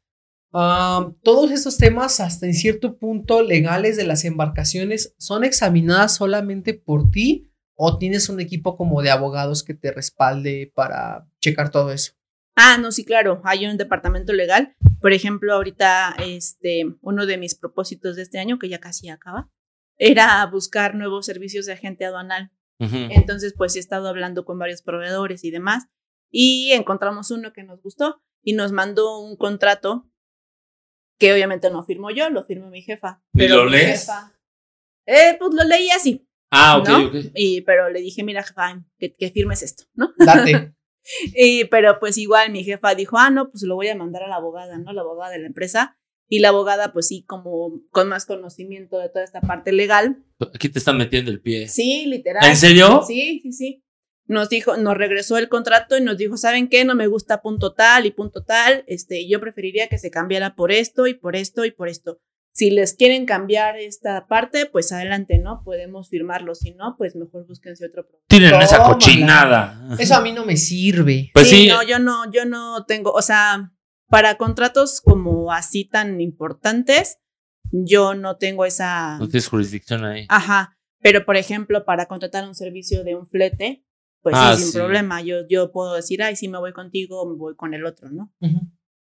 todos 0.51 1.51
estos 1.51 1.77
temas, 1.77 2.19
hasta 2.19 2.47
en 2.47 2.55
cierto 2.55 2.97
punto 2.97 3.43
legales 3.43 3.97
de 3.97 4.05
las 4.07 4.25
embarcaciones, 4.25 5.13
son 5.19 5.43
examinadas 5.43 6.15
solamente 6.15 6.73
por 6.73 7.11
ti 7.11 7.51
o 7.75 7.99
tienes 7.99 8.29
un 8.29 8.39
equipo 8.39 8.77
como 8.77 9.03
de 9.03 9.11
abogados 9.11 9.63
que 9.63 9.75
te 9.75 9.91
respalde 9.91 10.71
para 10.73 11.27
checar 11.39 11.69
todo 11.69 11.91
eso. 11.91 12.13
Ah, 12.55 12.79
no, 12.79 12.91
sí, 12.91 13.05
claro, 13.05 13.41
hay 13.43 13.67
un 13.67 13.77
departamento 13.77 14.33
legal. 14.33 14.75
Por 14.99 15.13
ejemplo, 15.13 15.53
ahorita, 15.53 16.15
este, 16.25 16.95
uno 17.01 17.27
de 17.27 17.37
mis 17.37 17.53
propósitos 17.53 18.15
de 18.15 18.23
este 18.23 18.39
año, 18.39 18.57
que 18.57 18.69
ya 18.69 18.79
casi 18.79 19.09
acaba, 19.09 19.51
era 19.97 20.45
buscar 20.47 20.95
nuevos 20.95 21.25
servicios 21.25 21.65
de 21.65 21.73
agente 21.73 22.05
aduanal. 22.05 22.51
Entonces, 22.79 23.53
pues 23.57 23.75
he 23.75 23.79
estado 23.79 24.07
hablando 24.07 24.45
con 24.45 24.59
varios 24.59 24.81
proveedores 24.83 25.43
y 25.43 25.49
demás, 25.51 25.87
y 26.31 26.71
encontramos 26.73 27.31
uno 27.31 27.51
que 27.53 27.63
nos 27.63 27.81
gustó 27.81 28.21
y 28.43 28.53
nos 28.53 28.71
mandó 28.71 29.19
un 29.19 29.35
contrato 29.35 30.09
que 31.19 31.33
obviamente 31.33 31.69
no 31.71 31.83
firmó 31.83 32.11
yo, 32.11 32.29
lo 32.29 32.43
firmó 32.43 32.69
mi 32.69 32.81
jefa. 32.83 33.23
¿Y 33.33 33.39
Pero 33.39 33.63
lo 33.63 33.65
mi 33.65 33.71
lees? 33.77 34.07
jefa- 34.07 34.33
eh, 35.07 35.35
pues 35.39 35.53
lo 35.53 35.63
leí 35.63 35.89
así, 35.89 36.27
Ah, 36.51 36.77
ok, 36.77 36.87
¿no? 36.89 37.07
ok. 37.07 37.15
Y, 37.33 37.61
pero 37.61 37.89
le 37.89 38.01
dije, 38.01 38.23
mira, 38.23 38.43
jefa, 38.43 38.85
que, 38.99 39.15
que 39.15 39.31
firmes 39.31 39.63
esto, 39.63 39.85
¿no? 39.93 40.13
Date. 40.17 40.73
Y, 41.37 41.63
pero 41.65 41.99
pues 41.99 42.17
igual 42.17 42.51
mi 42.51 42.65
jefa 42.65 42.93
dijo, 42.93 43.17
ah, 43.17 43.29
no, 43.29 43.49
pues 43.49 43.63
lo 43.63 43.75
voy 43.75 43.87
a 43.87 43.95
mandar 43.95 44.23
a 44.23 44.27
la 44.27 44.35
abogada, 44.35 44.77
¿no? 44.77 44.91
La 44.91 45.01
abogada 45.03 45.31
de 45.31 45.39
la 45.39 45.47
empresa. 45.47 45.97
Y 46.29 46.39
la 46.39 46.49
abogada, 46.49 46.91
pues 46.91 47.07
sí, 47.07 47.23
como 47.25 47.81
con 47.89 48.09
más 48.09 48.25
conocimiento 48.25 48.97
de 48.97 49.09
toda 49.09 49.23
esta 49.23 49.41
parte 49.41 49.71
legal. 49.71 50.23
Aquí 50.53 50.69
te 50.69 50.79
están 50.79 50.97
metiendo 50.97 51.31
el 51.31 51.41
pie. 51.41 51.67
Sí, 51.69 52.05
literal. 52.05 52.45
¿En 52.45 52.57
serio? 52.57 53.01
Sí, 53.07 53.39
sí, 53.41 53.53
sí. 53.53 53.83
Nos 54.25 54.49
dijo, 54.49 54.75
nos 54.75 54.97
regresó 54.97 55.37
el 55.37 55.47
contrato 55.47 55.97
y 55.97 56.01
nos 56.01 56.17
dijo, 56.17 56.35
¿saben 56.35 56.67
qué? 56.67 56.83
No 56.83 56.95
me 56.95 57.07
gusta 57.07 57.41
punto 57.41 57.73
tal 57.73 58.05
y 58.05 58.11
punto 58.11 58.43
tal. 58.43 58.83
Este, 58.87 59.27
yo 59.27 59.39
preferiría 59.39 59.87
que 59.87 59.97
se 59.97 60.11
cambiara 60.11 60.53
por 60.55 60.73
esto 60.73 61.07
y 61.07 61.13
por 61.13 61.37
esto 61.37 61.63
y 61.63 61.71
por 61.71 61.87
esto. 61.87 62.19
Si 62.51 62.71
les 62.71 62.95
quieren 62.95 63.25
cambiar 63.25 63.77
esta 63.77 64.27
parte, 64.27 64.65
pues 64.65 64.91
adelante, 64.91 65.37
¿no? 65.37 65.61
Podemos 65.63 66.09
firmarlo. 66.09 66.55
Si 66.55 66.71
no, 66.71 66.95
pues 66.97 67.15
mejor 67.15 67.45
búsquense 67.47 67.85
otro 67.85 68.03
programa. 68.03 68.25
Tienen 68.27 68.61
esa 68.61 68.83
cochinada. 68.83 69.95
Eso 69.97 70.15
a 70.15 70.21
mí 70.21 70.33
no 70.33 70.43
me 70.43 70.57
sirve. 70.57 71.29
Pues 71.33 71.49
sí. 71.49 71.67
no, 71.67 71.83
yo 71.83 71.99
no, 71.99 72.29
yo 72.31 72.45
no 72.45 72.83
tengo, 72.85 73.11
o 73.11 73.21
sea, 73.21 73.71
para 74.09 74.35
contratos 74.35 75.01
como 75.01 75.51
así 75.51 75.85
tan 75.85 76.21
importantes, 76.21 77.17
yo 77.71 78.13
no 78.15 78.37
tengo 78.37 78.65
esa, 78.65 79.17
No 79.19 79.27
tienes 79.27 79.47
jurisdicción 79.47 80.05
ahí. 80.05 80.25
ajá, 80.29 80.77
pero 81.01 81.25
por 81.25 81.35
ejemplo, 81.37 81.85
para 81.85 82.05
contratar 82.07 82.47
un 82.47 82.55
servicio 82.55 83.03
de 83.03 83.15
un 83.15 83.27
flete, 83.27 83.83
pues 84.21 84.35
Ah, 84.37 84.53
sí, 84.55 84.63
sin 84.63 84.71
sí. 84.71 84.77
problema, 84.77 85.21
yo, 85.21 85.47
yo 85.49 85.71
puedo 85.71 85.93
decir, 85.95 86.21
ay, 86.23 86.35
si 86.35 86.47
me 86.47 86.57
voy 86.57 86.73
contigo, 86.73 87.25
me 87.29 87.35
voy 87.37 87.55
con 87.55 87.73
el 87.73 87.85
otro, 87.85 88.09
¿no? 88.09 88.33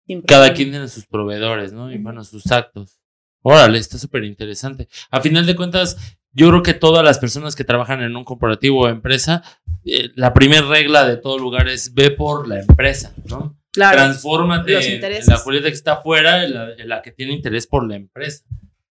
Sin 0.07 0.21
Cada 0.23 0.53
quien 0.53 0.69
tiene 0.71 0.87
sus 0.87 1.05
proveedores, 1.07 1.73
¿no? 1.73 1.91
Y 1.91 1.97
bueno, 1.97 2.23
sus 2.23 2.51
actos. 2.51 2.99
Órale, 3.41 3.77
está 3.79 3.97
súper 3.97 4.23
interesante. 4.23 4.87
A 5.11 5.21
final 5.21 5.45
de 5.45 5.55
cuentas, 5.55 6.17
yo 6.31 6.49
creo 6.49 6.63
que 6.63 6.73
todas 6.73 7.03
las 7.03 7.17
personas 7.19 7.55
que 7.55 7.63
trabajan 7.63 8.01
en 8.01 8.15
un 8.15 8.23
corporativo 8.23 8.81
o 8.81 8.87
empresa, 8.87 9.41
eh, 9.83 10.09
la 10.15 10.33
primera 10.33 10.67
regla 10.67 11.07
de 11.07 11.17
todo 11.17 11.37
lugar 11.39 11.67
es 11.69 11.93
ve 11.93 12.11
por 12.11 12.47
la 12.47 12.59
empresa, 12.59 13.13
¿no? 13.29 13.57
Claro, 13.75 13.97
Transfórmate 13.97 14.71
los 14.71 14.85
en, 14.85 15.01
la 15.27 15.37
Julieta 15.37 15.67
que 15.67 15.73
está 15.73 15.93
afuera, 15.93 16.43
en 16.43 16.53
la, 16.53 16.73
en 16.73 16.89
la 16.89 17.01
que 17.01 17.11
tiene 17.11 17.33
interés 17.33 17.67
por 17.67 17.87
la 17.87 17.95
empresa. 17.95 18.43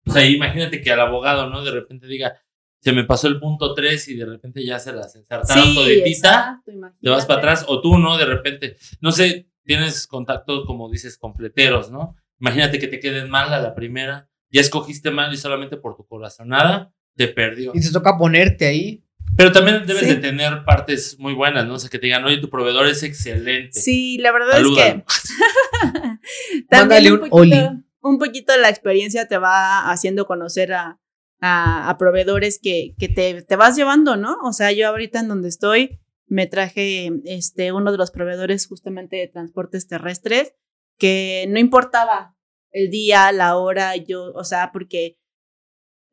O 0.06 0.12
sea, 0.12 0.26
imagínate 0.26 0.82
que 0.82 0.92
al 0.92 1.00
abogado, 1.00 1.50
¿no? 1.50 1.64
De 1.64 1.72
repente 1.72 2.06
diga, 2.08 2.38
se 2.84 2.92
me 2.92 3.06
pasó 3.06 3.28
el 3.30 3.40
punto 3.40 3.74
3 3.74 4.10
y 4.10 4.16
de 4.16 4.26
repente 4.26 4.66
ya 4.66 4.78
se 4.78 4.92
las 4.92 5.16
ensartaron 5.16 5.64
sí, 5.64 5.76
toditita 5.76 6.62
exacto, 6.66 6.72
te 7.02 7.10
vas 7.10 7.26
para 7.26 7.40
atrás 7.40 7.66
o 7.70 7.82
tú, 7.82 7.98
¿no? 7.98 8.18
De 8.18 8.26
repente, 8.26 8.76
no 9.00 9.14
sé, 9.14 9.48
tienes 9.64 10.06
contactos, 10.06 10.66
como 10.66 10.92
dices, 10.92 11.18
completeros, 11.18 11.92
¿no? 11.92 12.16
Imagínate 12.42 12.80
que 12.80 12.88
te 12.88 13.00
queden 13.00 13.30
mal 13.30 13.54
a 13.54 13.62
la 13.62 13.74
primera, 13.74 14.30
ya 14.52 14.60
escogiste 14.60 15.12
mal 15.12 15.34
y 15.34 15.38
solamente 15.38 15.78
por 15.78 15.96
tu 15.96 16.06
corazonada 16.06 16.94
te 17.16 17.30
perdió. 17.30 17.72
Y 17.74 17.80
te 17.80 17.92
toca 17.92 18.18
ponerte 18.18 18.66
ahí. 18.66 19.02
Pero 19.36 19.52
también 19.52 19.86
debes 19.86 20.04
Sí. 20.04 20.10
de 20.10 20.16
tener 20.18 20.64
partes 20.66 21.18
muy 21.20 21.34
buenas, 21.34 21.66
¿no? 21.66 21.76
O 21.76 21.80
sea, 21.80 21.90
que 21.90 21.98
te 22.00 22.06
digan, 22.08 22.24
oye, 22.26 22.38
tu 22.38 22.50
proveedor 22.50 22.86
es 22.88 23.02
excelente. 23.04 23.72
Sí, 23.80 24.18
la 24.20 24.32
verdad 24.32 24.52
Salúdalo. 24.54 25.04
es 25.08 25.32
que 25.32 25.84
Mándale 26.72 27.10
también 27.10 27.14
un 27.14 27.20
un 27.24 27.30
poquito, 27.30 27.36
Oli. 27.36 27.84
un 28.02 28.20
poquito 28.20 28.58
la 28.58 28.70
experiencia 28.70 29.28
te 29.28 29.38
va 29.38 29.90
haciendo 29.92 30.26
conocer 30.26 30.74
a, 30.74 31.00
a, 31.42 31.90
a 31.90 31.98
proveedores 31.98 32.60
que, 32.62 32.94
que 32.98 33.10
te, 33.10 33.42
te 33.42 33.56
vas 33.56 33.76
llevando, 33.76 34.16
¿no? 34.16 34.38
O 34.44 34.54
sea, 34.54 34.72
yo 34.72 34.88
ahorita 34.88 35.20
en 35.20 35.28
donde 35.28 35.50
estoy 35.50 36.00
me 36.28 36.48
traje 36.48 37.12
este, 37.26 37.72
uno 37.72 37.92
de 37.92 37.98
los 37.98 38.12
proveedores 38.12 38.68
justamente 38.68 39.18
de 39.18 39.28
transportes 39.28 39.88
terrestres 39.88 40.54
que 40.98 41.46
no 41.50 41.60
importaba 41.60 42.36
el 42.72 42.90
día, 42.90 43.32
la 43.32 43.56
hora, 43.58 43.96
yo, 43.98 44.32
o 44.34 44.44
sea, 44.44 44.72
porque 44.72 45.18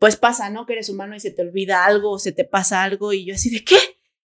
pues 0.01 0.17
pasa, 0.17 0.49
¿no? 0.49 0.65
Que 0.65 0.73
eres 0.73 0.89
humano 0.89 1.15
y 1.15 1.21
se 1.21 1.31
te 1.31 1.43
olvida 1.43 1.85
algo 1.85 2.13
o 2.13 2.19
se 2.19 2.33
te 2.33 2.45
pasa 2.45 2.83
algo 2.83 3.13
y 3.13 3.27
yo 3.27 3.35
así 3.35 3.51
de, 3.51 3.63
¿qué? 3.63 3.77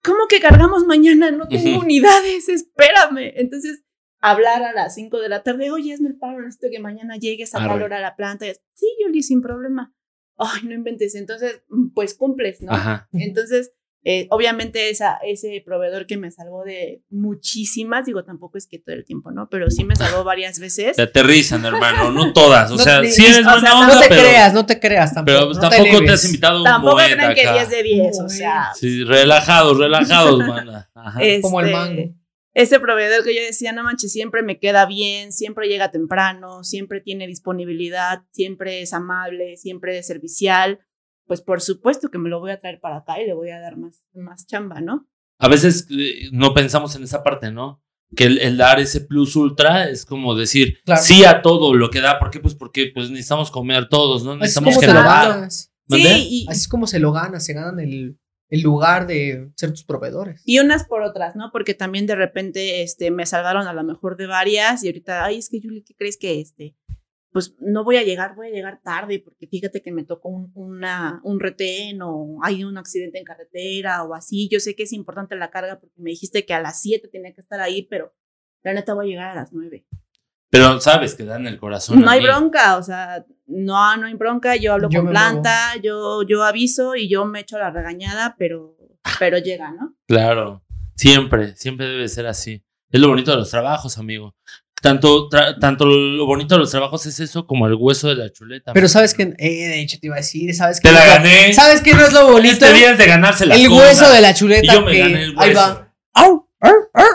¿Cómo 0.01 0.29
que 0.29 0.41
cargamos 0.41 0.87
mañana? 0.87 1.33
No 1.33 1.49
tengo 1.49 1.81
unidades, 1.81 2.49
espérame. 2.49 3.33
Entonces, 3.35 3.83
hablar 4.21 4.63
a 4.63 4.73
las 4.73 4.95
5 4.95 5.19
de 5.19 5.29
la 5.29 5.43
tarde, 5.43 5.73
oye, 5.73 5.93
hazme 5.93 6.11
el 6.11 6.19
paro, 6.19 6.41
necesito 6.41 6.69
que 6.71 6.79
mañana 6.79 7.17
llegues 7.17 7.53
a 7.57 7.65
Arre. 7.65 7.83
hora 7.83 7.99
a 7.99 8.01
la 8.01 8.15
planta. 8.15 8.47
Y 8.47 8.51
es, 8.51 8.63
sí, 8.75 8.87
Yoli, 9.03 9.25
sin 9.25 9.43
problema. 9.43 9.93
Ay, 10.37 10.63
no 10.63 10.73
inventes. 10.73 11.17
Entonces, 11.17 11.65
pues 11.95 12.15
cumples, 12.15 12.63
¿no? 12.63 12.71
Ajá. 12.71 13.09
Entonces, 13.13 13.73
eh, 14.09 14.29
obviamente 14.31 14.89
esa, 14.89 15.19
ese 15.27 15.61
proveedor 15.67 16.07
que 16.07 16.17
me 16.17 16.31
salvó 16.31 16.63
de 16.63 17.03
muchísimas, 17.11 18.07
digo, 18.07 18.23
tampoco 18.25 18.57
es 18.57 18.69
que 18.69 18.79
todo 18.79 18.95
el 18.95 19.05
tiempo, 19.05 19.33
¿no? 19.33 19.49
Pero 19.51 19.69
sí 19.69 19.83
me 19.85 19.97
salvó 19.97 20.23
varias 20.23 20.61
veces. 20.61 20.95
Te 20.95 21.03
aterrizan, 21.03 21.65
hermano, 21.65 22.13
no 22.13 22.33
todas. 22.33 22.71
O 22.71 22.77
No 22.77 22.83
sea, 22.85 23.01
te- 23.01 23.11
sí 23.11 23.25
eres 23.25 23.41
o 23.41 23.43
sea, 23.43 23.53
buena 23.55 23.71
no 23.71 23.81
onda, 23.81 23.95
No 23.97 24.01
te 24.01 24.09
pero, 24.09 24.21
creas, 24.23 24.55
no 24.55 24.65
te 24.67 24.79
creas 24.79 25.13
tampoco. 25.13 25.37
pero 25.37 25.47
pues 25.47 25.57
no 25.57 25.63
tampoco 25.63 25.83
te, 25.91 25.97
eleves. 25.97 26.13
has 26.13 26.25
invitado 26.25 26.57
a 26.57 26.59
un 26.61 26.65
Tampoco 26.65 26.97
crean 26.97 27.35
que 27.35 27.41
acá. 27.43 27.53
10 27.55 27.71
de 27.71 27.83
10, 27.83 28.21
o 28.21 28.29
sea. 28.29 28.71
Sí, 28.77 29.03
relajados, 29.03 29.77
relajados, 29.77 30.39
manda. 30.39 30.89
Ajá. 30.95 31.21
Como 31.43 31.61
el 31.61 31.67
este, 31.67 31.77
mango. 31.77 32.15
Ese 32.55 32.81
proveedor 32.81 33.23
que 33.25 33.35
yo 33.35 33.43
decía, 33.43 33.73
no 33.73 33.83
manches, 33.83 34.13
siempre 34.13 34.43
me 34.43 34.59
queda 34.59 34.87
bien, 34.87 35.31
siempre 35.33 35.69
llega 35.69 35.91
temprano, 35.91 36.65
siempre 36.65 37.03
tiene 37.03 37.27
disponibilidad, 37.27 38.23
siempre 38.31 38.81
es 38.83 38.93
amable, 38.95 39.57
siempre 39.59 39.99
es 39.99 40.07
servicial. 40.07 40.79
Pues 41.27 41.41
por 41.43 41.61
supuesto 41.61 42.09
que 42.11 42.19
me 42.19 42.29
lo 42.29 42.41
voy 42.41 42.51
a 42.53 42.59
traer 42.59 42.81
para 42.81 42.99
acá 42.99 43.21
y 43.21 43.27
le 43.27 43.35
voy 43.35 43.51
a 43.51 43.61
dar 43.61 43.77
más, 43.77 44.05
más 44.15 44.47
chamba, 44.47 44.81
¿no? 44.81 45.09
A 45.39 45.49
veces 45.49 45.87
eh, 45.91 46.29
no 46.33 46.55
pensamos 46.55 46.95
en 46.97 47.03
esa 47.03 47.23
parte, 47.23 47.51
¿no? 47.51 47.83
Que 48.15 48.25
el, 48.25 48.39
el 48.39 48.57
dar 48.57 48.79
ese 48.79 49.01
plus 49.01 49.35
ultra 49.37 49.89
es 49.89 50.07
como 50.07 50.35
decir 50.37 50.79
Claro. 50.85 51.03
sí 51.03 51.25
a 51.25 51.43
todo 51.43 51.75
lo 51.75 51.91
que 51.91 52.01
da. 52.01 52.19
¿Por 52.21 52.31
qué? 52.31 52.39
Pues 52.41 52.55
porque 52.55 52.91
pues 52.95 53.11
necesitamos 53.11 53.51
comer 53.51 53.89
todos, 53.89 54.25
¿no? 54.25 54.33
Así 54.33 54.45
es 54.45 54.61
Necesitamos 54.63 54.79
te 54.79 54.87
lo 54.87 54.93
ganas. 55.03 55.73
¿Mandé? 55.89 56.09
Sí, 56.15 56.29
y, 56.31 56.47
Así 56.49 56.61
es 56.61 56.69
como 56.69 56.87
se 56.87 57.01
lo 57.01 57.13
ganan, 57.13 57.41
se 57.41 57.53
ganan 57.53 57.81
el, 57.81 58.19
el 58.49 58.61
lugar 58.63 59.07
de 59.09 59.51
ser 59.57 59.71
tus 59.71 59.85
proveedores. 59.85 60.41
y 60.45 60.59
unas 60.61 60.85
por 60.87 61.03
otras, 61.03 61.35
¿no? 61.37 61.51
Porque 61.53 61.75
también 61.75 62.07
de 62.07 62.15
repente 62.15 62.83
este, 62.83 63.11
me 63.11 63.27
salvaron 63.27 63.67
a 63.67 63.73
lo 63.73 63.83
mejor 63.85 64.17
de 64.17 64.27
varias 64.27 64.85
y 64.85 64.87
ahorita, 64.87 65.25
ay, 65.25 65.39
es 65.39 65.49
que 65.51 65.61
Julie, 65.61 65.83
¿qué 65.85 65.95
crees 65.95 66.17
que 66.17 66.41
este? 66.41 66.77
Pues 67.37 67.55
no 67.61 67.85
voy 67.85 67.99
a 67.99 68.03
llegar, 68.03 68.35
voy 68.35 68.47
a 68.47 68.51
llegar 68.51 68.81
tarde 68.83 69.21
porque 69.23 69.47
fíjate 69.47 69.83
que 69.83 69.93
me 69.93 70.05
tocó 70.05 70.31
un, 70.31 70.51
una, 70.55 71.21
un 71.23 71.39
retén 71.39 72.01
o 72.01 72.39
hay 72.43 72.65
un 72.65 72.79
accidente 72.79 73.19
en 73.19 73.27
carretera 73.27 74.05
o 74.05 74.15
así. 74.15 74.49
Yo 74.51 74.59
sé 74.59 74.75
que 74.75 74.85
es 74.85 74.95
importante 74.95 75.37
la 75.37 75.51
carga 75.51 75.79
porque 75.79 76.01
me 76.01 76.09
dijiste 76.09 76.47
que 76.47 76.55
a 76.55 76.63
las 76.63 76.81
7 76.81 77.09
tenía 77.09 77.35
que 77.35 77.43
estar 77.43 77.61
ahí, 77.61 77.83
pero 77.83 78.15
la 78.63 78.73
neta 78.73 78.95
voy 78.95 79.05
a 79.05 79.09
llegar 79.11 79.31
a 79.33 79.35
las 79.35 79.53
9. 79.53 79.85
Pero 80.49 80.81
sabes 80.81 81.15
que 81.15 81.27
dan 81.27 81.47
el 81.47 81.59
corazón. 81.59 82.01
No 82.01 82.09
hay 82.09 82.23
bronca, 82.23 82.79
o 82.79 82.83
sea, 82.83 83.27
no, 83.45 83.97
no 83.99 84.07
hay 84.07 84.15
bronca, 84.15 84.57
yo 84.57 84.73
hablo 84.73 84.89
Yo 84.91 85.03
con 85.03 85.11
planta, 85.11 85.77
yo, 85.83 86.23
yo 86.23 86.43
aviso 86.43 86.97
y 86.97 87.07
yo 87.07 87.27
me 87.27 87.41
echo 87.41 87.59
la 87.59 87.69
regañada, 87.69 88.35
pero, 88.39 88.79
pero 89.19 89.37
llega, 89.37 89.73
¿no? 89.73 89.95
Claro. 90.09 90.63
Siempre, 90.95 91.55
siempre 91.55 91.85
debe 91.87 92.09
ser 92.09 92.29
así. 92.29 92.65
Es 92.91 92.99
lo 92.99 93.09
bonito 93.09 93.31
de 93.33 93.37
los 93.37 93.51
trabajos, 93.51 93.99
amigo. 93.99 94.35
Tanto, 94.83 95.29
tanto 95.59 95.87
lo 95.87 96.27
bonito 96.27 96.55
de 96.55 96.61
los 96.61 96.71
trabajos 96.71 97.07
es 97.07 97.19
eso 97.19 97.47
como 97.47 97.67
el 97.67 97.75
hueso 97.75 98.09
de 98.09 98.15
la 98.17 98.31
chuleta. 98.31 98.73
Pero 98.73 98.89
sabes 98.89 99.15
que, 99.15 99.23
eh, 99.39 99.69
de 99.69 99.81
hecho 99.81 99.99
te 99.99 100.07
iba 100.09 100.17
a 100.17 100.19
decir, 100.19 100.55
sabes 100.55 100.81
que 100.81 100.89
Te 100.89 100.95
la 100.95 101.05
gané. 101.07 101.53
¿Sabes 101.55 101.81
qué 101.81 101.95
no 101.95 102.05
es 102.05 102.13
lo 102.13 102.27
bonito? 102.31 102.53
Este 102.67 102.73
día 102.75 102.93
es 102.93 102.99
de 102.99 103.07
ganarse 103.07 103.47
la 103.47 103.57
el 103.57 103.69
hueso 103.69 104.11
de 104.13 104.21
la 104.21 104.35
chuleta. 104.35 104.73
Y 104.73 104.77
yo 104.77 104.83
me 104.83 104.93
que- 104.93 104.99
gané 104.99 105.25
el 105.25 105.35
Ahí 105.39 105.49
hueso. 105.51 105.61
va. 105.61 105.93
Au, 106.13 106.49
ar, 106.61 106.75
ar, 106.95 107.07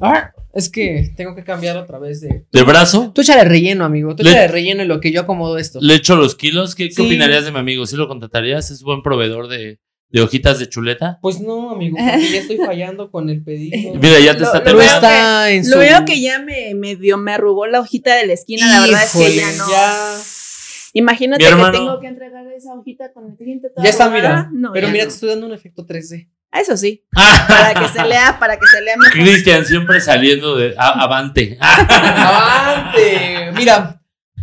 ar. 0.00 0.34
Es 0.54 0.68
que 0.70 1.12
tengo 1.16 1.34
que 1.34 1.42
cambiar 1.42 1.76
otra 1.76 1.98
vez 1.98 2.20
de. 2.20 2.46
¿De 2.52 2.62
brazo? 2.62 3.10
Tú 3.14 3.22
échale 3.22 3.44
relleno, 3.44 3.84
amigo. 3.84 4.14
Tú 4.14 4.22
Le- 4.22 4.30
échale 4.30 4.48
relleno 4.48 4.82
en 4.82 4.88
lo 4.88 5.00
que 5.00 5.10
yo 5.10 5.22
acomodo 5.22 5.58
esto. 5.58 5.80
Le 5.82 5.94
echo 5.94 6.14
los 6.14 6.36
kilos. 6.36 6.74
¿Qué, 6.76 6.88
qué 6.88 6.94
Sí. 6.94 7.02
opinarías 7.06 7.44
de 7.44 7.50
mi 7.52 7.58
amigo? 7.58 7.86
¿Sí 7.86 7.96
lo 7.96 8.06
contratarías? 8.06 8.70
¿Es 8.70 8.82
buen 8.82 9.02
proveedor 9.02 9.48
de, 9.48 9.80
de 10.10 10.22
hojitas 10.22 10.58
de 10.58 10.68
chuleta? 10.68 11.18
Pues 11.20 11.40
no, 11.40 11.70
amigo, 11.70 11.96
porque 12.00 12.30
ya 12.30 12.38
estoy 12.40 12.56
fallando 12.58 13.10
con 13.10 13.28
el 13.30 13.42
pedido. 13.42 13.94
Mira, 14.00 14.20
ya 14.20 14.34
te 14.34 14.40
Lo- 14.40 14.46
está 14.46 14.58
lo 14.58 14.64
Pero 14.64 14.78
veo 14.78 14.86
terminando. 14.88 15.06
está 15.08 15.50
en 15.50 15.64
su. 15.64 15.70
Lo 15.72 15.78
veo 15.78 16.04
que 16.04 16.20
ya 16.20 16.38
me 16.38 16.74
medio 16.74 17.16
me 17.18 17.32
arrugó 17.32 17.66
la 17.66 17.80
hojita 17.80 18.14
de 18.14 18.26
la 18.26 18.32
esquina, 18.34 18.66
la 18.68 18.80
verdad 18.86 19.02
es 19.04 19.12
que 19.12 19.34
ya 19.36 19.52
no. 19.52 19.70
Ya, 19.70 20.16
Imagínate 20.96 21.44
hermano- 21.44 21.72
que 21.72 21.78
tengo 21.78 22.00
que 22.00 22.06
entregar 22.06 22.46
esa 22.56 22.72
hojita 22.74 23.12
con 23.12 23.26
el 23.30 23.36
cliente 23.36 23.68
toda 23.68 23.82
ya 23.82 23.90
está, 23.90 24.08
mira. 24.08 24.48
No, 24.52 24.72
pero 24.72 24.86
mira, 24.88 25.02
no. 25.04 25.08
te 25.08 25.14
estoy 25.14 25.30
dando 25.30 25.46
un 25.46 25.52
efecto 25.52 25.84
3D. 25.84 26.28
Ah, 26.52 26.60
Eso 26.60 26.76
sí, 26.76 27.04
para 27.48 27.74
que 27.74 27.88
se 27.88 28.04
lea, 28.06 28.36
para 28.38 28.56
que 28.56 28.64
se 28.66 28.80
lea 28.80 28.96
mejor. 28.96 29.12
Cristian 29.12 29.64
siempre 29.66 30.00
saliendo 30.00 30.56
de 30.56 30.72
a- 30.78 31.02
avante. 31.02 31.58
¡Avante! 31.60 33.50
Mira, 33.56 34.00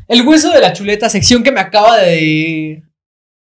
el 0.10 0.21
hueso 0.28 0.52
de 0.52 0.60
la 0.60 0.74
chuleta, 0.74 1.10
sección 1.10 1.41
que 1.41 1.54
me 1.54 1.62
acaba 1.62 1.97
de 2.00 2.84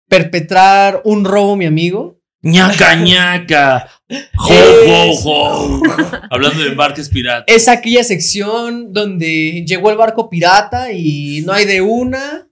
perpetrar 0.07 1.01
un 1.05 1.25
robo, 1.25 1.55
mi 1.55 1.65
amigo. 1.65 2.19
ñaca, 2.41 2.95
ñaca. 3.03 3.89
Jo, 4.35 4.53
Es- 4.53 5.19
jo, 5.21 5.81
jo. 5.81 5.81
Hablando 6.29 6.63
de 6.63 6.69
embarques 6.69 7.09
piratas. 7.09 7.43
Es 7.53 7.67
aquella 7.67 8.03
sección 8.03 8.93
donde 8.93 9.65
llegó 9.67 9.91
el 9.91 9.97
barco 9.97 10.29
pirata 10.29 10.91
y 10.91 11.41
no 11.45 11.53
hay 11.53 11.65
de 11.65 11.81
una. 11.81 12.43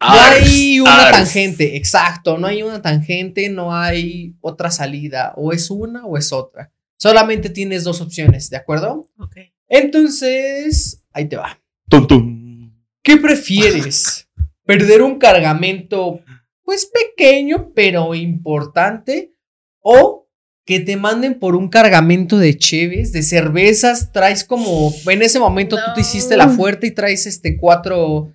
No 0.00 0.10
hay 0.20 0.80
una 0.80 1.10
tangente, 1.12 1.76
exacto, 1.76 2.36
no 2.36 2.46
hay 2.46 2.62
una 2.62 2.82
tangente, 2.82 3.48
no 3.48 3.74
hay 3.74 4.34
otra 4.42 4.70
salida, 4.70 5.32
o 5.36 5.50
es 5.52 5.70
una 5.70 6.04
o 6.04 6.18
es 6.18 6.30
otra. 6.30 6.70
Solamente 6.98 7.48
tienes 7.48 7.84
dos 7.84 8.02
opciones, 8.02 8.50
¿de 8.50 8.58
acuerdo? 8.58 9.06
Ok. 9.18 9.36
Entonces, 9.68 11.02
ahí 11.12 11.26
te 11.26 11.36
va. 11.36 11.58
Tum, 11.88 12.06
tum. 12.06 12.72
¿Qué 13.02 13.16
prefieres? 13.16 14.28
¿Perder 14.66 15.00
un 15.00 15.18
cargamento, 15.18 16.20
pues 16.64 16.86
pequeño, 16.86 17.70
pero 17.74 18.14
importante? 18.14 19.32
¿O 19.80 20.28
que 20.66 20.80
te 20.80 20.96
manden 20.96 21.38
por 21.38 21.54
un 21.56 21.68
cargamento 21.68 22.38
de 22.38 22.56
cheves, 22.56 23.12
de 23.12 23.22
cervezas? 23.22 24.12
Traes 24.12 24.44
como, 24.44 24.92
en 25.06 25.22
ese 25.22 25.38
momento 25.38 25.76
tú 25.76 25.92
te 25.94 26.00
hiciste 26.00 26.36
la 26.36 26.46
No. 26.46 26.52
fuerte 26.54 26.86
y 26.86 26.90
traes 26.92 27.26
este 27.26 27.58
4, 27.58 28.32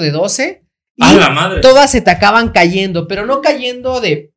de 0.00 0.10
12. 0.10 0.62
Y 0.96 1.04
¡A 1.04 1.12
la 1.12 1.28
madre! 1.30 1.60
todas 1.60 1.90
se 1.90 2.00
te 2.00 2.10
acaban 2.10 2.48
cayendo, 2.50 3.06
pero 3.06 3.26
no 3.26 3.42
cayendo 3.42 4.00
de. 4.00 4.32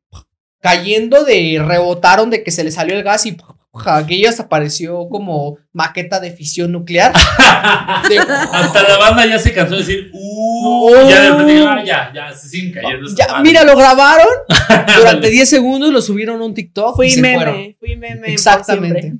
Cayendo 0.60 1.24
de. 1.24 1.62
Rebotaron 1.66 2.28
de 2.28 2.42
que 2.44 2.50
se 2.50 2.62
le 2.64 2.70
salió 2.70 2.94
el 2.94 3.02
gas 3.02 3.24
y. 3.26 3.36
Aquello 3.86 4.28
hasta 4.28 4.48
pareció 4.48 5.08
como 5.08 5.56
maqueta 5.72 6.18
de 6.18 6.32
fisión 6.32 6.72
nuclear. 6.72 7.12
De- 8.08 8.18
Hasta 8.18 8.82
la 8.82 8.98
banda 8.98 9.24
ya 9.26 9.38
se 9.38 9.54
cansó 9.54 9.76
de 9.76 9.80
decir, 9.82 10.10
uh, 10.12 10.29
Oh. 10.62 11.08
ya 11.08 11.20
de 11.22 11.30
repente, 11.30 11.64
ah, 11.66 11.84
ya, 11.84 12.12
ya, 12.14 12.32
se 12.34 12.48
siguen 12.48 12.72
cayendo. 12.72 13.08
Ya, 13.14 13.40
mira, 13.42 13.64
lo 13.64 13.76
grabaron 13.76 14.26
durante 14.98 15.30
10 15.30 15.48
segundos, 15.48 15.92
lo 15.92 16.02
subieron 16.02 16.40
a 16.40 16.44
un 16.44 16.54
TikTok 16.54 16.94
y 16.94 16.96
Fui 16.96 17.10
se 17.10 17.20
fueron. 17.20 17.56
meme, 17.56 17.76
fui 17.78 17.96
meme. 17.96 18.32
Exactamente. 18.32 19.14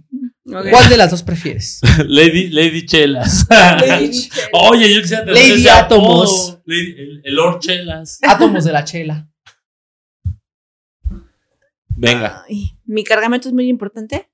¿Cuál 0.45 0.89
de 0.89 0.97
las 0.97 1.11
dos 1.13 1.23
prefieres? 1.23 1.81
Lady, 2.07 2.49
Lady 2.51 2.85
Chelas. 2.85 3.47
Lady 3.51 4.29
Oye, 4.53 4.93
yo 4.93 5.01
quisiera 5.01 5.25
tener 5.25 5.49
Lady. 5.49 5.69
Átomos. 5.69 6.59
Lady- 6.67 6.95
el, 6.99 7.21
el 7.25 7.35
Lord 7.35 7.61
Chelas. 7.61 8.19
Átomos 8.23 8.65
de 8.65 8.73
la 8.73 8.85
chela. 8.85 9.29
Venga. 11.89 12.45
Ay, 12.49 12.73
Mi 12.87 13.05
cargamento 13.05 13.49
es 13.49 13.55
muy 13.55 13.69
importante. 13.69 14.29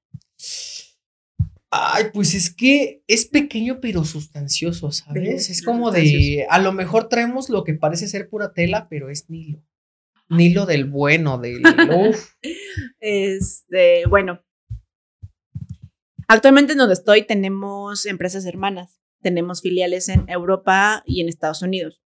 Ay, 1.79 2.05
pues 2.13 2.35
es 2.35 2.55
que 2.55 3.03
es 3.07 3.27
pequeño 3.27 3.81
pero 3.81 4.05
sustancioso, 4.05 4.93
¿sabes? 4.93 5.51
Es 5.51 5.63
como 5.63 5.91
de, 5.91 6.47
a 6.49 6.59
lo 6.59 6.73
mejor 6.73 7.09
traemos 7.09 7.51
lo 7.51 7.65
que 7.65 7.75
parece 7.75 8.09
ser 8.09 8.31
pura 8.31 8.53
tela, 8.53 8.89
pero 8.89 9.11
es 9.11 9.29
Nilo. 9.29 9.63
Nilo 10.29 10.65
del 10.65 10.87
bueno, 10.87 11.39
del... 11.39 11.63
uf. 12.11 12.35
Este, 13.01 14.07
bueno. 14.07 14.43
Actualmente 16.29 16.73
en 16.73 16.79
donde 16.79 16.95
estoy 16.95 17.27
tenemos 17.27 18.07
empresas 18.07 18.47
hermanas. 18.47 18.99
Tenemos 19.23 19.61
filiales 19.61 20.09
en 20.09 20.29
Europa 20.29 21.03
y 21.05 21.21
en 21.21 21.29
Estados 21.29 21.63
Unidos. 21.63 22.01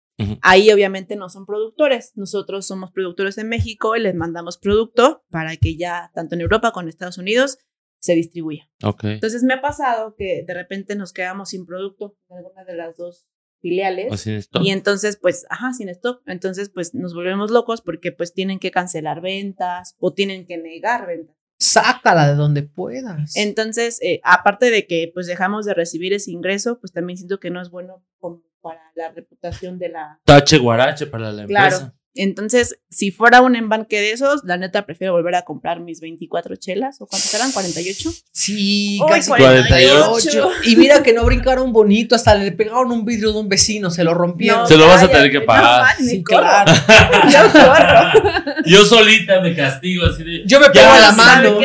Ahí 0.40 0.70
obviamente 0.70 1.14
no 1.16 1.28
son 1.28 1.44
productores. 1.44 2.12
Nosotros 2.14 2.66
somos 2.66 2.90
productores 2.90 3.36
en 3.36 3.48
México 3.48 3.96
y 3.96 4.00
les 4.00 4.14
mandamos 4.14 4.56
producto 4.58 5.24
para 5.30 5.56
que 5.56 5.76
ya 5.76 6.10
tanto 6.14 6.34
en 6.34 6.40
Europa 6.40 6.72
como 6.72 6.84
en 6.84 6.88
Estados 6.88 7.18
Unidos 7.18 7.58
se 7.98 8.14
distribuya. 8.14 8.68
Ok. 8.82 9.04
Entonces 9.04 9.42
me 9.42 9.54
ha 9.54 9.60
pasado 9.60 10.14
que 10.16 10.44
de 10.46 10.54
repente 10.54 10.96
nos 10.96 11.12
quedamos 11.12 11.50
sin 11.50 11.66
producto 11.66 12.16
en 12.28 12.38
alguna 12.38 12.64
de 12.64 12.74
las 12.74 12.96
dos 12.96 13.26
filiales. 13.60 14.12
Así 14.12 14.32
es 14.32 14.48
todo. 14.48 14.62
Y 14.62 14.70
entonces, 14.70 15.18
pues, 15.20 15.46
ajá, 15.50 15.72
sin 15.72 15.88
stock. 15.88 16.22
Entonces, 16.26 16.70
pues 16.70 16.94
nos 16.94 17.14
volvemos 17.14 17.50
locos 17.50 17.80
porque 17.80 18.12
pues 18.12 18.32
tienen 18.32 18.58
que 18.58 18.70
cancelar 18.70 19.20
ventas 19.20 19.94
o 19.98 20.12
tienen 20.12 20.46
que 20.46 20.58
negar 20.58 21.06
ventas. 21.06 21.36
Sácala 21.58 22.28
de 22.28 22.34
donde 22.34 22.62
puedas. 22.62 23.34
Entonces, 23.36 23.98
eh, 24.02 24.20
aparte 24.24 24.70
de 24.70 24.86
que 24.86 25.10
pues 25.12 25.26
dejamos 25.26 25.64
de 25.64 25.72
recibir 25.72 26.12
ese 26.12 26.30
ingreso, 26.30 26.78
pues 26.78 26.92
también 26.92 27.16
siento 27.16 27.40
que 27.40 27.50
no 27.50 27.62
es 27.62 27.70
bueno 27.70 28.04
como 28.18 28.42
para 28.60 28.82
la 28.94 29.10
reputación 29.10 29.78
de 29.78 29.88
la... 29.88 30.20
Tache 30.24 30.58
guarache 30.58 31.06
para 31.06 31.32
la 31.32 31.46
Claro. 31.46 31.94
Entonces, 32.16 32.78
si 32.90 33.10
fuera 33.10 33.40
un 33.42 33.56
embanque 33.56 34.00
de 34.00 34.12
esos, 34.12 34.42
la 34.44 34.56
neta 34.56 34.86
prefiero 34.86 35.12
volver 35.12 35.34
a 35.34 35.42
comprar 35.42 35.80
mis 35.80 36.00
24 36.00 36.56
chelas 36.56 37.00
o 37.00 37.06
cuántas 37.06 37.32
eran, 37.34 37.52
48. 37.52 38.10
Sí, 38.32 38.98
casi 39.08 39.28
48. 39.28 40.06
48. 40.08 40.50
Y 40.64 40.76
mira 40.76 41.02
que 41.02 41.12
no 41.12 41.24
brincaron 41.24 41.72
bonito, 41.72 42.14
hasta 42.14 42.34
le 42.34 42.52
pegaron 42.52 42.90
un 42.92 43.04
vidrio 43.04 43.32
de 43.32 43.38
un 43.40 43.48
vecino, 43.48 43.90
se 43.90 44.04
lo 44.04 44.14
rompieron. 44.14 44.66
Se 44.66 44.76
lo 44.76 44.86
vas 44.86 45.02
a 45.02 45.08
tener 45.08 45.30
que 45.30 45.40
no, 45.40 45.46
pagar. 45.46 45.82
man, 45.82 45.94
me 46.00 46.10
Sí, 46.10 46.22
claro. 46.24 46.72
Yo 48.66 48.84
solita 48.84 49.40
me 49.40 49.54
castigo 49.54 50.04
así 50.06 50.24
de. 50.24 50.42
Yo 50.46 50.60
me 50.60 50.70
pego 50.70 50.90
a 50.90 50.98
la 50.98 51.12
¿sabe 51.12 51.50
mano. 51.50 51.60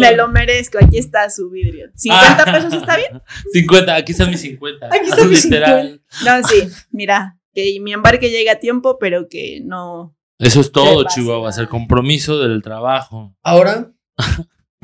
Me 0.00 0.12
lo 0.16 0.28
merezco, 0.28 0.78
aquí 0.82 0.98
está 0.98 1.28
su 1.30 1.50
vidrio. 1.50 1.90
50 1.94 2.44
Ah. 2.46 2.52
pesos 2.52 2.72
está 2.74 2.96
bien. 2.96 3.22
50, 3.52 3.94
aquí 3.94 4.12
están 4.12 4.30
mis 4.30 4.40
50. 4.40 4.86
Aquí 4.86 5.08
están 5.08 5.28
mis 5.28 5.44
Literal. 5.44 6.00
No, 6.24 6.46
sí, 6.48 6.68
mira, 6.90 7.37
que 7.58 7.80
mi 7.80 7.92
embarque 7.92 8.30
llegue 8.30 8.50
a 8.50 8.60
tiempo, 8.60 8.98
pero 9.00 9.28
que 9.28 9.60
no. 9.64 10.16
Eso 10.38 10.60
es 10.60 10.70
todo, 10.70 11.04
Chihuahua, 11.04 11.50
el 11.58 11.68
compromiso 11.68 12.38
del 12.38 12.62
trabajo. 12.62 13.34
Ahora, 13.42 13.90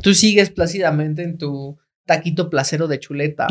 tú 0.03 0.13
sigues 0.13 0.51
plácidamente 0.51 1.23
en 1.23 1.39
tu 1.39 1.79
taquito 2.05 2.51
placero 2.51 2.89
de 2.89 2.99
chuleta. 2.99 3.47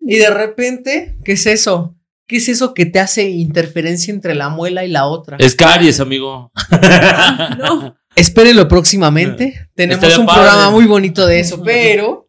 Y 0.00 0.16
de 0.18 0.30
repente, 0.30 1.16
¿qué 1.24 1.32
es 1.32 1.46
eso? 1.46 1.96
¿Qué 2.26 2.36
es 2.36 2.50
eso 2.50 2.74
que 2.74 2.84
te 2.84 3.00
hace 3.00 3.30
interferencia 3.30 4.12
entre 4.12 4.34
la 4.34 4.50
muela 4.50 4.84
y 4.84 4.88
la 4.88 5.06
otra? 5.06 5.38
Es 5.40 5.54
caries, 5.54 5.98
amigo. 5.98 6.52
no. 7.58 7.96
Espérenlo 8.16 8.68
próximamente. 8.68 9.70
Tenemos 9.74 10.18
un 10.18 10.26
programa 10.26 10.70
muy 10.70 10.84
bonito 10.84 11.26
de 11.26 11.40
eso, 11.40 11.62
pero 11.62 12.28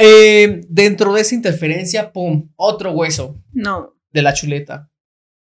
eh, 0.00 0.60
dentro 0.68 1.12
de 1.14 1.20
esa 1.22 1.34
interferencia, 1.34 2.12
¡pum! 2.12 2.50
Otro 2.56 2.92
hueso 2.92 3.42
No. 3.52 3.94
de 4.12 4.22
la 4.22 4.32
chuleta. 4.34 4.90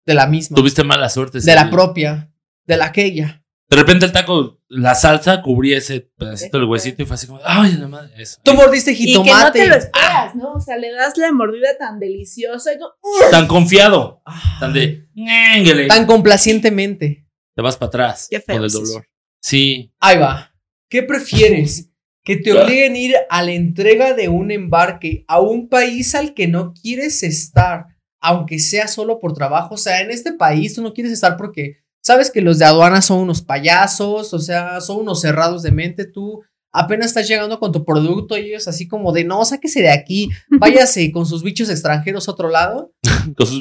De 0.06 0.14
la 0.14 0.26
misma. 0.26 0.56
Tuviste 0.56 0.84
mala 0.84 1.08
suerte. 1.08 1.40
De 1.40 1.54
la 1.54 1.70
propia. 1.70 2.30
De 2.66 2.76
la 2.76 2.86
aquella. 2.86 3.40
De 3.70 3.76
repente 3.78 4.04
el 4.04 4.12
taco, 4.12 4.60
la 4.68 4.94
salsa 4.94 5.40
cubría 5.40 5.78
ese 5.78 6.02
pedacito 6.18 6.58
del 6.58 6.68
huesito 6.68 7.02
y 7.02 7.06
fue 7.06 7.14
así 7.14 7.26
como, 7.26 7.40
ay, 7.44 7.72
la 7.78 7.88
madre, 7.88 8.12
eso. 8.18 8.38
Tú 8.44 8.52
mordiste 8.54 8.92
Y 8.92 8.96
que 8.96 9.14
no 9.14 9.24
jitomate. 9.24 9.58
te 9.60 9.66
lo 9.68 9.74
esperas, 9.74 10.34
¿no? 10.36 10.52
O 10.52 10.60
sea, 10.60 10.76
le 10.76 10.92
das 10.92 11.16
la 11.16 11.32
mordida 11.32 11.70
tan 11.78 11.98
deliciosa 11.98 12.74
y 12.74 12.78
tú, 12.78 12.84
Tan 13.30 13.46
confiado, 13.48 14.20
Ah, 14.26 14.58
tan 14.60 14.74
de, 14.74 15.08
ñénguele. 15.14 15.86
tan 15.88 16.04
complacientemente. 16.06 17.26
Te 17.56 17.62
vas 17.62 17.76
para 17.76 17.88
atrás 17.88 18.26
Qué 18.30 18.40
feo 18.40 18.56
con 18.56 18.64
el 18.66 18.70
dolor. 18.70 19.06
Sí. 19.40 19.92
Ahí 19.98 20.18
va. 20.18 20.52
¿Qué 20.90 21.02
prefieres? 21.02 21.90
¿Que 22.24 22.36
te 22.36 22.52
obliguen 22.52 22.94
a 22.94 22.98
ir 22.98 23.14
a 23.28 23.42
la 23.42 23.52
entrega 23.52 24.14
de 24.14 24.28
un 24.28 24.50
embarque 24.50 25.24
a 25.28 25.40
un 25.40 25.68
país 25.68 26.14
al 26.14 26.32
que 26.32 26.48
no 26.48 26.72
quieres 26.72 27.22
estar, 27.22 27.86
aunque 28.20 28.58
sea 28.58 28.88
solo 28.88 29.20
por 29.20 29.34
trabajo? 29.34 29.74
O 29.74 29.78
sea, 29.78 30.00
en 30.00 30.10
este 30.10 30.32
país 30.32 30.74
tú 30.74 30.82
no 30.82 30.94
quieres 30.94 31.12
estar 31.12 31.36
porque 31.36 31.76
sabes 32.02 32.30
que 32.30 32.40
los 32.40 32.58
de 32.58 32.64
aduana 32.64 33.02
son 33.02 33.18
unos 33.18 33.42
payasos, 33.42 34.32
o 34.32 34.38
sea, 34.38 34.80
son 34.80 35.00
unos 35.00 35.20
cerrados 35.20 35.62
de 35.62 35.72
mente. 35.72 36.06
Tú 36.06 36.42
apenas 36.74 37.06
estás 37.06 37.28
llegando 37.28 37.60
con 37.60 37.72
tu 37.72 37.84
producto 37.84 38.36
y 38.36 38.48
ellos 38.48 38.66
así 38.66 38.88
como 38.88 39.12
de 39.12 39.24
no, 39.24 39.44
sáquese 39.44 39.80
de 39.80 39.92
aquí, 39.92 40.28
váyase 40.50 41.12
con 41.12 41.24
sus 41.24 41.42
bichos 41.42 41.70
extranjeros 41.70 42.28
a 42.28 42.32
otro 42.32 42.50
lado. 42.50 42.92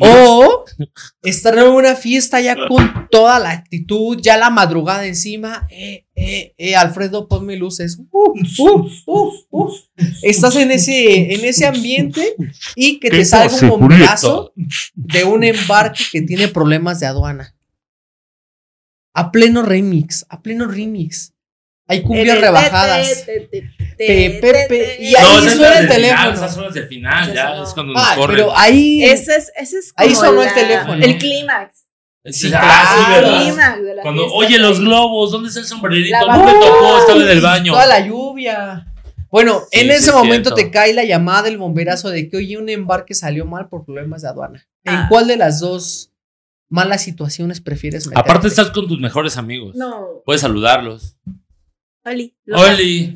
O 0.01 0.65
estar 1.21 1.57
en 1.57 1.67
una 1.67 1.95
fiesta 1.95 2.41
ya 2.41 2.55
con 2.67 3.07
toda 3.09 3.39
la 3.39 3.51
actitud, 3.51 4.19
ya 4.21 4.35
la 4.35 4.49
madrugada 4.49 5.05
encima. 5.05 5.67
Eh, 5.69 6.05
eh, 6.15 6.53
eh, 6.57 6.75
Alfredo, 6.75 7.29
ponme 7.29 7.55
luces. 7.55 7.97
Uh, 8.11 8.33
uh, 8.59 9.31
uh. 9.51 9.71
Estás 10.21 10.57
en 10.57 10.71
ese, 10.71 11.33
en 11.33 11.45
ese 11.45 11.65
ambiente 11.65 12.35
y 12.75 12.99
que 12.99 13.09
te 13.09 13.17
¿Qué 13.19 13.25
salga 13.25 13.55
un 13.61 13.69
bomberazo 13.69 14.53
de 14.95 15.23
un 15.23 15.45
embarque 15.45 16.03
que 16.11 16.21
tiene 16.23 16.49
problemas 16.49 16.99
de 16.99 17.05
aduana. 17.05 17.55
A 19.13 19.31
pleno 19.31 19.61
remix, 19.61 20.25
a 20.27 20.41
pleno 20.41 20.67
remix. 20.67 21.32
Hay 21.93 22.01
cumbias 22.03 22.39
rebajadas. 22.41 23.25
Y 23.99 25.15
ahí 25.15 25.49
suena 25.49 25.79
el 25.79 25.87
teléfono. 25.87 26.31
Esas 26.33 26.53
son 26.53 26.63
las 26.65 26.73
de 26.73 26.83
final, 26.87 27.33
ya 27.33 27.61
es 27.63 27.69
cuando 27.73 27.93
nos 27.93 28.01
Ah, 28.03 28.15
corren. 28.15 28.35
pero 28.37 28.57
ahí. 28.57 29.03
Ese 29.03 29.35
es, 29.35 29.93
Ahí 29.95 30.13
sonó 30.15 30.43
el 30.43 30.53
teléfono. 30.53 31.03
El 31.03 31.17
clímax. 31.17 31.83
Sí, 32.25 32.49
claro. 32.49 33.09
¿verdad? 33.27 33.41
clímax 33.43 33.83
de 33.83 33.95
la 33.95 34.01
Cuando, 34.01 34.21
fiesta, 34.29 34.37
oye, 34.47 34.57
los 34.59 34.79
globos, 34.79 35.31
¿dónde 35.31 35.49
está 35.49 35.59
el 35.59 35.65
sombrerito? 35.65 36.15
La 36.25 36.37
No 36.37 36.43
me 36.45 36.53
tocó, 36.53 36.97
estaba 36.99 37.21
en 37.21 37.27
el 37.27 37.41
baño. 37.41 37.73
Toda 37.73 37.85
la 37.85 37.99
lluvia. 37.99 38.87
Bueno, 39.29 39.61
Sí, 39.71 39.79
en 39.81 39.87
sí, 39.87 39.93
ese 39.93 40.09
es 40.09 40.15
momento 40.15 40.49
cierto. 40.51 40.55
te 40.55 40.71
cae 40.71 40.93
la 40.93 41.03
llamada 41.03 41.43
del 41.43 41.57
bomberazo 41.57 42.09
de 42.09 42.29
que, 42.29 42.37
oye, 42.37 42.57
un 42.57 42.69
embarque 42.69 43.13
salió 43.13 43.45
mal 43.45 43.67
por 43.67 43.83
problemas 43.83 44.21
de 44.21 44.29
aduana. 44.29 44.65
¿En 44.85 44.93
Ah. 44.95 45.05
cuál 45.09 45.27
de 45.27 45.35
las 45.37 45.59
dos 45.59 46.11
malas 46.69 47.01
situaciones 47.03 47.59
prefieres 47.59 48.07
meterte? 48.07 48.29
Aparte 48.29 48.47
estás 48.47 48.69
con 48.71 48.87
tus 48.87 48.99
mejores 48.99 49.35
amigos. 49.35 49.75
No. 49.75 50.21
Puedes 50.25 50.41
saludarlos. 50.41 51.17
Oli. 52.05 52.35
lo- 52.45 52.59
Oli. 52.59 53.13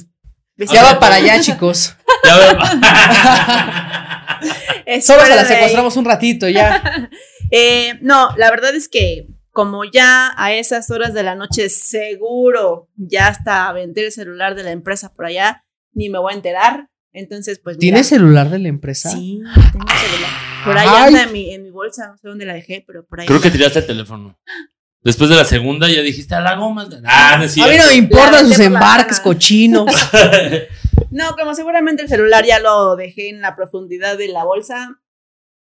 Ya 0.57 0.83
va 0.83 0.99
para 0.99 1.15
allá, 1.15 1.39
chicos. 1.41 1.95
Ya 2.23 2.35
ve- 2.37 2.57
Solo 5.01 5.23
se 5.25 5.35
la 5.35 5.45
secuestramos 5.45 5.95
un 5.97 6.05
ratito 6.05 6.47
ya. 6.49 7.09
Eh, 7.49 7.93
no, 8.01 8.35
la 8.35 8.49
verdad 8.51 8.75
es 8.75 8.89
que 8.89 9.29
como 9.51 9.85
ya 9.85 10.33
a 10.35 10.51
esas 10.53 10.91
horas 10.91 11.13
de 11.13 11.23
la 11.23 11.33
noche 11.35 11.69
seguro 11.69 12.89
ya 12.97 13.27
hasta 13.27 13.71
vender 13.71 14.03
el 14.03 14.11
celular 14.11 14.53
de 14.53 14.63
la 14.63 14.71
empresa 14.71 15.13
por 15.13 15.27
allá, 15.27 15.63
ni 15.93 16.09
me 16.09 16.19
voy 16.19 16.33
a 16.33 16.35
enterar. 16.35 16.89
Entonces, 17.13 17.61
pues 17.63 17.77
mira. 17.77 17.79
¿Tienes 17.79 18.07
celular 18.07 18.49
de 18.49 18.59
la 18.59 18.67
empresa? 18.67 19.11
Sí, 19.11 19.39
tengo 19.71 19.85
celular. 19.87 20.29
Por 20.65 20.77
ahí 20.77 20.87
Ay. 20.89 21.03
anda 21.07 21.23
en 21.23 21.31
mi, 21.31 21.53
en 21.53 21.63
mi 21.63 21.69
bolsa, 21.71 22.07
no 22.09 22.17
sé 22.17 22.27
dónde 22.27 22.45
la 22.45 22.53
dejé, 22.53 22.83
pero 22.85 23.05
por 23.05 23.21
ahí. 23.21 23.27
Creo 23.27 23.39
que 23.39 23.49
tiraste 23.49 23.79
el 23.79 23.87
teléfono. 23.87 24.37
Después 25.03 25.29
de 25.29 25.35
la 25.37 25.45
segunda 25.45 25.87
ya 25.89 26.01
dijiste 26.01 26.35
a 26.35 26.41
la 26.41 26.55
goma. 26.55 26.87
Ah, 27.05 27.35
no 27.37 27.43
es 27.45 27.57
A 27.57 27.61
mí 27.61 27.65
no 27.65 27.69
cierto. 27.71 27.87
me 27.89 27.95
importan 27.95 28.47
sus 28.47 28.59
embarques 28.59 29.19
cochinos. 29.19 29.85
No, 31.09 31.35
como 31.37 31.53
seguramente 31.55 32.03
el 32.03 32.09
celular 32.09 32.45
ya 32.45 32.59
lo 32.59 32.95
dejé 32.97 33.29
en 33.29 33.39
la 33.41 33.55
profundidad 33.55 34.17
de 34.17 34.27
la 34.27 34.43
bolsa, 34.43 34.99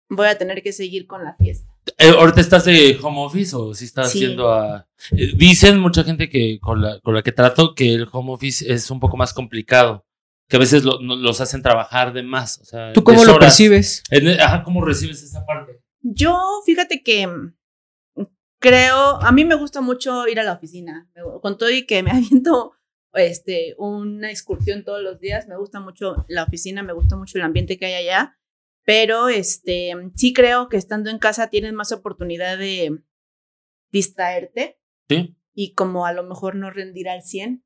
voy 0.09 0.26
a 0.26 0.37
tener 0.37 0.62
que 0.62 0.72
seguir 0.72 1.07
con 1.07 1.22
la 1.22 1.35
fiesta. 1.37 1.70
Eh, 1.97 2.09
¿Ahorita 2.11 2.41
estás 2.41 2.64
de 2.64 2.99
home 3.01 3.20
office 3.24 3.55
o 3.55 3.72
si 3.72 3.85
estás 3.85 4.11
Sí. 4.11 4.18
haciendo 4.24 4.53
a.? 4.53 4.89
eh, 5.12 5.33
dicen 5.37 5.79
mucha 5.79 6.03
gente 6.03 6.29
que 6.29 6.59
con 6.61 6.83
la, 6.83 6.99
con 7.01 7.14
la 7.14 7.22
que 7.22 7.31
trato 7.33 7.74
que 7.74 7.95
el 7.95 8.09
home 8.11 8.33
office 8.33 8.70
es 8.72 8.91
un 8.91 8.99
poco 9.01 9.16
más 9.16 9.33
complicado. 9.33 10.05
Que 10.49 10.57
a 10.57 10.61
veces 10.61 10.83
lo- 10.83 10.99
no- 11.01 11.14
los 11.16 11.41
hacen 11.41 11.62
trabajar 11.62 12.12
de 12.12 12.22
más. 12.24 12.59
O 12.61 12.64
sea, 12.64 12.93
¿Tú 12.93 13.05
cómo 13.05 13.24
lo 13.24 13.39
percibes? 13.39 14.03
En- 14.11 14.41
ajá, 14.41 14.64
¿cómo 14.64 14.85
recibes 14.85 15.22
esa 15.22 15.45
parte? 15.47 15.81
Yo, 16.03 16.37
fíjate 16.66 17.03
que 17.03 17.29
creo, 18.59 19.20
a 19.22 19.32
mí 19.32 19.44
me 19.44 19.54
gusta 19.54 19.80
mucho 19.80 20.26
ir 20.28 20.40
a 20.40 20.44
la 20.44 20.52
oficina. 20.54 21.11
Con 21.42 21.59
todo 21.59 21.70
y 21.70 21.86
que 21.86 22.02
me 22.02 22.11
aviento 22.42 22.72
este, 23.14 23.74
una 23.78 24.30
excursión 24.30 24.84
todos 24.84 25.02
los 25.02 25.18
días, 25.20 25.48
me 25.48 25.56
gusta 25.56 25.80
mucho 25.80 26.24
la 26.28 26.44
oficina, 26.44 26.82
me 26.82 26.92
gusta 26.92 27.16
mucho 27.16 27.38
el 27.38 27.44
ambiente 27.44 27.78
que 27.78 27.86
hay 27.86 27.94
allá. 28.06 28.38
Pero 28.84 29.28
este, 29.28 29.92
sí 30.16 30.32
creo 30.32 30.68
que 30.68 30.76
estando 30.78 31.11
en 31.11 31.18
casa 31.18 31.50
tienes 31.50 31.72
más 31.74 31.92
oportunidad 31.92 32.56
de 32.56 33.02
distraerte 33.90 34.78
Sí. 35.09 35.36
y 35.54 35.74
como 35.74 36.06
a 36.06 36.12
lo 36.12 36.22
mejor 36.22 36.54
no 36.54 36.70
rendir 36.70 37.09
al 37.09 37.22
100. 37.22 37.64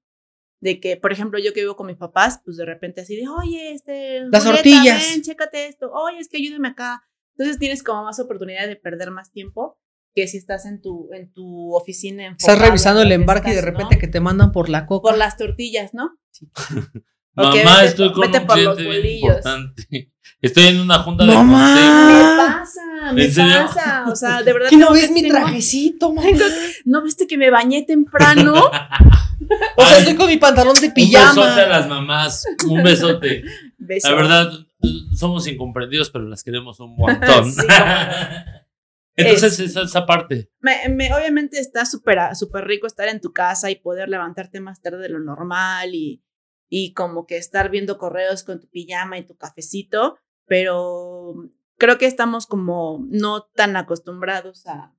De 0.61 0.78
que, 0.78 0.97
por 0.97 1.11
ejemplo, 1.11 1.40
yo 1.40 1.53
que 1.53 1.61
vivo 1.61 1.74
con 1.74 1.88
mis 1.88 1.97
papás, 1.97 2.40
pues 2.45 2.57
de 2.57 2.64
repente 2.64 3.01
así 3.01 3.16
de, 3.16 3.28
oye, 3.28 3.72
este. 3.72 4.20
Las 4.30 4.45
Julieta, 4.45 4.62
tortillas. 4.62 5.11
Ven, 5.11 5.22
chécate 5.22 5.66
esto. 5.66 5.90
Oye, 5.93 6.18
es 6.20 6.28
que 6.28 6.36
ayúdame 6.36 6.68
acá. 6.68 7.03
Entonces 7.36 7.59
tienes 7.59 7.82
como 7.82 8.05
más 8.05 8.20
oportunidad 8.20 8.68
de 8.68 8.76
perder 8.76 9.11
más 9.11 9.32
tiempo 9.32 9.80
que 10.15 10.27
si 10.29 10.37
estás 10.37 10.67
en 10.67 10.81
tu, 10.83 11.09
en 11.13 11.33
tu 11.33 11.75
oficina. 11.75 12.29
Estás 12.33 12.49
enfocado 12.51 12.67
revisando 12.69 13.01
en 13.03 13.07
el 13.09 13.13
embarque 13.13 13.49
y 13.51 13.53
de 13.53 13.59
estás, 13.59 13.73
repente 13.73 13.95
¿no? 13.97 14.01
que 14.01 14.09
te 14.09 14.21
mandan 14.21 14.53
por 14.53 14.69
la 14.69 14.87
coca. 14.87 15.09
Por 15.11 15.19
las 15.19 15.37
tortillas, 15.37 15.93
¿no? 15.95 16.11
Ok, 17.35 17.55
Mamá, 17.65 17.77
vete 17.79 17.87
estoy 17.89 18.13
con 18.13 18.21
vete 18.21 18.39
un 18.41 18.47
por 18.47 18.59
los 18.59 18.77
cliente 18.77 18.83
bien 18.83 19.03
bolillos. 19.03 19.37
importante. 19.37 20.13
Estoy 20.43 20.65
en 20.67 20.81
una 20.81 20.99
junta 20.99 21.25
Mamá. 21.25 21.69
de 21.75 21.81
Me 21.81 22.21
consejo. 22.21 22.37
pasa, 22.59 23.13
me 23.15 23.25
¿En 23.25 23.33
serio? 23.33 23.55
pasa. 23.67 24.05
O 24.09 24.17
sea, 24.17 24.43
de 24.43 24.53
verdad. 24.53 24.69
¿Qué 24.71 24.77
no 24.77 24.93
ves 24.93 25.07
que- 25.07 25.15
mi 25.15 25.23
tengo- 25.23 25.37
trajecito, 25.37 26.13
mamá? 26.13 26.29
¿No 26.85 27.03
viste 27.03 27.27
que 27.29 27.39
me 27.39 27.49
bañé 27.49 27.85
temprano? 27.85 28.53
O 28.55 28.71
sea, 29.87 29.97
Ay, 29.97 29.99
estoy 30.01 30.15
con 30.17 30.27
mi 30.27 30.37
pantalón 30.37 30.75
de 30.75 30.89
Un 30.89 30.95
besote 30.95 31.17
a 31.17 31.25
pijama. 31.35 31.67
las 31.69 31.89
mamás. 31.89 32.45
Un 32.69 32.83
besote. 32.83 33.45
Beso. 33.79 34.11
La 34.11 34.15
verdad, 34.17 34.51
somos 35.17 35.47
incomprendidos, 35.47 36.11
pero 36.11 36.25
las 36.29 36.43
queremos 36.43 36.81
un 36.81 36.97
montón. 36.97 37.51
Sí. 37.51 37.63
Entonces, 39.17 39.61
Es- 39.61 39.71
esa, 39.71 39.83
esa 39.83 40.07
parte. 40.07 40.51
Me, 40.61 40.89
me- 40.89 41.13
obviamente 41.15 41.59
está 41.59 41.85
súper 41.85 42.19
súper 42.35 42.65
rico 42.65 42.87
estar 42.87 43.09
en 43.09 43.21
tu 43.21 43.33
casa 43.33 43.71
y 43.71 43.77
poder 43.77 44.09
levantarte 44.09 44.61
más 44.61 44.81
tarde 44.81 44.99
de 44.99 45.09
lo 45.11 45.19
normal 45.21 45.95
y, 45.95 46.23
y 46.69 46.93
como 46.95 47.27
que 47.27 47.37
estar 47.37 47.71
viendo 47.71 47.99
correos 47.99 48.43
con 48.45 48.61
tu 48.61 48.69
pijama 48.69 49.19
y 49.19 49.27
tu 49.27 49.37
cafecito, 49.37 50.17
pero 50.47 51.35
creo 51.77 51.99
que 51.99 52.07
estamos 52.07 52.47
como 52.47 53.05
no 53.11 53.43
tan 53.55 53.77
acostumbrados 53.77 54.67
a, 54.67 54.95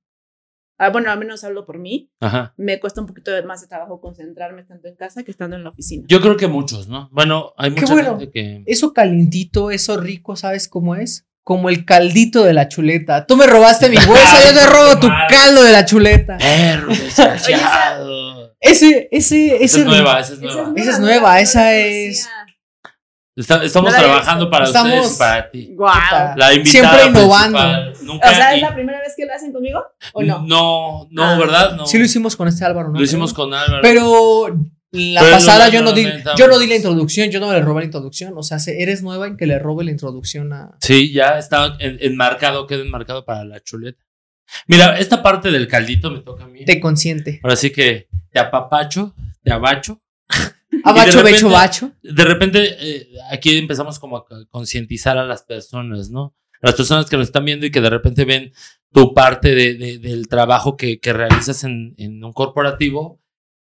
a- 0.78 0.90
bueno, 0.90 1.10
al 1.10 1.18
menos 1.18 1.42
hablo 1.44 1.64
por 1.66 1.78
mí, 1.78 2.12
Ajá. 2.20 2.54
me 2.56 2.78
cuesta 2.78 3.00
un 3.00 3.06
poquito 3.08 3.30
más 3.46 3.62
de 3.62 3.66
trabajo 3.68 4.00
concentrarme 4.00 4.62
tanto 4.64 4.86
en 4.88 4.94
casa 4.96 5.22
que 5.24 5.30
estando 5.32 5.56
en 5.56 5.64
la 5.64 5.70
oficina. 5.70 6.04
Yo 6.08 6.20
creo 6.20 6.36
que 6.36 6.46
muchos, 6.46 6.88
¿no? 6.88 7.08
Bueno, 7.12 7.52
hay 7.56 7.74
Qué 7.74 7.80
mucha 7.80 7.94
bueno. 7.94 8.10
gente 8.18 8.30
que. 8.30 8.62
Eso 8.66 8.92
calientito, 8.92 9.70
eso 9.72 9.96
rico, 9.96 10.36
¿sabes 10.36 10.68
cómo 10.68 10.94
es? 10.94 11.26
Como 11.44 11.68
el 11.68 11.84
caldito 11.84 12.42
de 12.42 12.54
la 12.54 12.68
chuleta. 12.68 13.26
Tú 13.26 13.36
me 13.36 13.46
robaste 13.46 13.88
mi 13.90 13.96
bolsa, 13.96 14.42
yo 14.50 14.58
te 14.58 14.66
robo 14.74 14.98
tu 14.98 15.08
caldo 15.28 15.62
de 15.62 15.72
la 15.72 15.84
chuleta. 15.84 16.38
Perro, 16.38 16.88
desgraciado. 17.58 18.54
Ese, 18.60 19.08
ese, 19.12 19.56
Esa 19.56 19.64
ese. 19.64 19.80
es 19.80 19.84
nueva, 19.86 20.20
esa 20.20 20.32
es 20.32 20.38
Esa 20.40 20.48
nueva. 20.54 20.72
Esa 20.76 20.90
es 20.90 20.98
nueva, 21.00 21.40
esa 21.40 21.74
es-. 21.74 22.28
Está- 23.36 23.64
estamos 23.64 23.92
No 23.92 23.98
trabajando 23.98 24.48
para 24.48 24.64
Estamos- 24.66 24.92
ustedes 24.92 25.14
y 25.14 25.18
para 25.18 25.50
ti. 25.50 25.70
Guau. 25.74 25.92
La 26.36 26.54
invitada 26.54 26.70
Siempre 26.96 27.06
innovando. 27.20 27.92
Nunca 28.04 28.30
O 28.30 28.34
sea, 28.34 28.54
¿es 28.54 28.62
la 28.62 28.72
primera 28.74 29.00
vez 29.00 29.12
que 29.16 29.26
lo 29.26 29.34
hacen 29.34 29.52
conmigo 29.52 29.84
o 30.12 30.22
no? 30.22 30.44
No, 30.46 31.08
no, 31.10 31.24
Ah. 31.24 31.36
¿verdad? 31.36 31.72
No. 31.72 31.84
Sí 31.84 31.98
lo 31.98 32.04
hicimos 32.04 32.36
con 32.36 32.46
este 32.48 32.64
Álvaro, 32.64 32.88
¿no? 32.90 32.98
Lo 32.98 33.04
hicimos 33.04 33.34
con 33.34 33.52
Álvaro. 33.52 33.80
Pero 33.82 34.56
la 34.94 35.20
Pero 35.20 35.32
pasada 35.32 35.68
yo 35.68 35.82
no, 35.82 35.92
di, 35.92 36.06
yo 36.38 36.48
no 36.48 36.58
di 36.58 36.66
la 36.66 36.76
introducción, 36.76 37.30
yo 37.30 37.40
no 37.40 37.52
le 37.52 37.60
robé 37.60 37.80
la 37.82 37.86
introducción. 37.86 38.32
O 38.36 38.42
sea, 38.42 38.58
se- 38.58 38.80
eres 38.82 39.02
nueva 39.02 39.26
en 39.26 39.36
que 39.36 39.46
le 39.46 39.58
robe 39.58 39.84
la 39.84 39.90
introducción 39.90 40.52
a. 40.52 40.76
Sí, 40.80 41.12
ya 41.12 41.38
está 41.38 41.76
en- 41.80 41.98
enmarcado, 42.00 42.66
queda 42.66 42.82
enmarcado 42.82 43.24
para 43.24 43.44
la 43.44 43.60
chuleta. 43.60 44.02
Mira, 44.66 44.98
esta 44.98 45.22
parte 45.22 45.50
del 45.50 45.66
caldito 45.68 46.10
me 46.10 46.20
toca 46.20 46.44
a 46.44 46.48
mí. 46.48 46.64
Te 46.64 46.78
consciente. 46.80 47.40
Ahora 47.42 47.56
sí 47.56 47.70
que 47.70 48.08
te 48.30 48.38
apapacho, 48.38 49.14
te 49.42 49.52
abacho. 49.52 50.00
Abacho, 50.84 51.18
repente- 51.18 51.32
becho, 51.32 51.48
bacho. 51.50 51.92
De 52.02 52.24
repente, 52.24 52.76
eh, 52.78 53.08
aquí 53.30 53.56
empezamos 53.56 53.98
como 53.98 54.16
a 54.18 54.24
concientizar 54.50 55.16
a 55.18 55.24
las 55.24 55.42
personas, 55.44 56.10
¿no? 56.10 56.34
Las 56.60 56.74
personas 56.74 57.08
que 57.08 57.16
nos 57.16 57.26
están 57.28 57.44
viendo 57.44 57.64
y 57.66 57.70
que 57.70 57.80
de 57.80 57.90
repente 57.90 58.24
ven 58.24 58.52
tu 58.92 59.14
parte 59.14 59.54
de- 59.54 59.74
de- 59.74 59.98
del 59.98 60.28
trabajo 60.28 60.76
que, 60.76 60.98
que 61.00 61.12
realizas 61.12 61.64
en, 61.64 61.94
en 61.98 62.22
un 62.24 62.32
corporativo. 62.32 63.20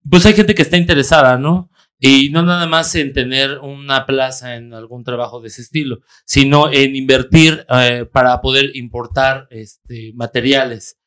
Pues 0.09 0.27
hay 0.27 0.35
gente 0.35 0.55
que 0.55 0.63
está 0.63 0.77
interesada, 0.77 1.39
¿no? 1.39 1.71
Y 1.99 2.31
no 2.31 2.43
nada 2.43 2.67
más 2.67 2.95
en 2.97 3.13
tener 3.13 3.59
una 3.61 4.07
plaza 4.07 4.57
en 4.57 4.75
algún 4.75 5.05
trabajo 5.05 5.41
de 5.41 5.49
ese 5.49 5.63
estilo, 5.63 6.01
sino 6.25 6.73
en 6.73 6.97
invertir 6.97 7.65
eh, 7.69 8.07
para 8.13 8.41
poder 8.41 8.75
importar 8.75 9.47
este, 9.51 10.13
materiales. 10.15 10.99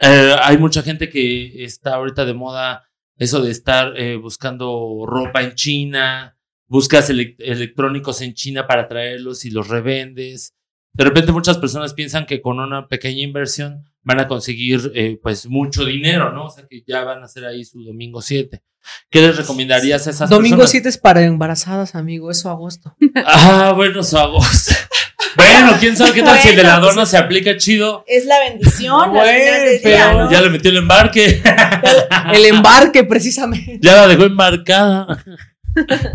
Eh, 0.00 0.34
hay 0.42 0.56
mucha 0.56 0.82
gente 0.82 1.10
que 1.10 1.64
está 1.64 1.94
ahorita 1.94 2.24
de 2.24 2.34
moda 2.34 2.84
eso 3.16 3.42
de 3.42 3.50
estar 3.50 3.92
eh, 4.00 4.16
buscando 4.16 5.04
ropa 5.06 5.42
en 5.42 5.54
China, 5.54 6.38
buscas 6.66 7.10
elec- 7.10 7.36
electrónicos 7.38 8.22
en 8.22 8.32
China 8.32 8.66
para 8.66 8.88
traerlos 8.88 9.44
y 9.44 9.50
los 9.50 9.68
revendes. 9.68 10.54
De 10.92 11.04
repente 11.04 11.32
muchas 11.32 11.58
personas 11.58 11.94
piensan 11.94 12.26
que 12.26 12.40
con 12.40 12.58
una 12.58 12.88
pequeña 12.88 13.22
inversión 13.22 13.84
van 14.02 14.20
a 14.20 14.28
conseguir 14.28 14.92
eh, 14.94 15.18
pues 15.22 15.46
mucho 15.46 15.84
dinero, 15.84 16.32
¿no? 16.32 16.46
O 16.46 16.50
sea 16.50 16.64
que 16.68 16.82
ya 16.86 17.04
van 17.04 17.22
a 17.22 17.26
hacer 17.26 17.44
ahí 17.44 17.64
su 17.64 17.82
domingo 17.82 18.22
7. 18.22 18.62
¿Qué 19.10 19.20
les 19.20 19.36
recomendarías 19.36 20.06
a 20.06 20.10
esas 20.10 20.30
Domingo 20.30 20.56
personas? 20.56 20.70
7 20.70 20.88
es 20.88 20.98
para 20.98 21.22
embarazadas, 21.22 21.94
amigo. 21.94 22.30
Eso 22.30 22.50
agosto. 22.50 22.96
Ah, 23.14 23.72
bueno, 23.76 24.02
su 24.02 24.16
agosto. 24.18 24.74
bueno, 25.36 25.76
quién 25.78 25.96
sabe 25.96 26.12
qué 26.12 26.22
tal 26.22 26.38
si 26.38 26.48
el 26.48 26.56
de 26.56 26.62
la 26.62 26.80
pues 26.80 26.94
dona 26.94 27.06
se 27.06 27.18
aplica 27.18 27.56
chido. 27.56 28.04
Es 28.06 28.24
la 28.26 28.38
bendición. 28.40 29.10
Bueno, 29.10 29.78
pero 29.82 30.24
¿no? 30.24 30.30
Ya 30.30 30.40
le 30.40 30.50
metió 30.50 30.70
el 30.70 30.78
embarque. 30.78 31.42
El 32.32 32.46
embarque, 32.46 33.04
precisamente. 33.04 33.78
ya 33.80 33.94
la 33.94 34.08
dejó 34.08 34.24
embarcada. 34.24 35.22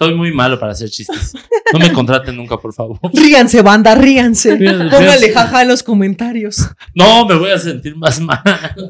Soy 0.00 0.14
muy 0.14 0.32
malo 0.32 0.60
para 0.60 0.72
hacer 0.72 0.88
chistes. 0.90 1.34
No 1.72 1.78
me 1.80 1.92
contraten 1.92 2.36
nunca, 2.36 2.56
por 2.56 2.72
favor. 2.72 2.98
Ríanse, 3.12 3.62
banda, 3.62 3.94
ríanse. 3.94 4.56
Ríanse, 4.56 4.84
Póngale 4.84 5.06
ríanse. 5.18 5.32
jaja 5.32 5.62
en 5.62 5.68
los 5.68 5.82
comentarios. 5.82 6.68
No, 6.94 7.26
me 7.26 7.34
voy 7.34 7.50
a 7.50 7.58
sentir 7.58 7.96
más 7.96 8.20
mal. 8.20 8.40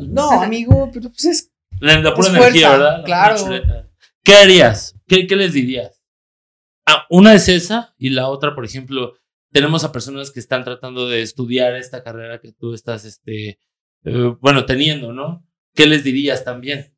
No, 0.09 0.30
amigo, 0.42 0.90
pero 0.92 1.09
pues 1.09 1.24
es. 1.24 1.50
La, 1.80 1.98
la 2.00 2.14
pura 2.14 2.28
Es 2.28 2.34
energía, 2.34 2.68
fuerza, 2.68 2.70
¿verdad? 2.78 2.98
La 2.98 3.04
claro. 3.04 3.86
¿Qué 4.22 4.34
harías? 4.34 4.94
¿Qué, 5.06 5.26
qué 5.26 5.36
les 5.36 5.52
dirías? 5.54 6.02
Ah, 6.84 7.06
una 7.09 7.32
es 7.34 7.48
esa 7.48 7.94
y 7.96 8.11
la 8.11 8.28
otra, 8.28 8.54
por 8.54 8.64
ejemplo, 8.64 9.14
tenemos 9.52 9.84
a 9.84 9.92
personas 9.92 10.30
que 10.30 10.40
están 10.40 10.64
tratando 10.64 11.09
de 11.09 11.22
estudiar 11.22 11.74
esta 11.76 12.02
carrera 12.02 12.40
que 12.40 12.52
tú 12.52 12.74
estás, 12.74 13.04
este, 13.04 13.59
eh, 14.04 14.34
bueno, 14.40 14.66
teniendo, 14.66 15.12
¿no? 15.12 15.46
¿Qué 15.74 15.86
les 15.86 16.04
dirías 16.04 16.44
también? 16.44 16.94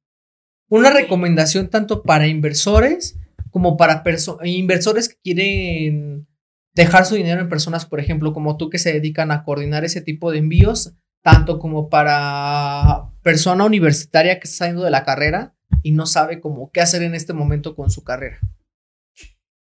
Una 0.68 0.90
recomendación 0.90 1.68
tanto 1.68 2.02
para 2.02 2.26
inversores 2.26 3.18
como 3.50 3.76
para 3.76 4.02
inversores 4.44 5.08
que 5.08 5.16
quieren 5.22 6.26
dejar 6.74 7.04
su 7.04 7.14
dinero 7.14 7.40
en 7.40 7.48
personas, 7.48 7.86
por 7.86 8.00
ejemplo, 8.00 8.32
como 8.32 8.56
tú 8.56 8.70
que 8.70 8.78
se 8.78 8.92
dedican 8.92 9.30
a 9.30 9.44
coordinar 9.44 9.84
ese 9.84 10.00
tipo 10.00 10.30
de 10.30 10.38
envíos, 10.38 10.94
tanto 11.22 11.58
como 11.58 11.88
para 11.88 13.10
persona 13.22 13.64
universitaria 13.64 14.38
que 14.38 14.46
está 14.46 14.58
saliendo 14.58 14.84
de 14.84 14.90
la 14.90 15.04
carrera 15.04 15.54
y 15.82 15.92
no 15.92 16.06
sabe 16.06 16.40
cómo 16.40 16.70
qué 16.70 16.80
hacer 16.80 17.02
en 17.02 17.14
este 17.14 17.32
momento 17.32 17.74
con 17.74 17.90
su 17.90 18.04
carrera. 18.04 18.40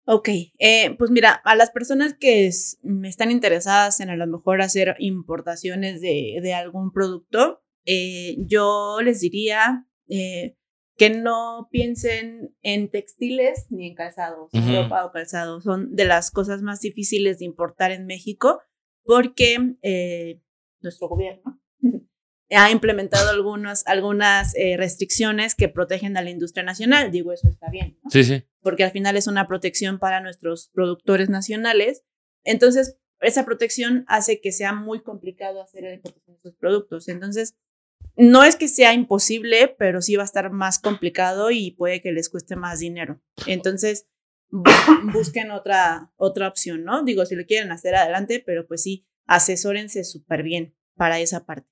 Ok, 0.06 0.28
eh, 0.58 0.94
pues 0.98 1.10
mira, 1.10 1.32
a 1.32 1.56
las 1.56 1.70
personas 1.70 2.14
que 2.18 2.50
me 2.82 3.08
están 3.08 3.30
interesadas 3.30 4.00
en 4.00 4.10
a 4.10 4.16
lo 4.16 4.26
mejor 4.26 4.60
hacer 4.60 4.96
importaciones 4.98 6.02
de, 6.02 6.40
de 6.42 6.52
algún 6.52 6.92
producto, 6.92 7.62
eh, 7.86 8.36
yo 8.38 8.98
les 9.02 9.20
diría 9.20 9.86
eh, 10.08 10.56
que 10.96 11.10
no 11.10 11.68
piensen 11.70 12.54
en 12.62 12.88
textiles 12.90 13.66
ni 13.70 13.88
en 13.88 13.94
calzados, 13.94 14.50
Ujú. 14.52 14.82
ropa 14.82 15.04
o 15.04 15.12
calzado. 15.12 15.60
Son 15.60 15.94
de 15.94 16.04
las 16.04 16.30
cosas 16.30 16.62
más 16.62 16.80
difíciles 16.80 17.38
de 17.38 17.46
importar 17.46 17.90
en 17.90 18.06
México 18.06 18.60
porque 19.02 19.76
eh, 19.82 20.40
nuestro 20.80 21.08
gobierno 21.08 21.60
ha 22.50 22.70
implementado 22.70 23.30
algunas, 23.30 23.86
algunas 23.86 24.54
eh, 24.56 24.76
restricciones 24.76 25.54
que 25.54 25.68
protegen 25.68 26.16
a 26.16 26.22
la 26.22 26.30
industria 26.30 26.62
nacional. 26.64 27.10
Digo, 27.10 27.32
eso 27.32 27.48
está 27.48 27.70
bien. 27.70 27.98
¿no? 28.02 28.10
Sí, 28.10 28.22
sí. 28.24 28.44
porque 28.60 28.84
al 28.84 28.92
final 28.92 29.16
es 29.16 29.26
una 29.26 29.48
protección 29.48 29.98
para 29.98 30.20
nuestros 30.20 30.70
productores 30.72 31.28
nacionales. 31.28 32.04
Entonces, 32.44 32.98
esa 33.20 33.44
protección 33.44 34.04
hace 34.06 34.40
que 34.40 34.52
sea 34.52 34.72
muy 34.74 35.02
complicado 35.02 35.62
hacer 35.62 35.84
importación 35.92 36.36
de 36.36 36.42
sus 36.42 36.56
productos. 36.56 37.08
Entonces, 37.08 37.56
no 38.16 38.44
es 38.44 38.56
que 38.56 38.68
sea 38.68 38.94
imposible, 38.94 39.74
pero 39.78 40.00
sí 40.02 40.16
va 40.16 40.22
a 40.22 40.26
estar 40.26 40.50
más 40.50 40.78
complicado 40.78 41.50
y 41.50 41.72
puede 41.72 42.00
que 42.00 42.12
les 42.12 42.28
cueste 42.28 42.56
más 42.56 42.78
dinero. 42.80 43.20
Entonces, 43.46 44.06
bu- 44.50 44.64
busquen 45.12 45.50
otra, 45.50 46.12
otra 46.16 46.48
opción, 46.48 46.84
¿no? 46.84 47.02
Digo, 47.04 47.26
si 47.26 47.34
lo 47.34 47.44
quieren 47.44 47.72
hacer 47.72 47.94
adelante, 47.94 48.42
pero 48.44 48.66
pues 48.66 48.82
sí, 48.82 49.06
asesórense 49.26 50.04
súper 50.04 50.42
bien 50.42 50.76
para 50.96 51.18
esa 51.18 51.44
parte. 51.44 51.68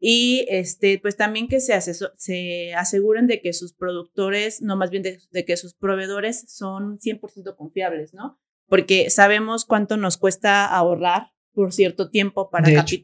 Y 0.00 0.44
este, 0.48 0.98
pues 0.98 1.16
también 1.16 1.46
que 1.46 1.60
se, 1.60 1.80
se 1.80 2.74
aseguren 2.74 3.28
de 3.28 3.40
que 3.40 3.52
sus 3.52 3.72
productores, 3.72 4.60
no 4.60 4.76
más 4.76 4.90
bien 4.90 5.04
de, 5.04 5.20
de 5.30 5.44
que 5.44 5.56
sus 5.56 5.74
proveedores 5.74 6.44
son 6.52 6.98
100% 6.98 7.54
confiables, 7.56 8.12
¿no? 8.12 8.40
Porque 8.68 9.08
sabemos 9.10 9.64
cuánto 9.64 9.96
nos 9.96 10.16
cuesta 10.16 10.66
ahorrar 10.66 11.30
por 11.52 11.72
cierto 11.72 12.10
tiempo 12.10 12.50
para 12.50 12.64
De 12.74 12.74
hecho. 12.96 13.02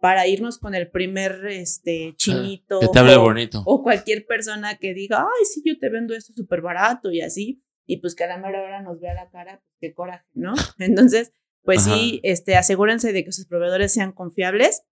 Para 0.00 0.26
irnos 0.26 0.58
con 0.58 0.74
el 0.74 0.90
primer 0.90 1.46
este, 1.46 2.14
chinito. 2.16 2.80
Que 2.80 2.88
te 2.88 2.98
hable 2.98 3.16
o- 3.16 3.22
bonito. 3.22 3.62
o 3.66 3.82
cualquier 3.82 4.26
persona 4.26 4.76
que 4.78 4.94
diga, 4.94 5.22
ay, 5.22 5.44
sí, 5.44 5.62
yo 5.64 5.78
te 5.78 5.88
vendo 5.88 6.14
esto 6.14 6.32
súper 6.34 6.60
barato 6.60 7.10
y 7.10 7.20
así, 7.20 7.62
y 7.86 7.98
pues 7.98 8.14
que 8.14 8.24
a 8.24 8.28
la 8.28 8.38
mera 8.38 8.62
hora 8.62 8.82
nos 8.82 9.00
vea 9.00 9.14
la 9.14 9.30
cara, 9.30 9.60
pues 9.64 9.76
qué 9.80 9.94
coraje, 9.94 10.26
¿no? 10.34 10.54
Entonces, 10.78 11.32
pues 11.62 11.82
sí, 11.82 12.20
este, 12.22 12.56
asegúrense 12.56 13.12
de 13.12 13.24
que 13.24 13.32
sus 13.32 13.46
proveedores 13.46 13.92
sean 13.92 14.12
confiables 14.12 14.84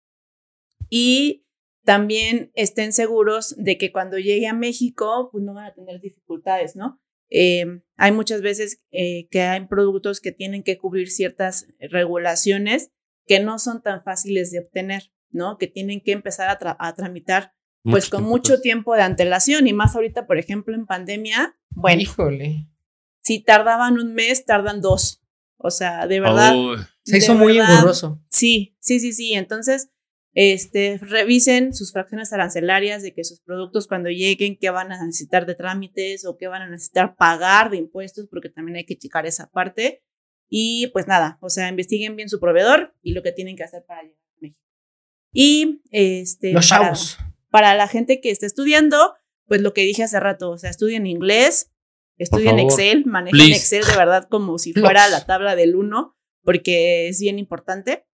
y 0.90 1.46
también 1.84 2.50
estén 2.54 2.92
seguros 2.92 3.54
de 3.56 3.78
que 3.78 3.92
cuando 3.92 4.18
llegue 4.18 4.48
a 4.48 4.52
México, 4.54 5.28
pues 5.30 5.44
no 5.44 5.54
van 5.54 5.66
a 5.66 5.74
tener 5.74 6.00
dificultades, 6.00 6.74
¿no? 6.74 7.00
Eh, 7.30 7.82
hay 7.96 8.12
muchas 8.12 8.42
veces 8.42 8.82
eh, 8.90 9.28
que 9.30 9.42
hay 9.42 9.66
productos 9.66 10.20
que 10.20 10.32
tienen 10.32 10.62
que 10.62 10.78
cubrir 10.78 11.10
ciertas 11.10 11.66
regulaciones 11.78 12.90
que 13.26 13.40
no 13.40 13.58
son 13.58 13.82
tan 13.82 14.02
fáciles 14.04 14.50
de 14.50 14.60
obtener, 14.60 15.12
¿no? 15.30 15.58
Que 15.58 15.66
tienen 15.66 16.00
que 16.00 16.12
empezar 16.12 16.48
a, 16.48 16.58
tra- 16.58 16.76
a 16.78 16.94
tramitar 16.94 17.52
pues 17.82 18.08
con 18.08 18.20
tiempo, 18.20 18.30
mucho 18.30 18.52
pues. 18.54 18.62
tiempo 18.62 18.94
de 18.94 19.02
antelación 19.02 19.66
y 19.68 19.72
más 19.72 19.94
ahorita, 19.94 20.26
por 20.26 20.38
ejemplo, 20.38 20.74
en 20.74 20.86
pandemia, 20.86 21.56
bueno, 21.70 22.02
Híjole. 22.02 22.68
si 23.22 23.42
tardaban 23.44 23.98
un 23.98 24.14
mes, 24.14 24.44
tardan 24.44 24.80
dos. 24.80 25.22
O 25.58 25.70
sea, 25.70 26.06
de 26.06 26.20
verdad. 26.20 26.54
Uy. 26.56 26.76
Se 27.04 27.18
hizo 27.18 27.34
muy 27.34 27.56
verdad, 27.58 27.74
engorroso. 27.74 28.20
Sí, 28.30 28.76
sí, 28.80 28.98
sí, 28.98 29.12
sí. 29.12 29.34
Entonces, 29.34 29.90
este, 30.34 30.98
revisen 30.98 31.72
sus 31.72 31.92
fracciones 31.92 32.32
arancelarias 32.32 33.02
de 33.02 33.14
que 33.14 33.24
sus 33.24 33.40
productos 33.40 33.86
cuando 33.86 34.10
lleguen, 34.10 34.58
qué 34.60 34.70
van 34.70 34.92
a 34.92 35.04
necesitar 35.04 35.46
de 35.46 35.54
trámites 35.54 36.26
o 36.26 36.36
qué 36.36 36.48
van 36.48 36.62
a 36.62 36.68
necesitar 36.68 37.14
pagar 37.16 37.70
de 37.70 37.76
impuestos, 37.78 38.26
porque 38.28 38.50
también 38.50 38.76
hay 38.76 38.84
que 38.84 38.98
checar 38.98 39.24
esa 39.26 39.48
parte. 39.50 40.02
Y 40.48 40.88
pues 40.88 41.06
nada, 41.08 41.38
o 41.40 41.48
sea, 41.50 41.68
investiguen 41.68 42.16
bien 42.16 42.28
su 42.28 42.38
proveedor 42.40 42.94
y 43.02 43.12
lo 43.12 43.22
que 43.22 43.32
tienen 43.32 43.56
que 43.56 43.64
hacer 43.64 43.84
para 43.86 44.02
llegar 44.02 44.16
a 44.36 44.40
México. 44.40 44.62
Y 45.32 45.82
este, 45.90 46.52
Los 46.52 46.68
para- 46.68 46.84
chavos. 46.84 47.18
para 47.50 47.74
la 47.74 47.88
gente 47.88 48.20
que 48.20 48.30
está 48.30 48.46
estudiando, 48.46 49.14
pues 49.46 49.60
lo 49.60 49.74
que 49.74 49.82
dije 49.82 50.02
hace 50.04 50.20
rato, 50.20 50.50
o 50.50 50.58
sea, 50.58 50.70
estudien 50.70 51.06
inglés, 51.06 51.72
estudien 52.18 52.58
Excel, 52.58 53.04
manejen 53.06 53.36
please. 53.38 53.56
Excel 53.56 53.84
de 53.84 53.96
verdad 53.96 54.28
como 54.30 54.58
si 54.58 54.72
fuera 54.72 55.08
la 55.08 55.26
tabla 55.26 55.56
del 55.56 55.74
1, 55.76 56.16
porque 56.42 57.08
es 57.08 57.20
bien 57.20 57.38
importante. 57.38 58.06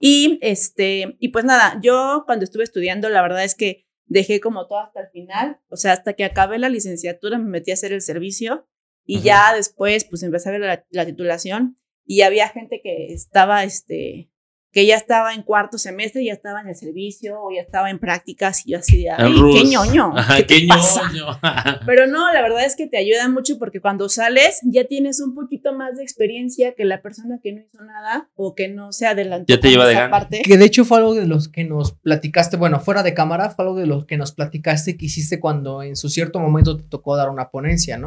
Y 0.00 0.38
este, 0.42 1.16
y 1.20 1.28
pues 1.28 1.44
nada, 1.44 1.80
yo 1.82 2.24
cuando 2.26 2.44
estuve 2.44 2.64
estudiando, 2.64 3.08
la 3.08 3.22
verdad 3.22 3.44
es 3.44 3.54
que 3.54 3.86
dejé 4.06 4.40
como 4.40 4.66
todo 4.66 4.80
hasta 4.80 5.00
el 5.00 5.08
final, 5.10 5.60
o 5.68 5.76
sea, 5.76 5.92
hasta 5.92 6.12
que 6.12 6.24
acabé 6.24 6.58
la 6.58 6.68
licenciatura 6.68 7.38
me 7.38 7.48
metí 7.48 7.70
a 7.70 7.74
hacer 7.74 7.92
el 7.92 8.02
servicio 8.02 8.68
y 9.06 9.20
ya 9.20 9.54
después 9.54 10.04
pues 10.04 10.22
empecé 10.22 10.48
a 10.48 10.52
ver 10.52 10.60
la, 10.62 10.84
la 10.90 11.06
titulación 11.06 11.78
y 12.06 12.22
había 12.22 12.48
gente 12.48 12.80
que 12.82 13.12
estaba, 13.12 13.64
este, 13.64 14.30
que 14.72 14.84
ya 14.86 14.96
estaba 14.96 15.32
en 15.34 15.42
cuarto 15.42 15.78
semestre, 15.78 16.24
ya 16.24 16.32
estaba 16.32 16.60
en 16.60 16.68
el 16.68 16.74
servicio 16.74 17.40
o 17.40 17.50
ya 17.54 17.62
estaba 17.62 17.90
en 17.90 18.00
prácticas 18.00 18.66
y 18.66 18.72
yo 18.72 18.78
así 18.78 19.04
de, 19.04 19.08
En 19.08 19.14
"Ay, 19.18 19.34
qué 19.54 19.64
ñoño, 19.64 20.12
Ajá, 20.16 20.36
¿qué 20.38 20.42
te 20.42 20.60
qué 20.62 20.66
pasa?". 20.66 21.02
ñoño. 21.12 21.26
Pero 21.86 22.08
no, 22.08 22.32
la 22.32 22.42
verdad 22.42 22.64
es 22.64 22.74
que 22.74 22.88
te 22.88 22.98
ayuda 22.98 23.28
mucho 23.28 23.58
porque 23.58 23.80
cuando 23.80 24.08
sales 24.08 24.58
ya 24.64 24.84
tienes 24.84 25.20
un 25.20 25.34
poquito 25.34 25.72
más 25.74 25.96
de 25.96 26.02
experiencia 26.02 26.74
que 26.74 26.84
la 26.84 27.00
persona 27.02 27.38
que 27.42 27.52
no 27.52 27.60
hizo 27.62 27.82
nada 27.84 28.28
o 28.34 28.54
que 28.56 28.68
no 28.68 28.90
se 28.92 29.06
adelantó. 29.06 29.46
Ya 29.54 29.60
te 29.60 29.70
lleva 29.70 29.86
de 29.86 29.94
parte. 30.08 30.42
Que 30.42 30.58
de 30.58 30.64
hecho 30.64 30.84
fue 30.84 30.98
algo 30.98 31.14
de 31.14 31.26
los 31.26 31.48
que 31.48 31.62
nos 31.64 31.92
platicaste, 31.92 32.56
bueno, 32.56 32.80
fuera 32.80 33.02
de 33.04 33.14
cámara, 33.14 33.50
fue 33.50 33.64
algo 33.64 33.78
de 33.78 33.86
los 33.86 34.06
que 34.06 34.16
nos 34.16 34.32
platicaste 34.32 34.96
que 34.96 35.06
hiciste 35.06 35.38
cuando 35.38 35.82
en 35.84 35.94
su 35.94 36.08
cierto 36.08 36.40
momento 36.40 36.76
te 36.76 36.82
tocó 36.82 37.16
dar 37.16 37.30
una 37.30 37.48
ponencia, 37.50 37.96
¿no? 37.96 38.06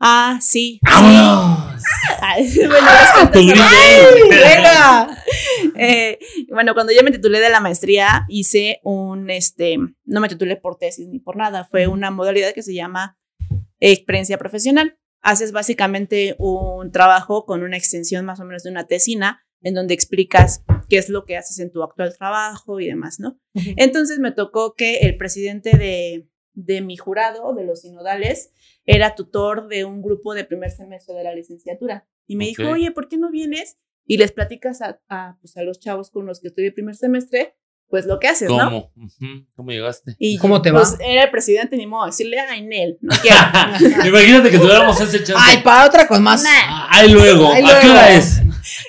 Ah, 0.00 0.38
sí. 0.40 0.80
¡Vámonos! 0.82 1.68
Bueno. 2.60 2.88
¡Ay, 3.62 4.20
venga! 4.28 5.08
Eh, 5.76 6.18
bueno, 6.48 6.74
cuando 6.74 6.92
yo 6.92 7.02
me 7.02 7.10
titulé 7.10 7.40
de 7.40 7.50
la 7.50 7.60
maestría, 7.60 8.24
hice 8.28 8.80
un, 8.82 9.30
este, 9.30 9.76
no 10.04 10.20
me 10.20 10.28
titulé 10.28 10.56
por 10.56 10.76
tesis 10.76 11.08
ni 11.08 11.18
por 11.18 11.36
nada, 11.36 11.64
fue 11.64 11.86
una 11.86 12.10
modalidad 12.10 12.52
que 12.52 12.62
se 12.62 12.74
llama 12.74 13.18
experiencia 13.78 14.38
profesional. 14.38 14.98
Haces 15.22 15.52
básicamente 15.52 16.36
un 16.38 16.92
trabajo 16.92 17.44
con 17.44 17.62
una 17.62 17.76
extensión 17.76 18.24
más 18.24 18.40
o 18.40 18.44
menos 18.44 18.62
de 18.62 18.70
una 18.70 18.86
tesina, 18.86 19.42
en 19.62 19.74
donde 19.74 19.94
explicas 19.94 20.62
qué 20.88 20.98
es 20.98 21.08
lo 21.08 21.24
que 21.24 21.36
haces 21.36 21.58
en 21.58 21.70
tu 21.70 21.82
actual 21.82 22.16
trabajo 22.16 22.80
y 22.80 22.86
demás, 22.86 23.20
¿no? 23.20 23.38
Entonces 23.76 24.18
me 24.18 24.32
tocó 24.32 24.74
que 24.74 24.98
el 25.00 25.16
presidente 25.16 25.76
de, 25.76 26.29
de 26.54 26.80
mi 26.80 26.96
jurado, 26.96 27.54
de 27.54 27.64
los 27.64 27.82
sinodales, 27.82 28.52
era 28.84 29.14
tutor 29.14 29.68
de 29.68 29.84
un 29.84 30.02
grupo 30.02 30.34
de 30.34 30.44
primer 30.44 30.70
semestre 30.70 31.14
de 31.14 31.24
la 31.24 31.34
licenciatura. 31.34 32.08
Y 32.26 32.36
me 32.36 32.46
dijo, 32.46 32.62
Ok. 32.64 32.72
oye, 32.72 32.90
¿por 32.92 33.08
qué 33.08 33.16
no 33.18 33.30
vienes? 33.30 33.78
Y 34.04 34.18
les 34.18 34.32
platicas 34.32 34.82
a, 34.82 35.00
a, 35.08 35.38
pues, 35.40 35.56
a 35.56 35.62
los 35.62 35.78
chavos 35.78 36.10
con 36.10 36.26
los 36.26 36.40
que 36.40 36.48
estudié 36.48 36.72
primer 36.72 36.96
semestre, 36.96 37.56
pues 37.90 38.06
lo 38.06 38.20
que 38.20 38.28
haces, 38.28 38.48
¿no? 38.48 38.56
¿Cómo? 38.56 38.92
Ujú, 38.96 39.46
¿Cómo 39.56 39.70
llegaste? 39.72 40.14
Y 40.18 40.38
¿Cómo 40.38 40.62
te 40.62 40.70
va? 40.70 40.80
Pues 40.80 40.96
era 41.00 41.24
el 41.24 41.30
presidente, 41.30 41.76
ni 41.76 41.86
modo 41.86 42.06
decirle, 42.06 42.38
ay, 42.38 42.62
Nel, 42.62 42.98
no 43.00 43.14
quiero. 43.20 44.06
Imagínate 44.08 44.50
que 44.50 44.58
tuviéramos 44.58 45.00
ese 45.00 45.18
chance. 45.24 45.34
Ay, 45.36 45.58
para 45.62 45.86
otra 45.86 46.06
con 46.06 46.22
más. 46.22 46.44
Nah. 46.44 46.86
Ahí 46.88 47.10
luego. 47.10 47.50
Ahí 47.52 47.64
¿A 47.64 47.80
qué 47.80 47.86
luego. 47.86 47.98
hora 47.98 48.12
es? 48.12 48.40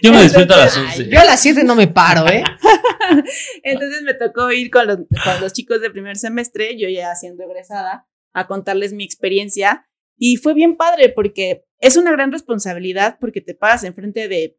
Yo 0.04 0.12
me 0.12 0.22
despierto 0.22 0.54
a 0.54 0.58
las 0.58 0.78
Entonces, 0.78 1.00
11. 1.00 1.12
Yo 1.12 1.20
a 1.20 1.26
las 1.26 1.42
7 1.42 1.64
no 1.64 1.76
me 1.76 1.88
paro, 1.88 2.28
¿eh? 2.30 2.44
Entonces 3.64 4.04
me 4.04 4.14
tocó 4.14 4.52
ir 4.52 4.70
con 4.70 4.86
los, 4.86 4.98
con 4.98 5.42
los 5.42 5.54
chicos 5.54 5.82
de 5.82 5.90
primer 5.90 6.18
semestre, 6.18 6.78
yo 6.78 6.88
ya 6.88 7.16
siendo 7.16 7.44
egresada, 7.44 8.08
a 8.34 8.48
contarles 8.48 8.94
mi 8.94 9.04
experiencia. 9.04 9.88
Y 10.18 10.38
fue 10.38 10.54
bien 10.54 10.78
padre 10.78 11.10
porque 11.10 11.66
es 11.80 11.98
una 11.98 12.12
gran 12.12 12.32
responsabilidad 12.32 13.18
porque 13.20 13.42
te 13.42 13.56
paras 13.56 13.84
enfrente 13.84 14.28
de 14.28 14.58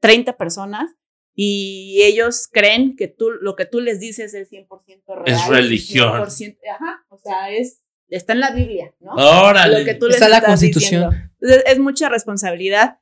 30 0.00 0.38
personas 0.38 0.96
y 1.42 2.02
ellos 2.02 2.50
creen 2.52 2.96
que 2.96 3.08
tú, 3.08 3.30
lo 3.30 3.56
que 3.56 3.64
tú 3.64 3.80
les 3.80 3.98
dices 3.98 4.34
es 4.34 4.52
100% 4.52 4.68
real. 5.06 5.24
Es 5.26 5.48
religión. 5.48 6.12
100%, 6.12 6.58
ajá, 6.70 7.06
o 7.08 7.16
sea, 7.16 7.50
es 7.50 7.80
está 8.10 8.34
en 8.34 8.40
la 8.40 8.50
Biblia, 8.50 8.94
¿no? 9.00 9.14
Órale. 9.14 9.78
Lo 9.78 9.84
que 9.86 9.94
tú 9.94 10.06
les 10.06 10.16
Está 10.16 10.28
la 10.28 10.36
estás 10.36 10.50
Constitución. 10.50 11.08
diciendo. 11.08 11.30
Entonces, 11.40 11.62
es 11.64 11.78
mucha 11.78 12.10
responsabilidad. 12.10 12.98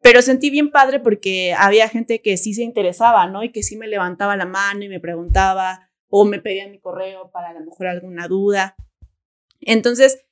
Pero 0.00 0.22
sentí 0.22 0.50
bien 0.50 0.70
padre 0.70 1.00
porque 1.00 1.52
había 1.58 1.88
gente 1.88 2.22
que 2.22 2.36
sí 2.36 2.54
se 2.54 2.62
interesaba, 2.62 3.26
¿no? 3.26 3.42
Y 3.42 3.50
que 3.50 3.64
sí 3.64 3.76
me 3.76 3.88
levantaba 3.88 4.36
la 4.36 4.46
mano 4.46 4.84
y 4.84 4.88
me 4.88 5.00
preguntaba 5.00 5.90
o 6.08 6.24
me 6.24 6.40
pedía 6.40 6.68
mi 6.68 6.78
correo 6.78 7.32
para 7.32 7.48
a 7.48 7.54
lo 7.54 7.64
mejor 7.64 7.88
alguna 7.88 8.28
duda. 8.28 8.76
Entonces, 9.60 10.24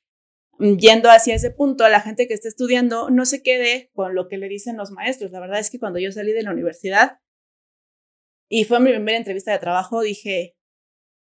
yendo 0.61 1.11
hacia 1.11 1.35
ese 1.35 1.51
punto, 1.51 1.89
la 1.89 2.03
gente 2.03 2.29
que 2.29 2.35
está 2.35 2.47
estudiando 2.47 3.11
no 3.11 3.25
se 3.25 3.43
quede 3.43 3.91
con 3.95 4.15
lo 4.15 4.29
que 4.29 4.39
le 4.39 4.49
dicen 4.49 4.77
los 4.77 4.93
maestros. 4.93 5.33
La 5.33 5.41
verdad 5.41 5.59
es 5.59 5.71
que 5.71 5.81
cuando 5.81 5.99
yo 5.99 6.13
salí 6.13 6.31
de 6.31 6.45
la 6.45 6.53
universidad 6.53 7.19
y 8.55 8.65
fue 8.65 8.81
mi 8.81 8.91
primera 8.91 9.17
entrevista 9.17 9.51
de 9.53 9.59
trabajo, 9.59 10.03
dije, 10.03 10.55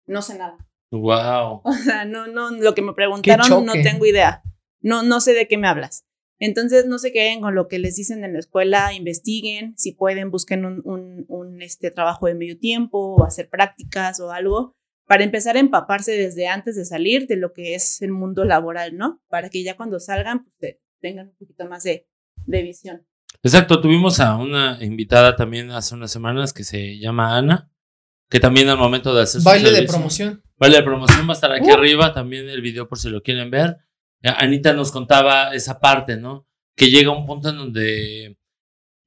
no 0.07 0.21
sé 0.23 0.37
nada. 0.37 0.57
Wow. 0.91 1.61
O 1.65 1.73
sea, 1.73 2.05
no, 2.05 2.27
no, 2.27 2.51
lo 2.51 2.75
que 2.75 2.83
me 2.83 2.93
preguntaron 2.93 3.47
no 3.65 3.73
tengo 3.85 4.05
idea. 4.07 4.43
No, 4.81 5.03
no 5.03 5.21
sé 5.21 5.35
de 5.35 5.47
qué 5.47 5.57
me 5.57 5.69
hablas. 5.69 6.05
Entonces, 6.41 6.87
no 6.87 6.99
se 6.99 7.13
queden 7.13 7.41
con 7.41 7.55
lo 7.55 7.69
que 7.69 7.79
les 7.79 7.95
dicen 7.97 8.25
en 8.25 8.33
la 8.33 8.39
escuela, 8.41 8.93
investiguen, 8.95 9.75
si 9.77 9.93
pueden, 9.93 10.31
busquen 10.31 10.65
un, 10.65 10.81
un, 10.85 11.27
un, 11.29 11.63
este, 11.63 11.91
trabajo 11.91 12.27
de 12.27 12.35
medio 12.35 12.59
tiempo 12.59 12.99
o 13.15 13.25
hacer 13.25 13.49
prácticas 13.49 14.19
o 14.21 14.33
algo 14.33 14.75
para 15.07 15.23
empezar 15.23 15.57
a 15.57 15.61
empaparse 15.61 16.13
desde 16.13 16.49
antes 16.49 16.77
de 16.77 16.85
salir 16.85 17.27
de 17.27 17.37
lo 17.37 17.53
que 17.53 17.75
es 17.75 18.01
el 18.03 18.11
mundo 18.11 18.45
laboral, 18.45 18.97
¿no? 18.97 19.21
Para 19.29 19.51
que 19.51 19.63
ya 19.63 19.77
cuando 19.77 20.01
salgan, 20.01 20.43
pues 20.45 20.57
te- 20.59 20.81
tengan 21.01 21.29
un 21.29 21.37
poquito 21.37 21.67
más 21.67 21.83
de, 21.85 22.09
de 22.47 22.63
visión. 22.63 23.07
Exacto, 23.43 23.81
tuvimos 23.81 24.21
a 24.21 24.37
una 24.37 24.79
invitada 24.83 25.35
también 25.37 25.71
hace 25.71 25.95
unas 25.95 26.11
semanas 26.13 26.53
que 26.53 26.63
se 26.65 26.99
llama 26.99 27.37
Ana, 27.37 27.71
que 28.29 28.39
también 28.39 28.69
al 28.69 28.77
momento 28.79 29.15
de 29.15 29.23
hacer 29.23 29.41
su 29.41 29.45
Baile 29.49 29.71
de 29.71 29.77
servicio- 29.77 29.93
promoción. 29.95 30.43
Baile 30.59 30.77
de 30.77 30.83
promoción 30.83 31.27
va 31.27 31.31
a 31.31 31.35
estar 31.35 31.53
aquí 31.53 31.71
Uh. 31.71 31.75
arriba, 31.75 32.13
también 32.13 32.49
el 32.49 32.61
video 32.61 32.87
por 32.87 32.99
si 32.99 33.09
lo 33.09 33.23
quieren 33.23 33.51
ver. 33.51 33.79
Eh, 34.23 34.29
Anita 34.37 34.75
nos 34.75 34.93
contaba 34.93 35.55
esa 35.55 35.81
parte, 35.81 36.19
¿no? 36.19 36.47
Que 36.77 36.91
llega 36.91 37.11
un 37.11 37.25
punto 37.25 37.49
en 37.49 37.57
donde 37.57 38.37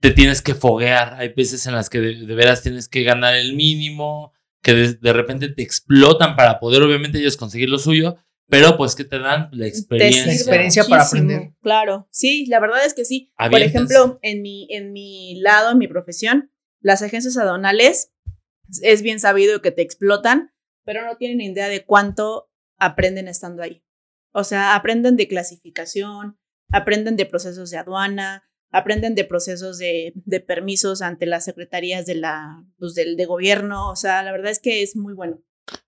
te 0.01 0.11
tienes 0.11 0.41
que 0.41 0.55
foguear. 0.55 1.13
Hay 1.13 1.29
veces 1.29 1.65
en 1.67 1.75
las 1.75 1.89
que 1.91 2.01
de, 2.01 2.25
de 2.25 2.35
veras 2.35 2.63
tienes 2.63 2.89
que 2.89 3.03
ganar 3.03 3.35
el 3.35 3.53
mínimo, 3.55 4.33
que 4.63 4.73
de, 4.73 4.93
de 4.95 5.13
repente 5.13 5.49
te 5.49 5.61
explotan 5.61 6.35
para 6.35 6.59
poder 6.59 6.81
obviamente 6.81 7.19
ellos 7.19 7.37
conseguir 7.37 7.69
lo 7.69 7.77
suyo, 7.77 8.15
pero 8.53 8.77
pues 8.77 8.93
que 8.93 9.03
te 9.03 9.17
dan 9.17 9.49
la 9.51 9.65
experiencia. 9.65 10.23
sirve 10.23 10.35
Experiencia 10.35 10.83
para 10.85 11.03
aprender. 11.03 11.53
Claro, 11.61 12.07
sí, 12.11 12.45
la 12.45 12.59
verdad 12.59 12.85
es 12.85 12.93
que 12.93 13.03
sí. 13.03 13.33
Por 13.49 13.61
ejemplo, 13.61 14.19
en 14.21 14.43
mi, 14.43 14.67
en 14.69 14.93
mi 14.93 15.39
lado, 15.41 15.71
en 15.71 15.79
mi 15.79 15.87
profesión, 15.87 16.51
las 16.79 17.01
agencias 17.01 17.35
aduanales 17.35 18.11
es 18.83 19.01
bien 19.01 19.19
sabido 19.19 19.61
que 19.63 19.71
te 19.71 19.81
explotan, 19.81 20.51
pero 20.85 21.03
no 21.03 21.17
tienen 21.17 21.41
idea 21.41 21.67
de 21.67 21.83
cuánto 21.83 22.51
aprenden 22.77 23.27
estando 23.27 23.63
ahí. 23.63 23.83
O 24.33 24.43
sea, 24.43 24.75
aprenden 24.75 25.15
de 25.15 25.27
clasificación, 25.27 26.37
aprenden 26.69 27.15
de 27.15 27.25
procesos 27.25 27.71
de 27.71 27.77
aduana, 27.77 28.43
aprenden 28.69 29.15
de 29.15 29.25
procesos 29.25 29.79
de, 29.79 30.13
de 30.15 30.39
permisos 30.41 31.01
ante 31.01 31.25
las 31.25 31.45
secretarías 31.45 32.05
de 32.05 32.15
la, 32.15 32.63
pues, 32.77 32.93
del, 32.93 33.15
de 33.15 33.25
gobierno. 33.25 33.89
O 33.89 33.95
sea, 33.95 34.21
la 34.21 34.31
verdad 34.31 34.51
es 34.51 34.59
que 34.59 34.83
es 34.83 34.95
muy 34.95 35.13
bueno. 35.13 35.41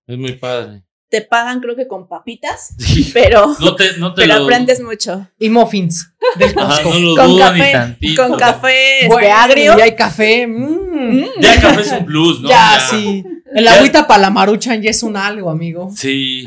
Es 0.06 0.18
muy 0.18 0.32
padre. 0.32 0.85
Te 1.08 1.20
pagan, 1.22 1.60
creo 1.60 1.76
que 1.76 1.86
con 1.86 2.08
papitas, 2.08 2.74
Sí. 2.78 3.10
pero, 3.14 3.54
No 3.60 3.76
te, 3.76 3.96
no 3.98 4.12
te 4.12 4.22
pero 4.22 4.38
lo- 4.38 4.44
aprendes 4.44 4.80
mucho. 4.80 5.28
Y 5.38 5.48
muffins 5.50 6.12
del 6.36 6.58
Ajá, 6.58 6.82
Costco. 6.82 6.90
no 6.94 6.98
lo 7.00 7.16
Con 7.16 7.26
dudo 7.28 7.52
ni 7.52 7.58
café, 7.60 7.72
tantito. 7.72 8.28
con 8.28 8.38
café 8.38 8.94
este, 9.02 9.08
Bueno, 9.08 9.34
agrio. 9.36 9.78
Y 9.78 9.80
hay 9.82 9.94
café. 9.94 10.46
mm. 10.46 10.86
Mm. 10.96 11.24
Ya 11.40 11.54
el 11.54 11.60
café 11.60 11.80
es 11.82 11.92
un 11.92 12.04
plus, 12.06 12.40
¿no? 12.40 12.48
Ya, 12.48 12.80
sí. 12.90 13.24
El 13.54 13.64
Ya- 13.64 13.74
agüita 13.74 14.06
para 14.08 14.22
la 14.22 14.30
maruchan 14.30 14.82
ya 14.82 14.90
es 14.90 15.02
un 15.04 15.16
algo, 15.16 15.48
amigo. 15.50 15.90
Sí. 15.94 16.44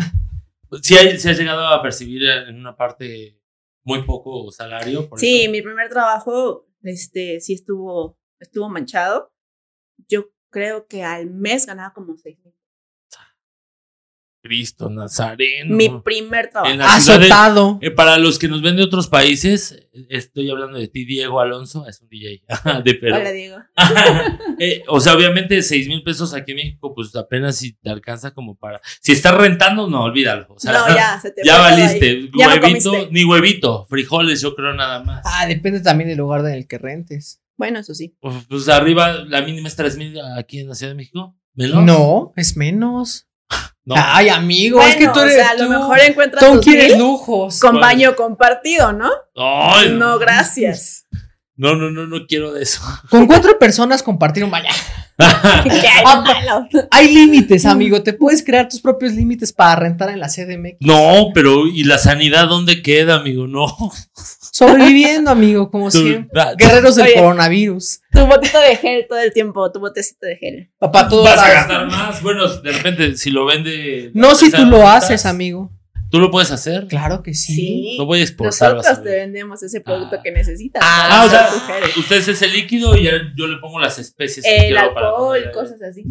Sí, 0.83 0.95
hay- 0.97 1.17
sí 1.17 1.29
has 1.29 1.37
llegado 1.37 1.65
a 1.67 1.81
percibir 1.81 2.23
en 2.29 2.55
una 2.59 2.75
parte 2.75 3.39
muy 3.83 4.03
poco 4.03 4.51
salario. 4.51 5.07
por 5.07 5.19
Sí, 5.19 5.43
eso. 5.43 5.51
mi 5.51 5.61
primer 5.61 5.89
trabajo, 5.89 6.67
este, 6.83 7.39
sí 7.39 7.53
estuvo, 7.53 8.19
estuvo 8.39 8.69
manchado. 8.69 9.31
Yo 10.09 10.25
creo 10.51 10.85
que 10.87 11.03
al 11.03 11.27
mes 11.29 11.65
ganaba 11.65 11.93
como 11.93 12.17
seis 12.17 12.37
mil. 12.43 12.53
Cristo 14.41 14.89
Nazareno. 14.89 15.75
Mi 15.75 15.89
primer 16.03 16.49
trabajo. 16.49 16.75
De- 16.75 16.83
Azotado. 16.83 17.77
eh, 17.81 17.91
para 17.91 18.17
los 18.17 18.39
que 18.39 18.47
nos 18.47 18.61
ven 18.61 18.75
de 18.77 18.83
otros 18.83 19.07
países, 19.07 19.87
estoy 20.09 20.49
hablando 20.49 20.77
de 20.77 20.87
ti, 20.87 21.05
Diego 21.05 21.39
Alonso, 21.41 21.85
es 21.87 22.01
un 22.01 22.09
DJ 22.09 22.43
de 22.83 22.93
Perú. 22.95 23.15
Hola, 23.17 23.31
Diego. 23.31 23.57
Eh, 24.61 24.83
o 24.89 24.99
sea, 24.99 25.13
obviamente, 25.13 25.61
seis 25.61 25.87
mil 25.87 26.03
pesos 26.03 26.33
aquí 26.33 26.51
en 26.51 26.57
México, 26.57 26.93
pues 26.93 27.15
apenas 27.15 27.55
si 27.55 27.73
te 27.73 27.89
alcanza 27.89 28.31
como 28.33 28.57
para. 28.57 28.81
Si 28.99 29.13
estás 29.13 29.33
rentando, 29.35 29.87
no, 29.89 30.03
olvídalo. 30.03 30.47
O 30.49 30.59
sea, 30.59 30.73
no, 30.73 30.87
ya, 30.95 31.17
se 31.21 31.31
te 31.31 31.43
ya 31.45 31.59
valiste. 31.59 32.05
ahí. 32.09 32.31
Ya 32.37 32.49
me 32.49 32.59
huevito, 32.59 33.07
ni 33.11 33.23
huevito, 33.23 33.85
frijoles, 33.89 34.41
yo 34.41 34.55
creo 34.55 34.73
nada 34.73 35.01
más. 35.03 35.21
Ah, 35.25 35.45
depende 35.47 35.79
también 35.79 36.09
del 36.09 36.17
lugar 36.17 36.41
en 36.41 36.53
el 36.53 36.67
que 36.67 36.77
rentes. 36.77 37.41
Bueno, 37.55 37.79
eso 37.79 37.93
sí. 37.93 38.17
Pues, 38.19 38.35
pues 38.49 38.67
arriba, 38.67 39.13
la 39.27 39.41
mínima 39.41 39.69
es 39.69 39.77
tres 39.77 39.95
mil 39.95 40.19
aquí 40.37 40.59
en 40.59 40.67
la 40.67 40.75
Ciudad 40.75 40.91
de 40.91 40.97
México. 40.97 41.37
¿Menos? 41.53 41.83
No, 41.83 42.33
es 42.35 42.57
menos. 42.57 43.28
No. 43.85 43.95
Ay, 43.97 44.29
amigo, 44.29 44.77
Bueno, 44.77 44.91
es 44.91 44.97
que 44.97 45.07
tú 45.07 45.19
eres. 45.21 45.33
o 45.33 45.37
sea, 45.39 45.49
a 45.49 45.53
lo 45.55 45.63
tú- 45.63 45.69
mejor 45.71 45.99
encuentras 45.99 46.43
tú 46.45 46.61
quieres 46.61 46.95
lujos. 46.99 47.59
con 47.59 47.79
baño 47.79 48.15
compartido, 48.15 48.93
¿no? 48.93 49.09
Ay, 49.35 49.93
No, 49.93 50.19
gracias. 50.19 51.07
No, 51.61 51.75
no, 51.75 51.91
no, 51.91 52.07
no 52.07 52.25
quiero 52.25 52.53
de 52.53 52.63
eso. 52.63 52.79
Con 53.09 53.27
cuatro 53.27 53.59
personas 53.59 54.01
compartir 54.01 54.45
un 54.45 54.49
baño. 54.51 54.69
¿Qué 55.17 55.25
hay 55.87 56.03
Ah, 56.05 56.21
malo? 56.21 56.67
Hay 56.89 57.13
límites, 57.13 57.65
amigo. 57.65 58.01
Te 58.01 58.13
puedes 58.13 58.41
crear 58.45 58.69
tus 58.69 58.79
propios 58.79 59.11
límites 59.11 59.51
para 59.51 59.75
rentar 59.75 60.09
en 60.09 60.21
la 60.21 60.29
CDMX. 60.29 60.77
no, 60.79 61.31
pero 61.33 61.67
¿y 61.67 61.83
la 61.83 61.97
sanidad 61.97 62.47
dónde 62.47 62.81
queda, 62.81 63.15
amigo? 63.15 63.45
No. 63.45 63.67
Sobreviviendo, 64.51 65.31
amigo, 65.31 65.69
como 65.69 65.91
siempre. 65.91 66.41
Ah, 66.41 66.53
Guerreros 66.57 66.95
del 66.95 67.07
Oye. 67.07 67.15
coronavirus. 67.15 67.99
Tu 68.11 68.25
botito 68.25 68.59
de 68.61 68.75
gel 68.77 69.05
todo 69.09 69.19
el 69.19 69.33
tiempo, 69.33 69.69
tu 69.71 69.79
botecito 69.81 70.25
de 70.25 70.37
gel. 70.37 70.71
Papá, 70.79 71.07
tú 71.09 71.21
Vas 71.21 71.39
a 71.39 71.49
gastar 71.51 71.87
más. 71.87 72.21
Bueno, 72.23 72.47
de 72.47 72.71
repente, 72.71 73.17
si 73.17 73.29
lo 73.31 73.45
vende. 73.45 74.11
No 74.13 74.33
si 74.35 74.49
tú 74.51 74.63
lo 74.65 74.87
haces, 74.87 75.25
amigo. 75.25 75.71
¿Tú 76.09 76.19
lo 76.19 76.31
puedes 76.31 76.51
hacer? 76.51 76.87
Claro 76.87 77.21
que 77.21 77.33
sí. 77.33 77.95
No 77.99 78.05
voy 78.05 78.19
a 78.21 78.23
exportar. 78.23 78.75
Nosotros 78.75 79.03
te 79.03 79.09
vendemos 79.09 79.61
ese 79.63 79.81
producto 79.81 80.15
Ah. 80.17 80.21
que 80.23 80.31
necesitas. 80.31 80.81
Ah, 80.83 81.07
para 81.09 81.21
Ah, 81.21 81.25
o 81.25 81.29
sea, 81.29 81.89
ustedes 82.01 82.27
ese 82.29 82.47
líquido 82.47 82.95
y 82.97 83.03
ya 83.03 83.11
yo 83.37 83.47
le 83.47 83.57
pongo 83.57 83.79
las 83.79 83.99
especies. 83.99 84.43
que 84.45 84.55
El 84.55 84.73
quiero 84.75 84.93
para 84.93 85.07
alcohol, 85.09 85.37
poner- 85.39 85.51
cosas 85.53 85.81
así. 85.83 86.03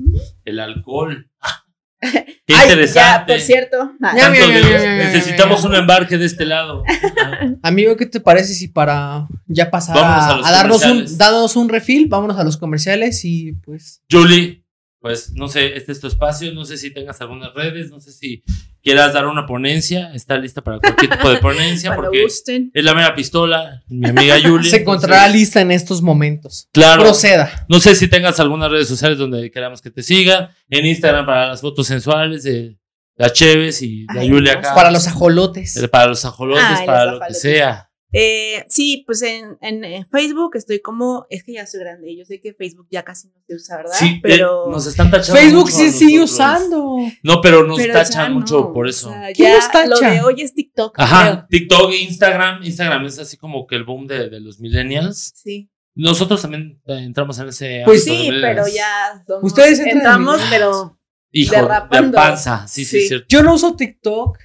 El 0.44 0.60
alcohol. 0.60 1.30
Qué 2.00 2.54
Ay, 2.54 2.68
interesante. 2.70 3.00
Ya, 3.00 3.26
por 3.26 3.40
cierto. 3.40 3.92
ah, 4.00 4.14
Ya, 4.16 4.32
ya, 4.32 4.96
necesitamos 4.98 5.64
un 5.64 5.74
embarque 5.74 6.16
de 6.16 6.26
este 6.26 6.44
lado. 6.44 6.84
Ah, 7.20 7.40
Amigo, 7.64 7.96
¿qué 7.96 8.06
te 8.06 8.20
parece 8.20 8.54
si 8.54 8.68
para 8.68 9.26
ya 9.48 9.68
pasar 9.68 9.96
Vámonos 9.96 10.22
a 10.24 10.30
a, 10.30 10.36
los 10.36 10.46
a 10.46 10.50
darnos 10.52 10.84
un, 10.84 11.18
darnos 11.18 11.56
un 11.56 11.68
refill? 11.68 12.06
Vámonos 12.08 12.38
a 12.38 12.44
los 12.44 12.56
comerciales 12.56 13.24
y 13.24 13.52
pues. 13.64 14.00
Julie, 14.08 14.64
pues 15.08 15.32
no 15.32 15.48
sé, 15.48 15.74
este 15.74 15.90
es 15.92 16.00
tu 16.00 16.06
espacio. 16.06 16.52
No 16.52 16.66
sé 16.66 16.76
si 16.76 16.90
tengas 16.92 17.18
algunas 17.22 17.54
redes. 17.54 17.90
No 17.90 17.98
sé 17.98 18.12
si 18.12 18.42
quieras 18.82 19.14
dar 19.14 19.26
una 19.26 19.46
ponencia. 19.46 20.12
Está 20.12 20.36
lista 20.36 20.62
para 20.62 20.78
cualquier 20.78 21.12
tipo 21.12 21.30
de 21.30 21.38
ponencia 21.40 21.96
porque 21.96 22.24
gusten. 22.24 22.70
es 22.74 22.84
la 22.84 22.94
mera 22.94 23.14
pistola. 23.14 23.82
Mi 23.88 24.10
amiga 24.10 24.36
Julie. 24.38 24.68
se 24.70 24.82
encontrará 24.82 25.24
entonces, 25.24 25.40
lista 25.40 25.60
en 25.62 25.70
estos 25.70 26.02
momentos. 26.02 26.68
Claro. 26.72 27.04
Proceda. 27.04 27.64
No 27.70 27.80
sé 27.80 27.94
si 27.94 28.08
tengas 28.08 28.38
algunas 28.38 28.70
redes 28.70 28.86
sociales 28.86 29.16
donde 29.16 29.50
queramos 29.50 29.80
que 29.80 29.90
te 29.90 30.02
sigan. 30.02 30.50
En 30.68 30.84
Instagram 30.84 31.24
para 31.24 31.48
las 31.48 31.62
fotos 31.62 31.86
sensuales 31.86 32.42
de 32.42 32.78
la 33.16 33.32
Cheves 33.32 33.80
y 33.80 34.04
la 34.12 34.20
Ay, 34.20 34.28
Julia 34.28 34.52
acá. 34.58 34.74
Para 34.74 34.90
los 34.90 35.06
ajolotes. 35.06 35.88
Para 35.90 36.08
los 36.08 36.22
ajolotes, 36.26 36.64
Ay, 36.68 36.86
para 36.86 37.04
los 37.06 37.20
lo 37.20 37.26
que 37.28 37.34
sea. 37.34 37.87
Eh, 38.12 38.64
sí, 38.68 39.02
pues 39.06 39.20
en, 39.20 39.58
en, 39.60 40.08
Facebook 40.08 40.52
estoy 40.56 40.80
como. 40.80 41.26
Es 41.28 41.44
que 41.44 41.52
ya 41.52 41.66
soy 41.66 41.80
grande. 41.80 42.10
y 42.10 42.18
Yo 42.18 42.24
sé 42.24 42.40
que 42.40 42.54
Facebook 42.54 42.86
ya 42.90 43.02
casi 43.04 43.28
no 43.28 43.34
se 43.46 43.54
usa, 43.54 43.76
¿verdad? 43.76 43.92
Sí, 43.98 44.18
pero. 44.22 44.66
eh, 44.68 44.70
nos 44.70 44.86
están 44.86 45.10
tachando. 45.10 45.38
Facebook 45.40 45.64
mucho 45.66 45.76
sí 45.76 45.90
sigue 45.90 46.18
nosotros. 46.20 46.58
usando. 46.58 46.96
No, 47.22 47.40
pero 47.42 47.66
nos 47.66 47.76
pero 47.78 47.92
tachan 47.92 48.32
no, 48.32 48.40
mucho 48.40 48.72
por 48.72 48.86
o 48.86 48.88
eso. 48.88 49.10
sea, 49.10 49.30
¿Quién 49.34 49.48
ya 49.52 49.56
nos 49.58 49.70
tacha? 49.70 49.86
Lo 49.88 50.00
de 50.00 50.20
hoy 50.22 50.40
es 50.42 50.54
TikTok. 50.54 50.98
Ajá, 50.98 51.30
creo. 51.32 51.46
TikTok, 51.50 51.92
Instagram. 51.92 52.62
Instagram 52.64 53.04
es 53.06 53.18
así 53.18 53.36
como 53.36 53.66
que 53.66 53.76
el 53.76 53.84
boom 53.84 54.06
de, 54.06 54.30
de 54.30 54.40
los 54.40 54.58
millennials. 54.58 55.32
Sí. 55.34 55.68
Nosotros 55.94 56.40
también 56.40 56.80
eh, 56.86 56.94
entramos 57.04 57.38
en 57.40 57.48
ese. 57.48 57.82
Pues 57.84 58.04
de 58.06 58.10
Sí, 58.12 58.30
pero 58.40 58.64
ya. 58.68 59.22
somos- 59.26 59.44
Ustedes 59.44 59.80
en 59.80 59.88
entramos, 59.88 60.40
pero. 60.48 60.98
Hijo, 61.30 61.54
de 61.54 61.60
derrapando. 61.60 62.16
panza. 62.16 62.66
Sí, 62.68 62.86
sí, 62.86 63.00
Sí. 63.02 63.08
cierto. 63.08 63.26
Yo 63.28 63.42
no 63.42 63.52
uso 63.54 63.76
TikTok. 63.76 64.38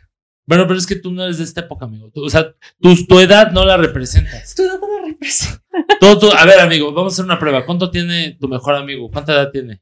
Bueno, 0.45 0.67
pero 0.67 0.77
es 0.77 0.85
que 0.85 0.95
tú 0.97 1.11
no 1.11 1.23
eres 1.23 1.37
de 1.37 1.45
esta 1.45 1.61
época, 1.61 1.85
amigo. 1.85 2.09
Tú- 2.13 2.25
o 2.25 2.29
sea, 2.29 2.53
tu, 2.81 2.95
tu 3.05 3.19
edad 3.19 3.51
no 3.51 3.63
la 3.65 3.77
representas. 3.77 4.43
Estoy 4.43 4.67
dando 4.67 4.87
una 4.87 5.07
representa. 5.07 5.61
Todo, 5.99 6.19
todo- 6.19 6.37
a 6.37 6.45
ver, 6.45 6.59
amigo, 6.59 6.91
vamos 6.93 7.13
a 7.13 7.15
hacer 7.15 7.25
una 7.25 7.39
prueba. 7.39 7.65
¿Cuánto 7.65 7.89
tiene 7.89 8.37
tu 8.39 8.47
mejor 8.49 8.75
amigo? 8.75 9.09
¿Cuánta 9.09 9.33
edad 9.33 9.51
tiene? 9.51 9.81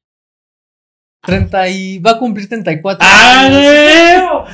30 1.23 1.69
y 1.69 1.99
va 1.99 2.11
a 2.11 2.17
cumplir 2.17 2.49
34. 2.49 3.07
¡Ah, 3.07 4.45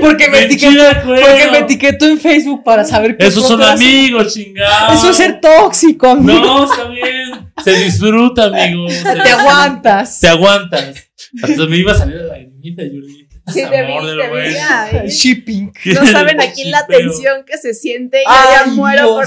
Porque 0.00 0.28
me, 0.28 0.42
etiquetó, 0.42 0.82
porque 1.04 1.48
me 1.52 1.58
etiquetó 1.58 2.06
en 2.06 2.18
Facebook 2.18 2.64
para 2.64 2.84
saber 2.84 3.16
qué 3.16 3.26
Esos 3.26 3.46
son 3.46 3.62
amigos, 3.62 4.34
chingados. 4.34 4.98
Eso 4.98 5.10
es 5.10 5.16
ser 5.16 5.40
tóxico, 5.40 6.08
amigo. 6.08 6.40
No, 6.40 6.64
está 6.64 6.88
bien. 6.88 7.52
Se 7.62 7.72
disfruta, 7.78 8.44
amigo. 8.46 8.88
se 8.88 9.02
Te 9.04 9.14
disfruta. 9.14 9.40
aguantas. 9.40 10.20
Te 10.20 10.28
aguantas. 10.28 11.10
Hasta 11.42 11.66
me 11.66 11.76
iba 11.76 11.92
a 11.92 11.94
salir 11.96 12.16
la 12.16 12.26
lagrimita, 12.26 12.82
Yuli. 12.82 13.23
Sí, 13.52 13.62
te 13.62 13.82
vi, 13.82 13.92
Amor 13.92 14.06
de 14.06 14.14
lo 14.14 14.24
ay. 14.34 15.08
Shipping. 15.08 15.72
No 15.94 16.06
saben 16.06 16.40
aquí 16.40 16.64
la 16.64 16.86
tensión 16.86 17.44
que 17.44 17.58
se 17.58 17.74
siente 17.74 18.20
y 18.22 18.24
Ay, 18.26 18.48
ya 18.54 18.66
muero 18.72 19.08
por 19.08 19.26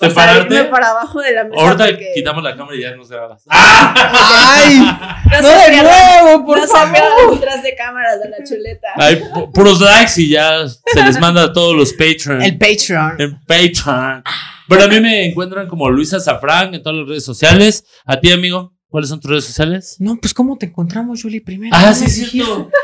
Separarte. 0.00 0.42
salirme 0.54 0.70
para 0.70 0.90
abajo 0.90 1.20
de 1.20 1.32
la 1.32 1.42
mesa. 1.44 1.60
Ahorita 1.60 1.86
porque 1.86 2.12
quitamos 2.14 2.44
la 2.44 2.56
cámara 2.56 2.76
y 2.76 2.82
ya 2.82 2.94
nos 2.94 3.08
grabas. 3.08 3.42
¡Ah! 3.48 3.94
¡Ay! 4.60 4.78
no 4.78 5.40
¡No 5.42 5.48
se 5.48 5.70
de 5.72 5.82
nuevo, 5.82 6.46
por 6.46 6.58
no 6.58 6.66
se 6.66 6.72
favor! 6.72 6.92
pierdan 6.92 7.30
detrás 7.40 7.62
de 7.64 7.74
cámaras 7.74 8.20
de 8.22 8.28
la 8.30 8.36
chuleta. 8.44 8.88
Pu- 8.96 9.52
puros 9.52 9.80
likes 9.80 10.12
y 10.22 10.28
ya 10.30 10.68
se 10.68 11.02
les 11.04 11.18
manda 11.18 11.42
a 11.42 11.52
todos 11.52 11.74
los 11.74 11.92
Patreon. 11.94 12.42
El 12.42 12.56
Patreon. 12.58 13.16
en 13.20 13.40
Patreon. 13.40 14.22
Bueno, 14.68 14.84
a 14.84 14.86
mí 14.88 15.00
me 15.00 15.26
encuentran 15.26 15.66
como 15.66 15.90
Luisa 15.90 16.20
Zafrán 16.20 16.74
en 16.74 16.82
todas 16.82 16.98
las 17.00 17.08
redes 17.08 17.24
sociales. 17.24 17.84
A 18.06 18.20
ti, 18.20 18.30
amigo, 18.30 18.74
¿cuáles 18.88 19.10
son 19.10 19.20
tus 19.20 19.30
redes 19.30 19.44
sociales? 19.44 19.96
No, 19.98 20.16
pues 20.20 20.34
¿cómo 20.34 20.56
te 20.58 20.66
encontramos, 20.66 21.22
Julie, 21.22 21.40
primero? 21.40 21.74
Ah, 21.76 21.86
No 21.88 21.94
sí, 21.94 22.04
dijiste. 22.06 22.30
cierto. 22.30 22.70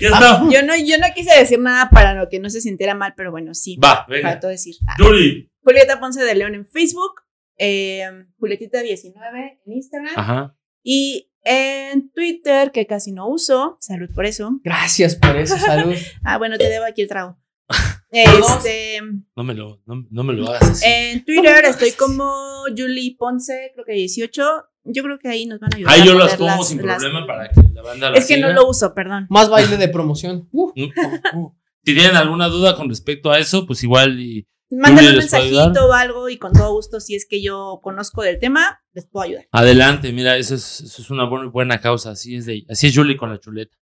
Ya 0.00 0.08
está. 0.08 0.42
Yo 0.50 0.62
no, 0.62 0.74
yo 0.76 0.98
no 0.98 1.06
quise 1.14 1.38
decir 1.38 1.60
nada 1.60 1.88
para 1.90 2.14
lo 2.14 2.28
que 2.28 2.40
no 2.40 2.50
se 2.50 2.60
sintiera 2.60 2.94
mal, 2.94 3.14
pero 3.16 3.30
bueno, 3.30 3.54
sí. 3.54 3.76
Va, 3.76 4.04
Para 4.06 4.06
venga. 4.08 4.40
todo 4.40 4.50
decir. 4.50 4.74
Ah, 4.88 4.94
Yuri. 4.98 5.50
Julieta 5.62 6.00
Ponce 6.00 6.22
de 6.24 6.34
León 6.34 6.54
en 6.54 6.66
Facebook, 6.66 7.12
eh, 7.58 8.04
Julietita19 8.40 9.58
en 9.64 9.72
Instagram 9.72 10.12
Ajá. 10.16 10.56
y 10.82 11.30
en 11.44 12.10
Twitter, 12.10 12.72
que 12.72 12.86
casi 12.86 13.12
no 13.12 13.28
uso. 13.28 13.76
Salud 13.80 14.08
por 14.14 14.26
eso. 14.26 14.58
Gracias 14.64 15.14
por 15.14 15.36
eso, 15.36 15.56
salud. 15.58 15.94
Ah, 16.24 16.38
bueno, 16.38 16.56
te 16.58 16.68
debo 16.68 16.84
aquí 16.86 17.02
el 17.02 17.08
trago. 17.08 17.38
Este, 18.14 19.00
No 19.36 19.42
me 19.44 19.54
lo, 19.54 19.82
no, 19.86 20.06
no 20.10 20.22
me 20.24 20.32
lo 20.34 20.48
hagas 20.48 20.62
así. 20.70 20.84
en 20.86 21.24
Twitter 21.24 21.64
estoy 21.64 21.92
como 21.92 22.32
Julie 22.76 23.16
Ponce, 23.18 23.72
creo 23.74 23.84
que 23.84 23.92
18. 23.92 24.42
Yo 24.86 25.02
creo 25.02 25.18
que 25.18 25.28
ahí 25.28 25.46
nos 25.46 25.60
van 25.60 25.72
a 25.72 25.76
ayudar. 25.76 25.94
Ahí 25.94 26.06
yo 26.06 26.14
las 26.14 26.36
pongo 26.36 26.62
sin 26.62 26.86
las- 26.86 26.98
problema 27.02 27.26
para 27.26 27.48
que 27.50 27.60
la 27.72 27.82
banda 27.82 28.10
la 28.10 28.18
Es 28.18 28.26
que 28.26 28.36
no 28.38 28.52
lo 28.52 28.68
uso, 28.68 28.94
perdón. 28.94 29.26
Más 29.30 29.48
baile 29.48 29.76
de 29.76 29.88
promoción. 29.88 30.48
Uh, 30.52 30.70
mm, 30.76 31.38
mm. 31.38 31.52
Si 31.86 31.94
tienen 31.94 32.16
alguna 32.16 32.48
duda 32.48 32.76
con 32.76 32.88
respecto 32.88 33.30
a 33.30 33.38
eso, 33.38 33.66
pues 33.66 33.82
igual 33.82 34.18
y 34.20 34.46
Mándame 34.70 35.10
un 35.10 35.16
mensajito 35.18 35.86
o 35.86 35.92
algo 35.92 36.28
y 36.30 36.38
con 36.38 36.52
todo 36.52 36.72
gusto, 36.72 36.98
si 36.98 37.14
es 37.14 37.26
que 37.28 37.42
yo 37.42 37.80
conozco 37.82 38.22
del 38.22 38.38
tema, 38.38 38.80
les 38.92 39.06
puedo 39.06 39.24
ayudar. 39.24 39.46
adelante. 39.52 40.10
Mira, 40.12 40.36
eso 40.38 40.54
es, 40.54 40.80
eso 40.80 41.02
es 41.02 41.10
una 41.10 41.28
buena, 41.28 41.50
buena 41.50 41.80
causa. 41.80 42.12
Así 42.12 42.36
es 42.36 42.46
de, 42.46 42.64
así 42.70 42.86
es 42.86 42.96
Julie 42.96 43.16
con 43.16 43.30
la 43.30 43.38
chuleta. 43.38 43.76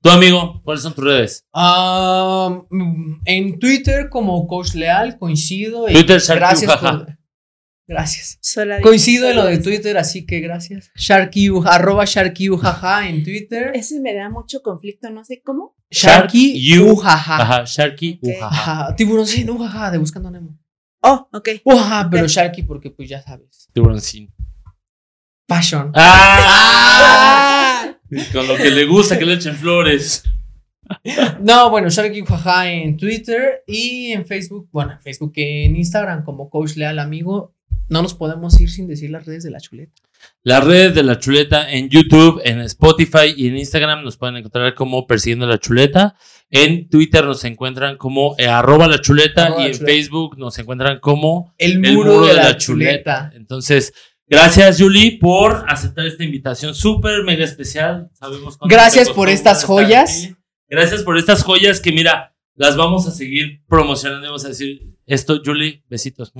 Tu 0.00 0.10
amigo, 0.10 0.60
¿cuáles 0.64 0.82
son 0.82 0.94
tus 0.94 1.04
redes? 1.04 1.44
ah, 1.52 2.62
en 3.24 3.58
Twitter, 3.58 4.08
como 4.08 4.46
Coach 4.46 4.74
Leal, 4.74 5.18
coincido. 5.18 5.86
Twitter, 5.86 6.20
Sharky, 6.20 6.38
gracias 6.66 6.76
por- 6.76 7.18
Gracias. 7.90 8.38
Sola- 8.42 8.82
Coincido 8.82 9.30
en 9.30 9.36
lo 9.36 9.44
de 9.46 9.58
Twitter, 9.58 9.96
así 9.96 10.26
que 10.26 10.40
gracias. 10.40 10.90
Sharky, 10.94 11.48
arroba 11.64 12.04
Sharky, 12.04 12.48
jaja, 12.60 13.08
en 13.08 13.24
Twitter. 13.24 13.70
Ese 13.74 13.98
me 14.00 14.14
da 14.14 14.28
mucho 14.28 14.60
conflicto, 14.62 15.08
no 15.08 15.24
sé 15.24 15.40
cómo. 15.42 15.74
Sharky, 15.90 16.60
jaja. 17.00 17.36
Ajá, 17.42 17.64
Sharky, 17.66 18.20
Ok. 18.22 18.28
ujaja. 18.36 18.94
Tiburoncín, 18.94 19.48
ujaja, 19.48 19.90
de 19.90 19.96
Buscando 19.98 20.30
Nemo. 20.30 20.58
Oh, 21.00 21.28
ok. 21.32 21.48
Ujaja, 21.64 22.08
pero. 22.10 22.26
Sharky 22.26 22.62
porque 22.62 22.90
pues 22.90 23.08
ya 23.08 23.22
sabes. 23.22 23.68
Tiburoncín. 23.72 24.34
Fashion. 25.48 25.90
¡Ah! 25.94 27.54
Con 28.32 28.46
lo 28.46 28.56
que 28.56 28.70
le 28.70 28.84
gusta 28.84 29.18
que 29.18 29.26
le 29.26 29.34
echen 29.34 29.56
flores. 29.56 30.24
No, 31.40 31.70
bueno, 31.70 31.90
Sharky 31.90 32.24
Jaja 32.24 32.70
en 32.70 32.96
Twitter 32.96 33.62
y 33.66 34.12
en 34.12 34.26
Facebook, 34.26 34.68
bueno, 34.72 34.92
en 34.92 35.00
Facebook 35.00 35.32
y 35.36 35.64
en 35.64 35.76
Instagram 35.76 36.24
como 36.24 36.48
Coach 36.48 36.76
Leal 36.76 36.98
Amigo. 36.98 37.54
No 37.88 38.02
nos 38.02 38.14
podemos 38.14 38.58
ir 38.60 38.70
sin 38.70 38.86
decir 38.86 39.10
las 39.10 39.24
redes 39.24 39.42
de 39.44 39.50
la 39.50 39.60
chuleta. 39.60 39.92
Las 40.42 40.64
redes 40.64 40.94
de 40.94 41.02
la 41.02 41.18
chuleta 41.18 41.70
en 41.70 41.88
YouTube, 41.88 42.40
en 42.44 42.60
Spotify 42.60 43.34
y 43.36 43.48
en 43.48 43.56
Instagram 43.56 44.02
nos 44.02 44.16
pueden 44.16 44.36
encontrar 44.36 44.74
como 44.74 45.06
Persiguiendo 45.06 45.46
la 45.46 45.58
Chuleta. 45.58 46.16
En 46.50 46.88
Twitter 46.88 47.24
nos 47.24 47.44
encuentran 47.44 47.96
como 47.96 48.34
eh, 48.38 48.46
arroba 48.46 48.88
la 48.88 49.00
chuleta 49.00 49.46
Arroba 49.46 49.60
y 49.60 49.62
la 49.64 49.68
en 49.68 49.74
chuleta. 49.74 49.92
Facebook 49.92 50.38
nos 50.38 50.58
encuentran 50.58 51.00
como 51.00 51.54
El 51.58 51.84
el 51.84 51.94
muro, 51.94 52.26
de, 52.26 52.34
la, 52.34 52.56
chuleta. 52.56 53.30
Entonces, 53.34 53.92
gracias 54.28 54.78
Julie 54.80 55.18
por 55.20 55.64
aceptar 55.68 56.06
esta 56.06 56.24
invitación 56.24 56.74
súper 56.74 57.22
mega 57.24 57.44
especial. 57.44 58.10
Sabemos 58.12 58.56
cuánto 58.56 58.74
Gracias 58.74 59.10
por 59.10 59.28
estas 59.28 59.64
joyas. 59.64 60.24
aquí. 60.24 60.34
Gracias 60.68 61.02
por 61.02 61.16
estas 61.16 61.42
joyas 61.42 61.80
que 61.80 61.92
mira, 61.92 62.34
las 62.54 62.76
vamos 62.76 63.06
a 63.06 63.10
seguir 63.10 63.62
promocionando. 63.66 64.26
Vamos 64.26 64.44
a 64.44 64.48
decir 64.48 64.94
esto, 65.06 65.40
Julie, 65.44 65.84
besitos. 65.88 66.32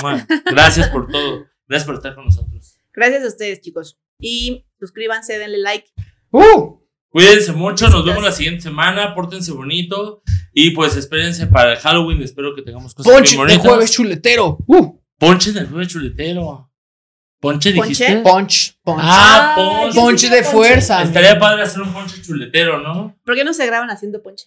Gracias 0.47 0.89
por 0.89 1.09
todo. 1.11 1.47
Gracias 1.67 1.87
por 1.87 1.95
estar 1.97 2.15
con 2.15 2.25
nosotros. 2.27 2.79
Gracias 2.93 3.25
a 3.25 3.29
ustedes, 3.29 3.61
chicos. 3.61 3.99
Y 4.21 4.67
suscríbanse, 4.81 5.39
denle 5.39 5.59
like. 5.59 5.87
¡Uh! 6.31 6.79
Cuídense 7.11 7.53
mucho, 7.53 7.89
nos 7.89 8.05
vemos 8.05 8.23
la 8.23 8.33
siguiente 8.33 8.61
semana, 8.61 9.15
pórtense 9.15 9.51
bonito 9.53 10.23
y 10.53 10.73
pues 10.73 10.95
espérense 10.95 11.47
para 11.47 11.73
el 11.73 11.79
Halloween, 11.79 12.21
espero 12.23 12.55
que 12.55 12.61
tengamos 12.61 12.95
cosas 12.95 13.11
Ponche 13.11 13.31
bien 13.35 13.47
de 13.47 13.55
bonitas. 13.55 13.67
jueves 13.67 13.93
chuletero. 13.93 14.59
¡Uh! 14.67 14.99
Ponche 15.19 15.53
del 15.53 15.69
jueves 15.69 15.89
chuletero. 15.89 16.68
¿Ponche 17.41 17.73
¿Ponche? 17.73 17.89
dijiste? 17.89 18.17
Punch, 18.23 18.77
punch. 18.83 19.01
Ah, 19.01 19.55
Ay, 19.57 19.65
ponche. 19.65 20.01
Ponche 20.01 20.29
de 20.29 20.43
fuerza. 20.43 21.03
Estaría 21.03 21.39
padre 21.39 21.63
hacer 21.63 21.83
un 21.83 21.93
ponche 21.93 22.21
chuletero, 22.21 22.81
¿no? 22.81 23.17
¿Por 23.25 23.37
qué 23.37 23.45
no 23.45 23.53
se 23.53 23.65
graban 23.65 23.91
haciendo 23.91 24.21
ponche? 24.23 24.47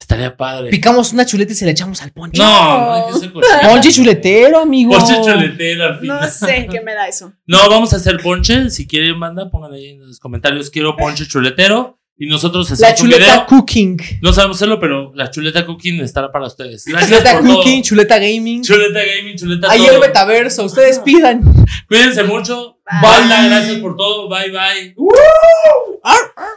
Estaría 0.00 0.34
padre. 0.34 0.70
Picamos 0.70 1.12
una 1.12 1.26
chuleta 1.26 1.52
y 1.52 1.54
se 1.54 1.66
la 1.66 1.72
echamos 1.72 2.00
al 2.02 2.12
ponche. 2.12 2.40
No, 2.40 2.80
no 2.80 2.92
hay 2.94 3.12
que 3.12 3.18
ser 3.18 3.32
cochino. 3.32 3.70
Ponche 3.70 3.92
chuletero, 3.92 4.60
amigo. 4.60 4.92
Ponche 4.92 5.14
chuletero 5.22 5.84
al 5.84 6.02
No 6.02 6.26
sé 6.28 6.66
qué 6.70 6.80
me 6.80 6.94
da 6.94 7.06
eso. 7.06 7.34
No, 7.46 7.68
vamos 7.68 7.92
a 7.92 7.96
hacer 7.96 8.16
ponche. 8.22 8.70
Si 8.70 8.86
quieren, 8.86 9.18
manda, 9.18 9.50
pongan 9.50 9.74
ahí 9.74 9.90
en 9.90 10.06
los 10.06 10.18
comentarios. 10.18 10.70
Quiero 10.70 10.96
ponche 10.96 11.26
chuletero. 11.26 11.99
Y 12.22 12.26
nosotros 12.26 12.70
hacemos 12.70 12.80
La 12.82 12.90
un 12.90 12.94
chuleta 12.96 13.32
video. 13.32 13.46
cooking. 13.46 13.96
No 14.20 14.32
sabemos 14.34 14.58
hacerlo, 14.58 14.78
pero 14.78 15.10
la 15.14 15.30
chuleta 15.30 15.64
cooking 15.64 16.00
estará 16.02 16.30
para 16.30 16.46
ustedes. 16.48 16.84
Gracias 16.84 17.08
Chuleta 17.18 17.38
por 17.38 17.46
todo. 17.48 17.56
cooking, 17.56 17.82
chuleta 17.82 18.18
gaming. 18.18 18.62
Chuleta 18.62 19.00
gaming, 19.00 19.36
chuleta 19.36 19.70
Ayer 19.70 19.88
todo. 19.92 20.00
metaverso, 20.00 20.64
ustedes 20.66 20.98
pidan. 21.04 21.40
Cuídense 21.88 22.22
mucho. 22.24 22.76
Bye. 22.84 23.00
Banda, 23.02 23.46
gracias 23.46 23.78
por 23.78 23.96
todo. 23.96 24.28
Bye, 24.28 24.50
bye. 24.50 24.94
Ar, 26.04 26.14
ar, 26.36 26.48